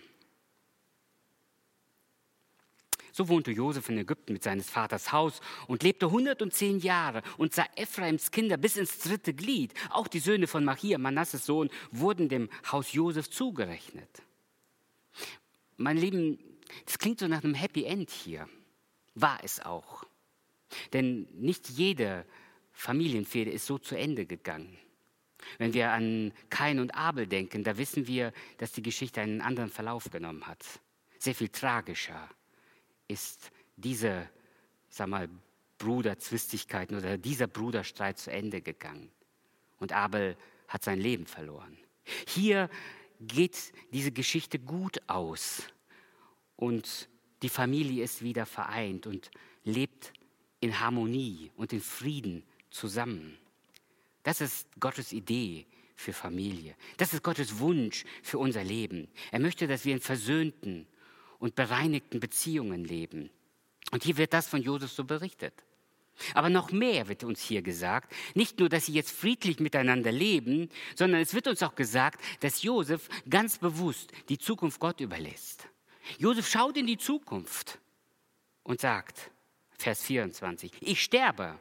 So 3.13 3.29
wohnte 3.29 3.51
Josef 3.51 3.89
in 3.89 3.97
Ägypten 3.97 4.35
mit 4.35 4.43
seines 4.43 4.69
Vaters 4.69 5.11
Haus 5.11 5.41
und 5.69 5.83
lebte 5.83 6.07
110 6.07 6.81
Jahre 6.81 7.23
und 7.39 7.55
sah 7.55 7.65
Ephraims 7.77 8.31
Kinder 8.31 8.59
bis 8.59 8.77
ins 8.77 8.99
dritte 8.99 9.33
Glied. 9.33 9.73
Auch 9.89 10.07
die 10.07 10.19
Söhne 10.19 10.47
von 10.47 10.65
Machia, 10.65 10.99
Manasses 10.99 11.47
Sohn, 11.47 11.71
wurden 11.91 12.29
dem 12.29 12.51
Haus 12.71 12.93
Josef 12.93 13.31
zugerechnet. 13.31 14.11
Meine 15.79 16.01
Lieben, 16.01 16.39
das 16.85 16.99
klingt 16.99 17.21
so 17.21 17.27
nach 17.27 17.43
einem 17.43 17.55
Happy 17.55 17.85
End 17.85 18.11
hier. 18.11 18.49
War 19.15 19.39
es 19.43 19.61
auch. 19.61 20.05
Denn 20.93 21.29
nicht 21.33 21.69
jede 21.71 22.25
Familienfehde 22.73 23.51
ist 23.51 23.67
so 23.67 23.79
zu 23.79 23.97
Ende 23.97 24.27
gegangen. 24.27 24.77
Wenn 25.59 25.75
wir 25.75 25.91
an 25.91 26.33
Kain 26.51 26.79
und 26.81 26.95
Abel 26.95 27.27
denken, 27.27 27.65
da 27.65 27.79
wissen 27.79 28.07
wir, 28.07 28.33
dass 28.59 28.73
die 28.73 28.83
Geschichte 28.83 29.21
einen 29.21 29.41
anderen 29.41 29.71
Verlauf 29.71 30.11
genommen 30.11 30.47
hat. 30.47 30.65
Sehr 31.19 31.35
viel 31.35 31.49
tragischer 31.49 32.29
ist 33.09 33.51
diese, 33.77 34.29
sag 34.89 35.09
mal, 35.09 35.29
Bruderzwistigkeiten 35.79 36.97
oder 36.97 37.19
dieser 37.19 37.47
Bruderstreit 37.47 38.19
zu 38.19 38.31
Ende 38.31 38.61
gegangen. 38.61 39.11
Und 39.79 39.93
Abel 39.93 40.37
hat 40.69 40.83
sein 40.83 40.99
Leben 40.99 41.27
verloren. 41.27 41.77
Hier 42.27 42.71
geht 43.21 43.73
diese 43.93 44.13
Geschichte 44.13 44.59
gut 44.59 44.99
aus 45.07 45.63
und 46.57 47.09
die 47.43 47.49
Familie 47.49 48.05
ist 48.05 48.23
wieder 48.23 48.47
vereint 48.47 49.07
und 49.07 49.31
lebt 49.65 50.13
in 50.61 50.81
Harmonie 50.81 51.51
und 51.57 51.73
in 51.73 51.81
Frieden 51.81 52.43
zusammen. 52.71 53.37
Das 54.23 54.41
ist 54.41 54.69
Gottes 54.81 55.13
Idee 55.13 55.67
für 55.95 56.13
Familie. 56.13 56.75
Das 56.97 57.13
ist 57.15 57.23
Gottes 57.23 57.59
Wunsch 57.59 58.05
für 58.23 58.39
unser 58.39 58.65
Leben. 58.65 59.09
Er 59.31 59.41
möchte, 59.41 59.67
dass 59.67 59.85
wir 59.85 59.95
in 59.95 60.01
versöhnten 60.01 60.87
und 61.39 61.55
bereinigten 61.55 62.21
Beziehungen 62.21 62.85
leben. 62.85 63.31
Und 63.93 64.05
hier 64.05 64.17
wird 64.17 64.33
das 64.33 64.49
von 64.49 64.63
Josef 64.63 64.91
so 64.91 65.05
berichtet. 65.05 65.55
Aber 66.35 66.49
noch 66.49 66.73
mehr 66.73 67.09
wird 67.09 67.25
uns 67.25 67.43
hier 67.43 67.63
gesagt. 67.63 68.13
Nicht 68.35 68.59
nur, 68.59 68.69
dass 68.69 68.87
sie 68.87 68.95
jetzt 68.95 69.11
friedlich 69.11 69.61
miteinander 69.61 70.13
leben, 70.13 70.71
sondern 70.95 71.21
es 71.21 71.35
wird 71.35 71.47
uns 71.47 71.63
auch 71.63 71.75
gesagt, 71.75 72.23
dass 72.41 72.63
Josef 72.63 73.09
ganz 73.29 73.59
bewusst 73.59 74.13
die 74.29 74.39
Zukunft 74.39 74.81
Gott 74.81 75.01
überlässt. 75.01 75.69
Josef 76.19 76.49
schaut 76.49 76.77
in 76.77 76.87
die 76.87 76.99
Zukunft 76.99 77.79
und 78.63 78.81
sagt, 78.81 79.31
Vers 79.79 80.03
24, 80.03 80.73
ich 80.81 81.03
sterbe, 81.03 81.59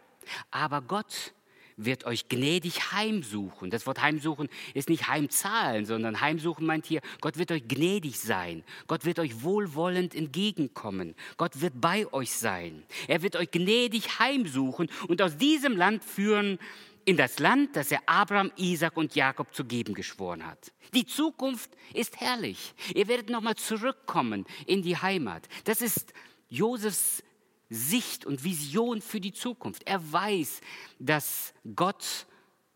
aber 0.52 0.82
Gott 0.82 1.34
wird 1.78 2.06
euch 2.06 2.30
gnädig 2.30 2.92
heimsuchen. 2.94 3.70
Das 3.70 3.86
Wort 3.86 4.02
heimsuchen 4.02 4.50
ist 4.74 4.90
nicht 4.90 5.08
heimzahlen, 5.08 5.86
sondern 5.86 6.22
heimsuchen 6.22 6.66
meint 6.66 6.86
hier, 6.86 7.02
Gott 7.22 7.38
wird 7.38 7.52
euch 7.52 7.68
gnädig 7.68 8.20
sein. 8.20 8.64
Gott 8.88 9.06
wird 9.06 9.20
euch 9.20 9.44
wohlwollend 9.44 10.16
entgegenkommen. 10.16 11.16
Gott 11.38 11.62
wird 11.62 11.74
bei 11.82 12.12
euch 12.14 12.32
sein. 12.32 12.84
Er 13.08 13.22
wird 13.22 13.36
euch 13.36 13.52
gnädig 13.52 14.20
heimsuchen 14.20 14.90
und 15.08 15.22
aus 15.22 15.38
diesem 15.38 15.76
Land 15.76 16.04
führen 16.04 16.60
in 17.04 17.18
das 17.18 17.40
Land, 17.40 17.76
das 17.76 17.92
er 17.92 18.02
Abraham, 18.08 18.52
Isaac 18.56 18.98
und 18.98 19.14
Jakob 19.14 19.54
zu 19.54 19.64
geben 19.64 19.94
geschworen 19.94 20.46
hat. 20.46 20.72
Die 20.94 21.06
Zukunft 21.06 21.70
ist 21.94 22.20
herrlich. 22.20 22.74
Ihr 22.96 23.08
werdet 23.08 23.30
nochmal 23.30 23.56
zurückkommen 23.56 24.46
in 24.66 24.82
die 24.82 24.98
Heimat. 24.98 25.48
Das 25.66 25.82
ist 25.82 26.14
Josefs 26.50 27.22
Sicht 27.70 28.26
und 28.26 28.44
Vision 28.44 29.02
für 29.02 29.20
die 29.20 29.34
Zukunft. 29.34 29.84
Er 29.86 30.12
weiß, 30.12 30.62
dass 31.00 31.54
Gott 31.76 32.28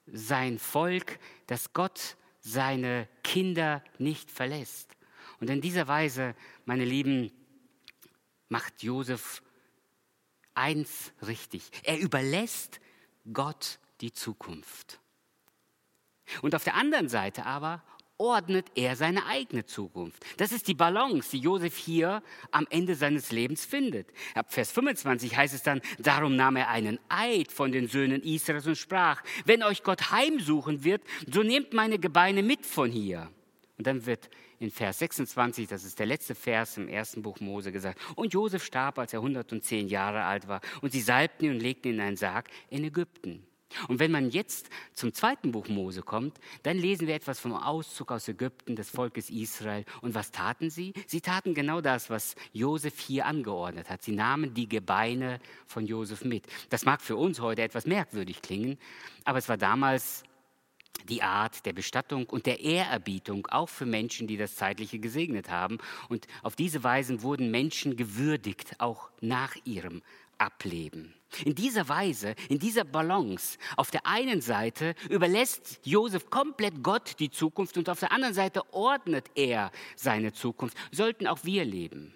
sein 0.07 0.59
Volk, 0.59 1.19
dass 1.47 1.73
Gott 1.73 2.17
seine 2.41 3.07
Kinder 3.23 3.83
nicht 3.97 4.31
verlässt. 4.31 4.95
Und 5.39 5.49
in 5.49 5.61
dieser 5.61 5.87
Weise, 5.87 6.35
meine 6.65 6.85
Lieben, 6.85 7.31
macht 8.49 8.81
Josef 8.83 9.41
eins 10.53 11.13
richtig. 11.25 11.69
Er 11.83 11.99
überlässt 11.99 12.79
Gott 13.31 13.79
die 14.01 14.11
Zukunft. 14.11 14.99
Und 16.41 16.55
auf 16.55 16.63
der 16.63 16.75
anderen 16.75 17.09
Seite 17.09 17.45
aber 17.45 17.83
ordnet 18.19 18.67
er 18.75 18.95
seine 18.95 19.25
eigene 19.25 19.65
Zukunft. 19.65 20.23
Das 20.37 20.51
ist 20.51 20.67
die 20.67 20.75
Balance, 20.75 21.31
die 21.31 21.39
Josef 21.39 21.75
hier 21.77 22.21
am 22.51 22.67
Ende 22.69 22.93
seines 22.93 23.31
Lebens 23.31 23.65
findet. 23.65 24.07
Ab 24.35 24.53
Vers 24.53 24.71
25 24.71 25.35
heißt 25.35 25.55
es 25.55 25.63
dann, 25.63 25.81
darum 25.97 26.35
nahm 26.35 26.57
er 26.57 26.69
einen 26.69 26.99
Eid 27.09 27.51
von 27.51 27.71
den 27.71 27.87
Söhnen 27.87 28.21
Israels 28.21 28.67
und 28.67 28.77
sprach, 28.77 29.23
wenn 29.45 29.63
euch 29.63 29.83
Gott 29.83 30.11
heimsuchen 30.11 30.83
wird, 30.83 31.01
so 31.31 31.41
nehmt 31.41 31.73
meine 31.73 31.97
Gebeine 31.97 32.43
mit 32.43 32.65
von 32.65 32.91
hier. 32.91 33.31
Und 33.77 33.87
dann 33.87 34.05
wird 34.05 34.29
in 34.59 34.71
Vers 34.71 34.99
26, 34.99 35.67
das 35.69 35.85
ist 35.85 35.97
der 35.99 36.05
letzte 36.05 36.35
Vers 36.35 36.75
im 36.75 36.89
ersten 36.89 37.21
Buch 37.21 37.39
Mose 37.39 37.71
gesagt, 37.71 37.99
und 38.15 38.33
Josef 38.33 38.63
starb, 38.63 38.99
als 38.99 39.13
er 39.13 39.19
110 39.19 39.87
Jahre 39.87 40.23
alt 40.23 40.49
war, 40.49 40.59
und 40.81 40.91
sie 40.91 40.99
salbten 40.99 41.47
ihn 41.47 41.53
und 41.53 41.61
legten 41.61 41.93
ihn 41.93 41.95
in 41.95 42.01
einen 42.01 42.17
Sarg 42.17 42.49
in 42.69 42.83
Ägypten. 42.83 43.45
Und 43.87 43.99
wenn 43.99 44.11
man 44.11 44.29
jetzt 44.29 44.69
zum 44.93 45.13
zweiten 45.13 45.51
Buch 45.51 45.67
Mose 45.67 46.01
kommt, 46.01 46.39
dann 46.63 46.77
lesen 46.77 47.07
wir 47.07 47.15
etwas 47.15 47.39
vom 47.39 47.53
Auszug 47.53 48.11
aus 48.11 48.27
Ägypten 48.27 48.75
des 48.75 48.89
Volkes 48.89 49.29
Israel. 49.29 49.85
Und 50.01 50.15
was 50.15 50.31
taten 50.31 50.69
sie? 50.69 50.93
Sie 51.07 51.21
taten 51.21 51.53
genau 51.53 51.81
das, 51.81 52.09
was 52.09 52.35
Josef 52.51 52.99
hier 52.99 53.25
angeordnet 53.25 53.89
hat. 53.89 54.01
Sie 54.01 54.11
nahmen 54.11 54.53
die 54.53 54.67
Gebeine 54.67 55.39
von 55.67 55.85
Josef 55.85 56.23
mit. 56.23 56.47
Das 56.69 56.85
mag 56.85 57.01
für 57.01 57.15
uns 57.15 57.39
heute 57.39 57.61
etwas 57.61 57.85
merkwürdig 57.85 58.41
klingen, 58.41 58.77
aber 59.23 59.37
es 59.37 59.49
war 59.49 59.57
damals 59.57 60.23
die 61.07 61.23
Art 61.23 61.65
der 61.65 61.73
Bestattung 61.73 62.25
und 62.25 62.45
der 62.45 62.59
Ehrerbietung 62.59 63.47
auch 63.47 63.69
für 63.69 63.85
Menschen, 63.85 64.27
die 64.27 64.37
das 64.37 64.55
Zeitliche 64.55 64.99
gesegnet 64.99 65.49
haben. 65.49 65.77
Und 66.09 66.27
auf 66.43 66.55
diese 66.55 66.83
Weise 66.83 67.21
wurden 67.21 67.51
Menschen 67.51 67.95
gewürdigt, 67.95 68.75
auch 68.79 69.09
nach 69.21 69.55
ihrem 69.63 70.01
Ableben. 70.37 71.13
In 71.45 71.55
dieser 71.55 71.87
Weise, 71.87 72.35
in 72.49 72.59
dieser 72.59 72.83
Balance, 72.83 73.57
auf 73.77 73.91
der 73.91 74.05
einen 74.05 74.41
Seite 74.41 74.95
überlässt 75.09 75.79
Josef 75.83 76.29
komplett 76.29 76.83
Gott 76.83 77.19
die 77.19 77.29
Zukunft 77.29 77.77
und 77.77 77.89
auf 77.89 77.99
der 77.99 78.11
anderen 78.11 78.33
Seite 78.33 78.61
ordnet 78.73 79.29
er 79.35 79.71
seine 79.95 80.33
Zukunft. 80.33 80.77
Sollten 80.91 81.27
auch 81.27 81.43
wir 81.43 81.65
leben. 81.65 82.13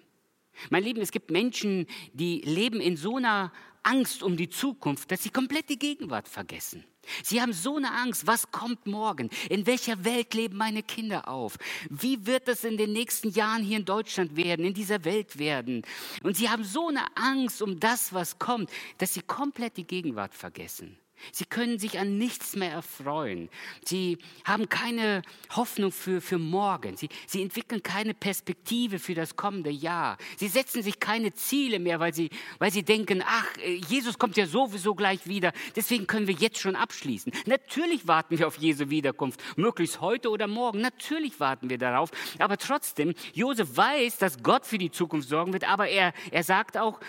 Mein 0.70 0.84
Lieben, 0.84 1.00
es 1.00 1.10
gibt 1.10 1.30
Menschen, 1.30 1.86
die 2.12 2.40
leben 2.40 2.80
in 2.80 2.96
so 2.96 3.16
einer 3.16 3.52
Angst 3.82 4.22
um 4.22 4.36
die 4.36 4.48
Zukunft, 4.48 5.10
dass 5.10 5.22
sie 5.22 5.30
komplett 5.30 5.68
die 5.68 5.78
Gegenwart 5.78 6.28
vergessen. 6.28 6.84
Sie 7.22 7.40
haben 7.40 7.52
so 7.52 7.76
eine 7.76 7.92
Angst, 7.92 8.26
was 8.26 8.50
kommt 8.50 8.86
morgen? 8.86 9.30
In 9.48 9.66
welcher 9.66 10.04
Welt 10.04 10.34
leben 10.34 10.56
meine 10.56 10.82
Kinder 10.82 11.28
auf? 11.28 11.56
Wie 11.90 12.26
wird 12.26 12.48
es 12.48 12.64
in 12.64 12.76
den 12.76 12.92
nächsten 12.92 13.30
Jahren 13.30 13.62
hier 13.62 13.78
in 13.78 13.84
Deutschland 13.84 14.36
werden, 14.36 14.64
in 14.64 14.74
dieser 14.74 15.04
Welt 15.04 15.38
werden? 15.38 15.82
Und 16.22 16.36
sie 16.36 16.48
haben 16.48 16.64
so 16.64 16.88
eine 16.88 17.04
Angst 17.16 17.62
um 17.62 17.80
das, 17.80 18.12
was 18.12 18.38
kommt, 18.38 18.70
dass 18.98 19.14
sie 19.14 19.22
komplett 19.22 19.76
die 19.76 19.86
Gegenwart 19.86 20.34
vergessen. 20.34 20.98
Sie 21.32 21.44
können 21.44 21.78
sich 21.78 21.98
an 21.98 22.18
nichts 22.18 22.56
mehr 22.56 22.70
erfreuen. 22.70 23.48
Sie 23.84 24.18
haben 24.44 24.68
keine 24.68 25.22
Hoffnung 25.50 25.92
für, 25.92 26.20
für 26.20 26.38
morgen. 26.38 26.96
Sie, 26.96 27.08
sie 27.26 27.42
entwickeln 27.42 27.82
keine 27.82 28.14
Perspektive 28.14 28.98
für 28.98 29.14
das 29.14 29.36
kommende 29.36 29.70
Jahr. 29.70 30.16
Sie 30.36 30.48
setzen 30.48 30.82
sich 30.82 31.00
keine 31.00 31.34
Ziele 31.34 31.78
mehr, 31.78 32.00
weil 32.00 32.14
sie, 32.14 32.30
weil 32.58 32.70
sie 32.70 32.82
denken, 32.82 33.22
ach, 33.26 33.56
äh, 33.58 33.80
Jesus 33.88 34.18
kommt 34.18 34.36
ja 34.36 34.46
sowieso 34.46 34.94
gleich 34.94 35.26
wieder. 35.26 35.52
Deswegen 35.76 36.06
können 36.06 36.26
wir 36.26 36.34
jetzt 36.34 36.58
schon 36.58 36.76
abschließen. 36.76 37.32
Natürlich 37.46 38.06
warten 38.06 38.38
wir 38.38 38.46
auf 38.46 38.58
Jesu 38.58 38.90
Wiederkunft, 38.90 39.40
möglichst 39.56 40.00
heute 40.00 40.30
oder 40.30 40.46
morgen. 40.46 40.80
Natürlich 40.80 41.38
warten 41.40 41.70
wir 41.70 41.78
darauf. 41.78 42.10
Aber 42.38 42.56
trotzdem, 42.56 43.14
Josef 43.32 43.76
weiß, 43.76 44.18
dass 44.18 44.42
Gott 44.42 44.66
für 44.66 44.78
die 44.78 44.90
Zukunft 44.90 45.28
sorgen 45.28 45.52
wird. 45.52 45.68
Aber 45.68 45.88
er, 45.88 46.12
er 46.30 46.42
sagt 46.42 46.76
auch 46.76 47.00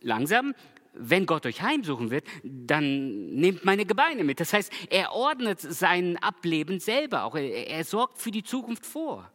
langsam, 0.00 0.54
wenn 0.98 1.26
Gott 1.26 1.46
euch 1.46 1.62
heimsuchen 1.62 2.10
wird, 2.10 2.24
dann 2.42 3.34
nehmt 3.34 3.64
meine 3.64 3.84
Gebeine 3.84 4.24
mit. 4.24 4.40
Das 4.40 4.52
heißt, 4.52 4.72
er 4.90 5.12
ordnet 5.12 5.60
sein 5.60 6.16
Ableben 6.18 6.80
selber 6.80 7.24
auch. 7.24 7.34
Er, 7.34 7.68
er 7.68 7.84
sorgt 7.84 8.18
für 8.18 8.30
die 8.30 8.42
Zukunft 8.42 8.86
vor. 8.86 9.30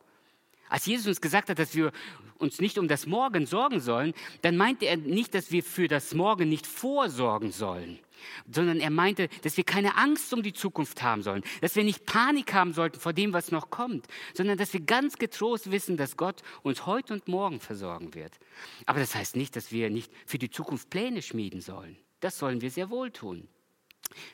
Als 0.71 0.85
Jesus 0.85 1.07
uns 1.07 1.19
gesagt 1.21 1.49
hat, 1.49 1.59
dass 1.59 1.75
wir 1.75 1.91
uns 2.37 2.61
nicht 2.61 2.77
um 2.77 2.87
das 2.87 3.05
Morgen 3.05 3.45
sorgen 3.45 3.81
sollen, 3.81 4.13
dann 4.41 4.55
meinte 4.55 4.85
er 4.85 4.95
nicht, 4.95 5.35
dass 5.35 5.51
wir 5.51 5.63
für 5.63 5.89
das 5.89 6.13
Morgen 6.13 6.47
nicht 6.47 6.65
vorsorgen 6.65 7.51
sollen 7.51 7.99
sondern 8.51 8.79
er 8.79 8.91
meinte, 8.91 9.29
dass 9.41 9.57
wir 9.57 9.63
keine 9.63 9.97
Angst 9.97 10.31
um 10.31 10.43
die 10.43 10.53
Zukunft 10.53 11.01
haben 11.01 11.23
sollen, 11.23 11.43
dass 11.61 11.75
wir 11.75 11.83
nicht 11.83 12.05
Panik 12.05 12.53
haben 12.53 12.71
sollten 12.71 12.99
vor 12.99 13.13
dem, 13.13 13.33
was 13.33 13.49
noch 13.49 13.71
kommt, 13.71 14.05
sondern 14.35 14.59
dass 14.59 14.73
wir 14.73 14.81
ganz 14.81 15.17
getrost 15.17 15.71
wissen, 15.71 15.97
dass 15.97 16.17
Gott 16.17 16.43
uns 16.61 16.85
heute 16.85 17.13
und 17.13 17.27
morgen 17.27 17.59
versorgen 17.59 18.13
wird. 18.13 18.37
Aber 18.85 18.99
das 18.99 19.15
heißt 19.15 19.35
nicht, 19.35 19.55
dass 19.55 19.71
wir 19.71 19.89
nicht 19.89 20.11
für 20.27 20.37
die 20.37 20.51
Zukunft 20.51 20.91
Pläne 20.91 21.23
schmieden 21.23 21.61
sollen. 21.61 21.97
Das 22.19 22.37
sollen 22.37 22.61
wir 22.61 22.69
sehr 22.69 22.91
wohl 22.91 23.09
tun. 23.09 23.47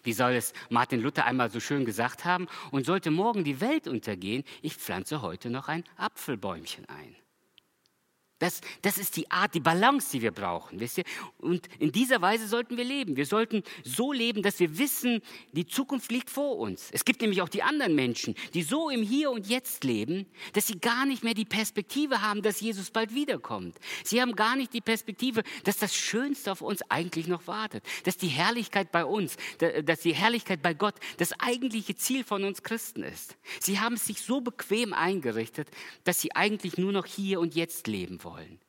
Wie 0.04 0.14
soll 0.14 0.34
es 0.34 0.54
Martin 0.70 1.02
Luther 1.02 1.26
einmal 1.26 1.50
so 1.50 1.60
schön 1.60 1.86
gesagt 1.86 2.26
haben? 2.26 2.48
Und 2.72 2.86
sollte 2.86 3.12
morgen 3.12 3.44
die 3.44 3.62
Welt 3.62 3.88
untergehen, 3.88 4.44
ich 4.62 4.76
pflanze 4.76 5.22
heute 5.22 5.50
noch 5.50 5.68
ein 5.68 5.84
Apfelbäumchen 5.98 6.86
ein. 6.90 7.16
Das, 8.40 8.62
das 8.84 9.00
ist 9.00 9.18
die 9.18 9.32
Art, 9.32 9.56
die 9.56 9.60
Balance, 9.60 10.12
die 10.12 10.22
wir 10.22 10.32
brauchen. 10.32 10.80
Wisst 10.80 11.00
ihr? 11.00 11.06
Und 11.40 11.68
in 11.80 11.92
dieser 11.92 12.22
Weise 12.22 12.48
sollten 12.48 12.78
wir 12.78 12.84
leben. 12.84 13.18
Wir 13.18 13.26
sollten 13.26 13.64
so 13.84 14.14
leben, 14.14 14.44
dass 14.44 14.60
wir 14.60 14.78
wissen, 14.78 15.22
die 15.54 15.66
Zukunft 15.66 16.12
liegt 16.12 16.30
vor 16.30 16.58
uns. 16.58 16.90
Es 16.92 17.04
gibt 17.04 17.22
nämlich 17.22 17.42
auch 17.42 17.50
die 17.50 17.64
anderen 17.64 17.96
Menschen, 17.96 18.36
die 18.54 18.62
so 18.62 18.92
im 18.92 19.02
Hier 19.02 19.32
und 19.32 19.48
Jetzt 19.48 19.84
leben, 19.84 20.28
dass 20.54 20.68
sie 20.68 20.80
gar 20.80 21.08
nicht 21.08 21.24
mehr 21.24 21.34
die 21.34 21.46
Perspektive 21.46 22.22
haben, 22.22 22.44
dass 22.44 22.62
Jesus 22.62 22.92
bald 22.92 23.16
wiederkommt. 23.16 23.76
Sie 24.04 24.22
haben 24.22 24.36
gar 24.36 24.56
nicht 24.56 24.72
die 24.72 24.82
Perspektive, 24.82 25.42
dass 25.64 25.78
das 25.78 25.96
Schönste 25.96 26.52
auf 26.52 26.62
uns 26.62 26.84
eigentlich 26.90 27.26
noch 27.26 27.48
wartet. 27.48 27.84
Dass 28.04 28.18
die 28.18 28.28
Herrlichkeit 28.28 28.92
bei 28.92 29.04
uns, 29.04 29.38
dass 29.84 30.02
die 30.02 30.14
Herrlichkeit 30.14 30.62
bei 30.62 30.76
Gott 30.76 30.96
das 31.18 31.34
eigentliche 31.40 31.96
Ziel 31.96 32.24
von 32.24 32.44
uns 32.44 32.62
Christen 32.62 33.02
ist. 33.02 33.36
Sie 33.60 33.80
haben 33.80 33.96
es 33.96 34.06
sich 34.06 34.22
so 34.22 34.42
bequem 34.42 34.94
eingerichtet, 34.94 35.70
dass 36.04 36.22
sie 36.22 36.36
eigentlich 36.36 36.78
nur 36.78 36.92
noch 36.92 37.08
hier 37.08 37.40
und 37.40 37.56
jetzt 37.56 37.88
leben 37.88 38.24
wollen 38.24 38.27
wollen. 38.28 38.60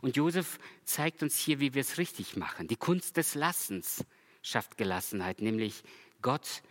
Und 0.00 0.16
Josef 0.16 0.58
zeigt 0.84 1.22
uns 1.22 1.38
hier, 1.38 1.60
wie 1.60 1.74
wir 1.74 1.82
es 1.82 1.98
richtig 1.98 2.36
machen. 2.36 2.68
Die 2.68 2.76
Kunst 2.76 3.16
des 3.16 3.34
Lassens 3.34 4.04
schafft 4.42 4.76
Gelassenheit, 4.76 5.40
nämlich 5.40 5.82
Gott 6.22 6.62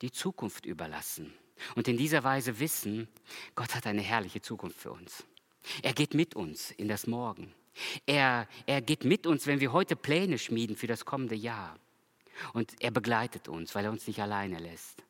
die 0.00 0.10
Zukunft 0.10 0.66
überlassen. 0.66 1.32
Und 1.76 1.86
in 1.86 1.96
dieser 1.96 2.24
Weise 2.24 2.58
wissen, 2.58 3.08
Gott 3.54 3.74
hat 3.74 3.86
eine 3.86 4.02
herrliche 4.02 4.40
Zukunft 4.40 4.78
für 4.78 4.92
uns. 4.92 5.24
Er 5.82 5.92
geht 5.92 6.14
mit 6.14 6.34
uns 6.34 6.70
in 6.72 6.88
das 6.88 7.06
Morgen. 7.06 7.54
Er, 8.06 8.48
er 8.66 8.80
geht 8.80 9.04
mit 9.04 9.26
uns, 9.26 9.46
wenn 9.46 9.60
wir 9.60 9.72
heute 9.72 9.96
Pläne 9.96 10.38
schmieden 10.38 10.76
für 10.76 10.86
das 10.86 11.04
kommende 11.04 11.36
Jahr. 11.36 11.78
Und 12.52 12.74
er 12.80 12.90
begleitet 12.90 13.48
uns, 13.48 13.74
weil 13.74 13.84
er 13.84 13.90
uns 13.92 14.06
nicht 14.06 14.20
alleine 14.20 14.58
lässt. 14.58 15.04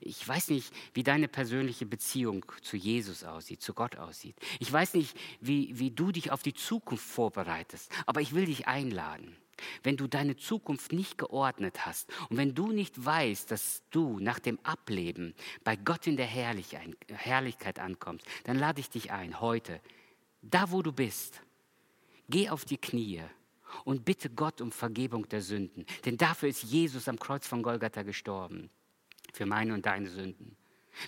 Ich 0.00 0.26
weiß 0.26 0.48
nicht, 0.48 0.72
wie 0.94 1.02
deine 1.02 1.28
persönliche 1.28 1.86
Beziehung 1.86 2.44
zu 2.62 2.76
Jesus 2.76 3.24
aussieht, 3.24 3.62
zu 3.62 3.74
Gott 3.74 3.96
aussieht. 3.96 4.36
Ich 4.60 4.72
weiß 4.72 4.94
nicht, 4.94 5.16
wie, 5.40 5.78
wie 5.78 5.90
du 5.90 6.12
dich 6.12 6.30
auf 6.30 6.42
die 6.42 6.54
Zukunft 6.54 7.04
vorbereitest, 7.04 7.90
aber 8.06 8.20
ich 8.20 8.34
will 8.34 8.46
dich 8.46 8.66
einladen. 8.66 9.36
Wenn 9.82 9.96
du 9.96 10.06
deine 10.06 10.36
Zukunft 10.36 10.92
nicht 10.92 11.18
geordnet 11.18 11.84
hast 11.86 12.08
und 12.28 12.36
wenn 12.36 12.54
du 12.54 12.70
nicht 12.72 13.04
weißt, 13.04 13.50
dass 13.50 13.82
du 13.90 14.18
nach 14.20 14.38
dem 14.38 14.58
Ableben 14.62 15.34
bei 15.64 15.76
Gott 15.76 16.06
in 16.06 16.16
der 16.16 16.26
Herrlichkeit 16.26 17.78
ankommst, 17.78 18.26
dann 18.44 18.58
lade 18.58 18.80
ich 18.80 18.90
dich 18.90 19.10
ein, 19.10 19.40
heute, 19.40 19.80
da 20.42 20.70
wo 20.70 20.82
du 20.82 20.92
bist, 20.92 21.42
geh 22.28 22.48
auf 22.48 22.64
die 22.64 22.78
Knie 22.78 23.22
und 23.84 24.04
bitte 24.04 24.30
Gott 24.30 24.60
um 24.60 24.72
Vergebung 24.72 25.28
der 25.28 25.42
Sünden. 25.42 25.84
Denn 26.04 26.16
dafür 26.16 26.48
ist 26.48 26.62
Jesus 26.62 27.08
am 27.08 27.18
Kreuz 27.18 27.46
von 27.46 27.62
Golgatha 27.62 28.02
gestorben 28.02 28.70
für 29.32 29.46
meine 29.46 29.74
und 29.74 29.86
deine 29.86 30.08
Sünden. 30.08 30.56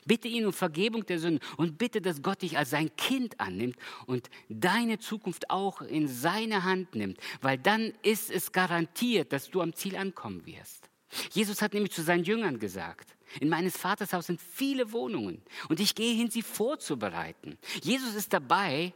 Bitte 0.04 0.28
ihn 0.28 0.46
um 0.46 0.52
Vergebung 0.52 1.04
der 1.04 1.18
Sünden 1.18 1.40
und 1.56 1.78
bitte, 1.78 2.00
dass 2.00 2.22
Gott 2.22 2.42
dich 2.42 2.56
als 2.56 2.70
sein 2.70 2.94
Kind 2.96 3.40
annimmt 3.40 3.76
und 4.06 4.30
deine 4.48 4.98
Zukunft 4.98 5.50
auch 5.50 5.82
in 5.82 6.08
seine 6.08 6.64
Hand 6.64 6.94
nimmt, 6.94 7.18
weil 7.40 7.58
dann 7.58 7.92
ist 8.02 8.30
es 8.30 8.52
garantiert, 8.52 9.32
dass 9.32 9.50
du 9.50 9.60
am 9.60 9.74
Ziel 9.74 9.96
ankommen 9.96 10.46
wirst. 10.46 10.88
Jesus 11.32 11.60
hat 11.60 11.74
nämlich 11.74 11.92
zu 11.92 12.02
seinen 12.02 12.24
Jüngern 12.24 12.58
gesagt, 12.58 13.16
in 13.40 13.48
meines 13.48 13.76
Vaters 13.76 14.12
Haus 14.12 14.26
sind 14.26 14.40
viele 14.40 14.92
Wohnungen 14.92 15.42
und 15.68 15.80
ich 15.80 15.94
gehe 15.94 16.14
hin, 16.14 16.30
sie 16.30 16.42
vorzubereiten. 16.42 17.58
Jesus 17.82 18.14
ist 18.14 18.32
dabei, 18.32 18.92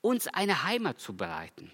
uns 0.00 0.28
eine 0.28 0.64
Heimat 0.64 1.00
zu 1.00 1.16
bereiten. 1.16 1.72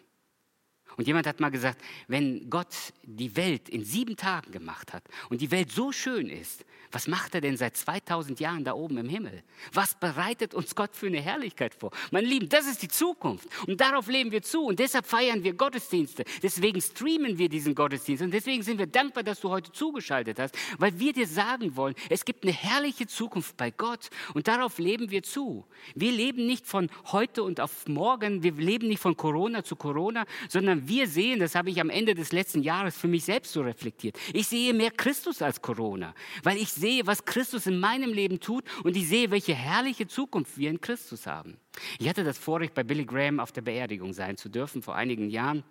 Und 0.97 1.07
jemand 1.07 1.27
hat 1.27 1.41
mal 1.41 1.51
gesagt, 1.51 1.81
wenn 2.09 2.49
Gott 2.49 2.75
die 3.03 3.37
Welt 3.37 3.69
in 3.69 3.85
sieben 3.85 4.17
Tagen 4.17 4.53
gemacht 4.53 4.93
hat 4.93 5.05
und 5.29 5.41
die 5.41 5.51
Welt 5.51 5.71
so 5.71 5.93
schön 5.93 6.29
ist, 6.29 6.65
was 6.93 7.09
macht 7.09 7.35
er 7.35 7.41
denn 7.41 7.57
seit 7.57 7.77
2000 7.77 8.41
Jahren 8.41 8.65
da 8.65 8.73
oben 8.73 8.99
im 8.99 9.09
Himmel? 9.09 9.43
Was 9.73 9.95
bereitet 9.95 10.55
uns 10.55 10.75
Gott 10.75 10.95
für 10.95 11.07
eine 11.07 11.21
Herrlichkeit 11.21 11.75
vor? 11.75 11.91
Meine 12.11 12.27
Lieben, 12.27 12.49
das 12.49 12.67
ist 12.67 12.83
die 12.83 12.89
Zukunft. 12.89 13.49
Und 13.67 13.81
darauf 13.81 14.07
leben 14.07 14.31
wir 14.31 14.43
zu. 14.43 14.65
Und 14.65 14.79
deshalb 14.79 15.07
feiern 15.07 15.45
wir 15.45 15.55
Gottesdienste. 15.55 16.25
Deswegen 16.43 16.81
streamen 16.81 17.39
wir 17.39 17.49
diesen 17.49 17.75
Gottesdienst. 17.75 18.23
Und 18.23 18.33
deswegen 18.33 18.63
sind 18.63 18.79
wir 18.79 18.87
dankbar, 18.87 19.25
dass 19.25 19.41
du 19.41 19.51
heute 19.51 19.73
zugeschaltet 19.73 20.39
hast, 20.39 20.57
weil 20.79 20.99
wir 20.99 21.13
dir 21.13 21.27
sagen 21.27 21.77
wollen, 21.77 21.95
es 22.09 22.25
gibt 22.25 22.45
eine 22.45 22.53
herrliche 22.53 23.07
Zukunft 23.07 23.57
bei 23.57 23.71
Gott. 23.71 24.09
Und 24.35 24.49
darauf 24.49 24.79
leben 24.79 25.11
wir 25.11 25.23
zu. 25.23 25.67
Wir 25.95 26.13
leben 26.13 26.47
nicht 26.47 26.67
von 26.67 26.89
heute 27.13 27.43
und 27.43 27.61
auf 27.61 27.89
morgen. 27.89 28.43
Wir 28.43 28.53
leben 28.53 28.89
nicht 28.89 29.01
von 29.01 29.17
Corona 29.17 29.65
zu 29.65 29.77
Corona, 29.77 30.25
sondern 30.49 30.86
wir 30.89 31.09
sehen, 31.09 31.41
das 31.41 31.55
habe 31.55 31.71
ich 31.71 31.81
am 31.81 31.91
Ende 31.91 32.15
des 32.15 32.33
letzten 32.33 32.63
Jahres 32.63 32.97
für 32.97 33.09
mich 33.09 33.25
selbst 33.25 33.53
so 33.53 33.63
reflektiert. 33.63 34.19
Ich 34.33 34.49
sehe 34.49 34.75
mehr 34.75 34.91
Christus 34.91 35.43
als 35.43 35.63
Corona, 35.63 36.15
weil 36.43 36.57
ich 36.57 36.73
sehe, 36.73 37.07
was 37.07 37.25
Christus 37.25 37.67
in 37.67 37.79
meinem 37.79 38.13
Leben 38.13 38.41
tut 38.41 38.65
und 38.85 38.97
ich 38.97 39.09
sehe, 39.09 39.31
welche 39.31 39.55
herrliche 39.55 40.07
Zukunft 40.07 40.59
wir 40.59 40.71
in 40.71 40.81
Christus 40.81 41.27
haben. 41.27 41.59
Ich 41.99 42.09
hatte 42.09 42.25
das 42.25 42.39
Vorrecht, 42.39 42.75
bei 42.75 42.85
Billy 42.85 43.05
Graham 43.05 43.41
auf 43.41 43.53
der 43.53 43.63
Beerdigung 43.63 44.13
sein 44.13 44.37
zu 44.37 44.49
dürfen 44.49 44.83
vor 44.83 44.95
einigen 44.95 45.31
Jahren. 45.31 45.65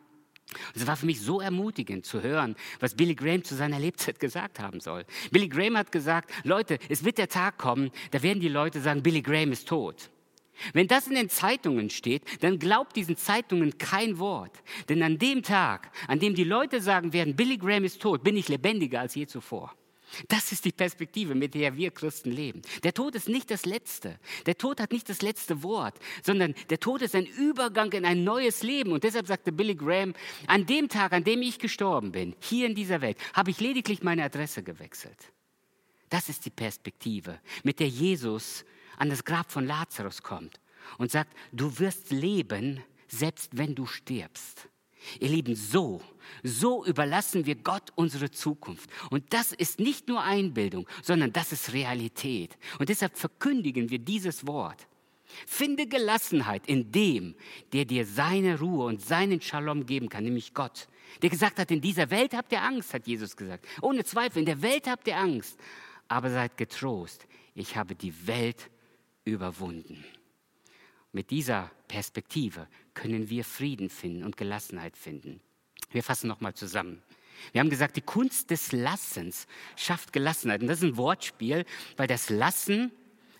Und 0.47 0.75
es 0.75 0.87
war 0.87 0.95
für 0.95 1.07
mich 1.07 1.21
so 1.21 1.41
ermutigend 1.41 2.05
zu 2.05 2.21
hören, 2.21 2.55
was 2.79 2.95
Billy 2.95 3.15
Graham 3.15 3.43
zu 3.43 3.55
seiner 3.55 3.79
Lebzeit 3.79 4.19
gesagt 4.19 4.59
haben 4.59 4.79
soll. 4.79 5.05
Billy 5.31 5.47
Graham 5.47 5.77
hat 5.77 5.91
gesagt, 5.91 6.31
Leute, 6.43 6.77
es 6.87 7.03
wird 7.03 7.17
der 7.17 7.29
Tag 7.29 7.57
kommen, 7.57 7.91
da 8.11 8.21
werden 8.21 8.39
die 8.39 8.49
Leute 8.49 8.79
sagen, 8.79 9.01
Billy 9.01 9.21
Graham 9.21 9.51
ist 9.51 9.67
tot. 9.67 10.11
Wenn 10.73 10.87
das 10.87 11.07
in 11.07 11.15
den 11.15 11.29
Zeitungen 11.29 11.89
steht, 11.89 12.23
dann 12.41 12.59
glaubt 12.59 12.95
diesen 12.95 13.17
Zeitungen 13.17 13.77
kein 13.77 14.19
Wort. 14.19 14.63
Denn 14.89 15.03
an 15.03 15.17
dem 15.17 15.43
Tag, 15.43 15.91
an 16.07 16.19
dem 16.19 16.35
die 16.35 16.43
Leute 16.43 16.81
sagen 16.81 17.13
werden, 17.13 17.35
Billy 17.35 17.57
Graham 17.57 17.83
ist 17.83 18.01
tot, 18.01 18.23
bin 18.23 18.37
ich 18.37 18.47
lebendiger 18.47 19.01
als 19.01 19.15
je 19.15 19.27
zuvor. 19.27 19.75
Das 20.27 20.51
ist 20.51 20.65
die 20.65 20.71
Perspektive, 20.71 21.35
mit 21.35 21.55
der 21.55 21.75
wir 21.75 21.91
Christen 21.91 22.31
leben. 22.31 22.61
Der 22.83 22.93
Tod 22.93 23.15
ist 23.15 23.27
nicht 23.27 23.51
das 23.51 23.65
Letzte. 23.65 24.19
Der 24.45 24.57
Tod 24.57 24.79
hat 24.79 24.91
nicht 24.91 25.09
das 25.09 25.21
letzte 25.21 25.63
Wort, 25.63 25.99
sondern 26.23 26.53
der 26.69 26.79
Tod 26.79 27.01
ist 27.01 27.15
ein 27.15 27.25
Übergang 27.25 27.91
in 27.91 28.05
ein 28.05 28.23
neues 28.23 28.63
Leben. 28.63 28.91
Und 28.91 29.03
deshalb 29.03 29.27
sagte 29.27 29.51
Billy 29.51 29.75
Graham, 29.75 30.13
an 30.47 30.65
dem 30.65 30.89
Tag, 30.89 31.11
an 31.11 31.23
dem 31.23 31.41
ich 31.41 31.59
gestorben 31.59 32.11
bin, 32.11 32.35
hier 32.39 32.67
in 32.67 32.75
dieser 32.75 33.01
Welt, 33.01 33.17
habe 33.33 33.51
ich 33.51 33.59
lediglich 33.59 34.03
meine 34.03 34.23
Adresse 34.23 34.63
gewechselt. 34.63 35.17
Das 36.09 36.29
ist 36.29 36.45
die 36.45 36.51
Perspektive, 36.51 37.39
mit 37.63 37.79
der 37.79 37.89
Jesus 37.89 38.63
an 38.97 39.09
das 39.09 39.23
Grab 39.23 39.51
von 39.51 39.65
Lazarus 39.65 40.21
kommt 40.21 40.59
und 40.97 41.11
sagt, 41.11 41.35
du 41.51 41.79
wirst 41.79 42.11
leben, 42.11 42.83
selbst 43.07 43.57
wenn 43.57 43.75
du 43.75 43.85
stirbst. 43.85 44.69
Ihr 45.19 45.29
Lieben, 45.29 45.55
so, 45.55 46.01
so 46.43 46.85
überlassen 46.85 47.45
wir 47.45 47.55
Gott 47.55 47.91
unsere 47.95 48.31
Zukunft. 48.31 48.89
Und 49.11 49.33
das 49.33 49.51
ist 49.51 49.79
nicht 49.79 50.07
nur 50.07 50.23
Einbildung, 50.23 50.87
sondern 51.03 51.31
das 51.31 51.51
ist 51.51 51.73
Realität. 51.73 52.57
Und 52.79 52.89
deshalb 52.89 53.17
verkündigen 53.17 53.89
wir 53.89 53.99
dieses 53.99 54.47
Wort. 54.47 54.87
Finde 55.47 55.87
Gelassenheit 55.87 56.67
in 56.67 56.91
dem, 56.91 57.35
der 57.73 57.85
dir 57.85 58.05
seine 58.05 58.59
Ruhe 58.59 58.85
und 58.85 59.01
seinen 59.01 59.41
Shalom 59.41 59.85
geben 59.85 60.09
kann, 60.09 60.23
nämlich 60.23 60.53
Gott. 60.53 60.87
Der 61.21 61.29
gesagt 61.29 61.59
hat, 61.59 61.71
in 61.71 61.81
dieser 61.81 62.09
Welt 62.09 62.33
habt 62.33 62.51
ihr 62.51 62.61
Angst, 62.61 62.93
hat 62.93 63.07
Jesus 63.07 63.35
gesagt. 63.35 63.65
Ohne 63.81 64.03
Zweifel, 64.03 64.39
in 64.39 64.45
der 64.45 64.61
Welt 64.61 64.87
habt 64.87 65.07
ihr 65.07 65.17
Angst. 65.17 65.59
Aber 66.07 66.29
seid 66.29 66.57
getrost, 66.57 67.27
ich 67.55 67.75
habe 67.75 67.95
die 67.95 68.27
Welt 68.27 68.69
überwunden. 69.25 70.05
Mit 71.11 71.31
dieser 71.31 71.71
Perspektive 71.87 72.67
können 72.93 73.29
wir 73.29 73.43
Frieden 73.43 73.89
finden 73.89 74.23
und 74.23 74.37
Gelassenheit 74.37 74.97
finden. 74.97 75.41
Wir 75.91 76.03
fassen 76.03 76.27
nochmal 76.27 76.53
zusammen. 76.53 77.01
Wir 77.51 77.61
haben 77.61 77.69
gesagt, 77.69 77.97
die 77.97 78.01
Kunst 78.01 78.49
des 78.49 78.71
Lassens 78.71 79.47
schafft 79.75 80.13
Gelassenheit. 80.13 80.61
Und 80.61 80.67
das 80.67 80.79
ist 80.79 80.83
ein 80.83 80.97
Wortspiel, 80.97 81.65
weil 81.97 82.07
das 82.07 82.29
Lassen 82.29 82.91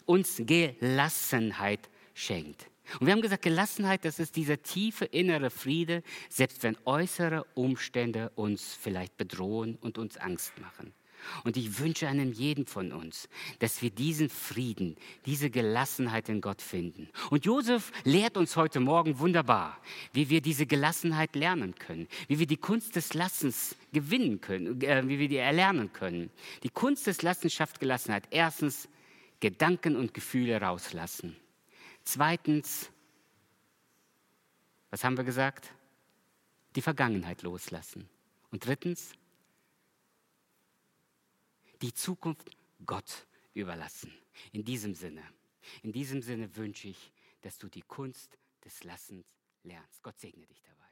uns 0.05 0.41
Gelassenheit 0.45 1.89
schenkt. 2.13 2.67
Und 2.99 3.07
wir 3.07 3.13
haben 3.13 3.21
gesagt, 3.21 3.41
Gelassenheit, 3.41 4.05
das 4.05 4.19
ist 4.19 4.35
dieser 4.35 4.61
tiefe 4.61 5.05
innere 5.05 5.49
Friede, 5.49 6.03
selbst 6.29 6.61
wenn 6.63 6.77
äußere 6.85 7.45
Umstände 7.55 8.29
uns 8.35 8.73
vielleicht 8.73 9.17
bedrohen 9.17 9.75
und 9.75 9.97
uns 9.97 10.17
Angst 10.17 10.53
machen. 10.59 10.93
Und 11.43 11.57
ich 11.57 11.79
wünsche 11.79 12.07
einem 12.07 12.31
jeden 12.31 12.65
von 12.65 12.91
uns, 12.91 13.29
dass 13.59 13.81
wir 13.81 13.89
diesen 13.89 14.29
Frieden, 14.29 14.95
diese 15.25 15.49
Gelassenheit 15.49 16.29
in 16.29 16.41
Gott 16.41 16.61
finden. 16.61 17.09
Und 17.29 17.45
Josef 17.45 17.91
lehrt 18.03 18.37
uns 18.37 18.55
heute 18.55 18.79
Morgen 18.79 19.19
wunderbar, 19.19 19.77
wie 20.13 20.29
wir 20.29 20.41
diese 20.41 20.65
Gelassenheit 20.65 21.35
lernen 21.35 21.75
können, 21.75 22.07
wie 22.27 22.39
wir 22.39 22.47
die 22.47 22.57
Kunst 22.57 22.95
des 22.95 23.13
Lassens 23.13 23.75
gewinnen 23.93 24.41
können, 24.41 24.81
äh, 24.81 25.07
wie 25.07 25.19
wir 25.19 25.27
die 25.27 25.37
erlernen 25.37 25.93
können. 25.93 26.29
Die 26.63 26.69
Kunst 26.69 27.07
des 27.07 27.21
Lassens 27.21 27.53
schafft 27.53 27.79
Gelassenheit. 27.79 28.27
Erstens, 28.31 28.87
Gedanken 29.39 29.95
und 29.95 30.13
Gefühle 30.13 30.59
rauslassen. 30.59 31.35
Zweitens, 32.03 32.89
was 34.91 35.03
haben 35.03 35.17
wir 35.17 35.23
gesagt? 35.23 35.71
Die 36.75 36.81
Vergangenheit 36.81 37.41
loslassen. 37.41 38.09
Und 38.51 38.65
drittens, 38.65 39.13
die 41.81 41.93
Zukunft 41.93 42.49
Gott 42.85 43.27
überlassen. 43.53 44.13
In 44.51 44.63
diesem 44.63 44.93
Sinne, 44.93 45.23
in 45.81 45.91
diesem 45.91 46.21
Sinne 46.21 46.55
wünsche 46.55 46.89
ich, 46.89 47.11
dass 47.41 47.57
du 47.57 47.67
die 47.67 47.81
Kunst 47.81 48.37
des 48.63 48.83
Lassens 48.83 49.25
lernst. 49.63 50.01
Gott 50.03 50.19
segne 50.19 50.45
dich 50.45 50.61
dabei. 50.61 50.84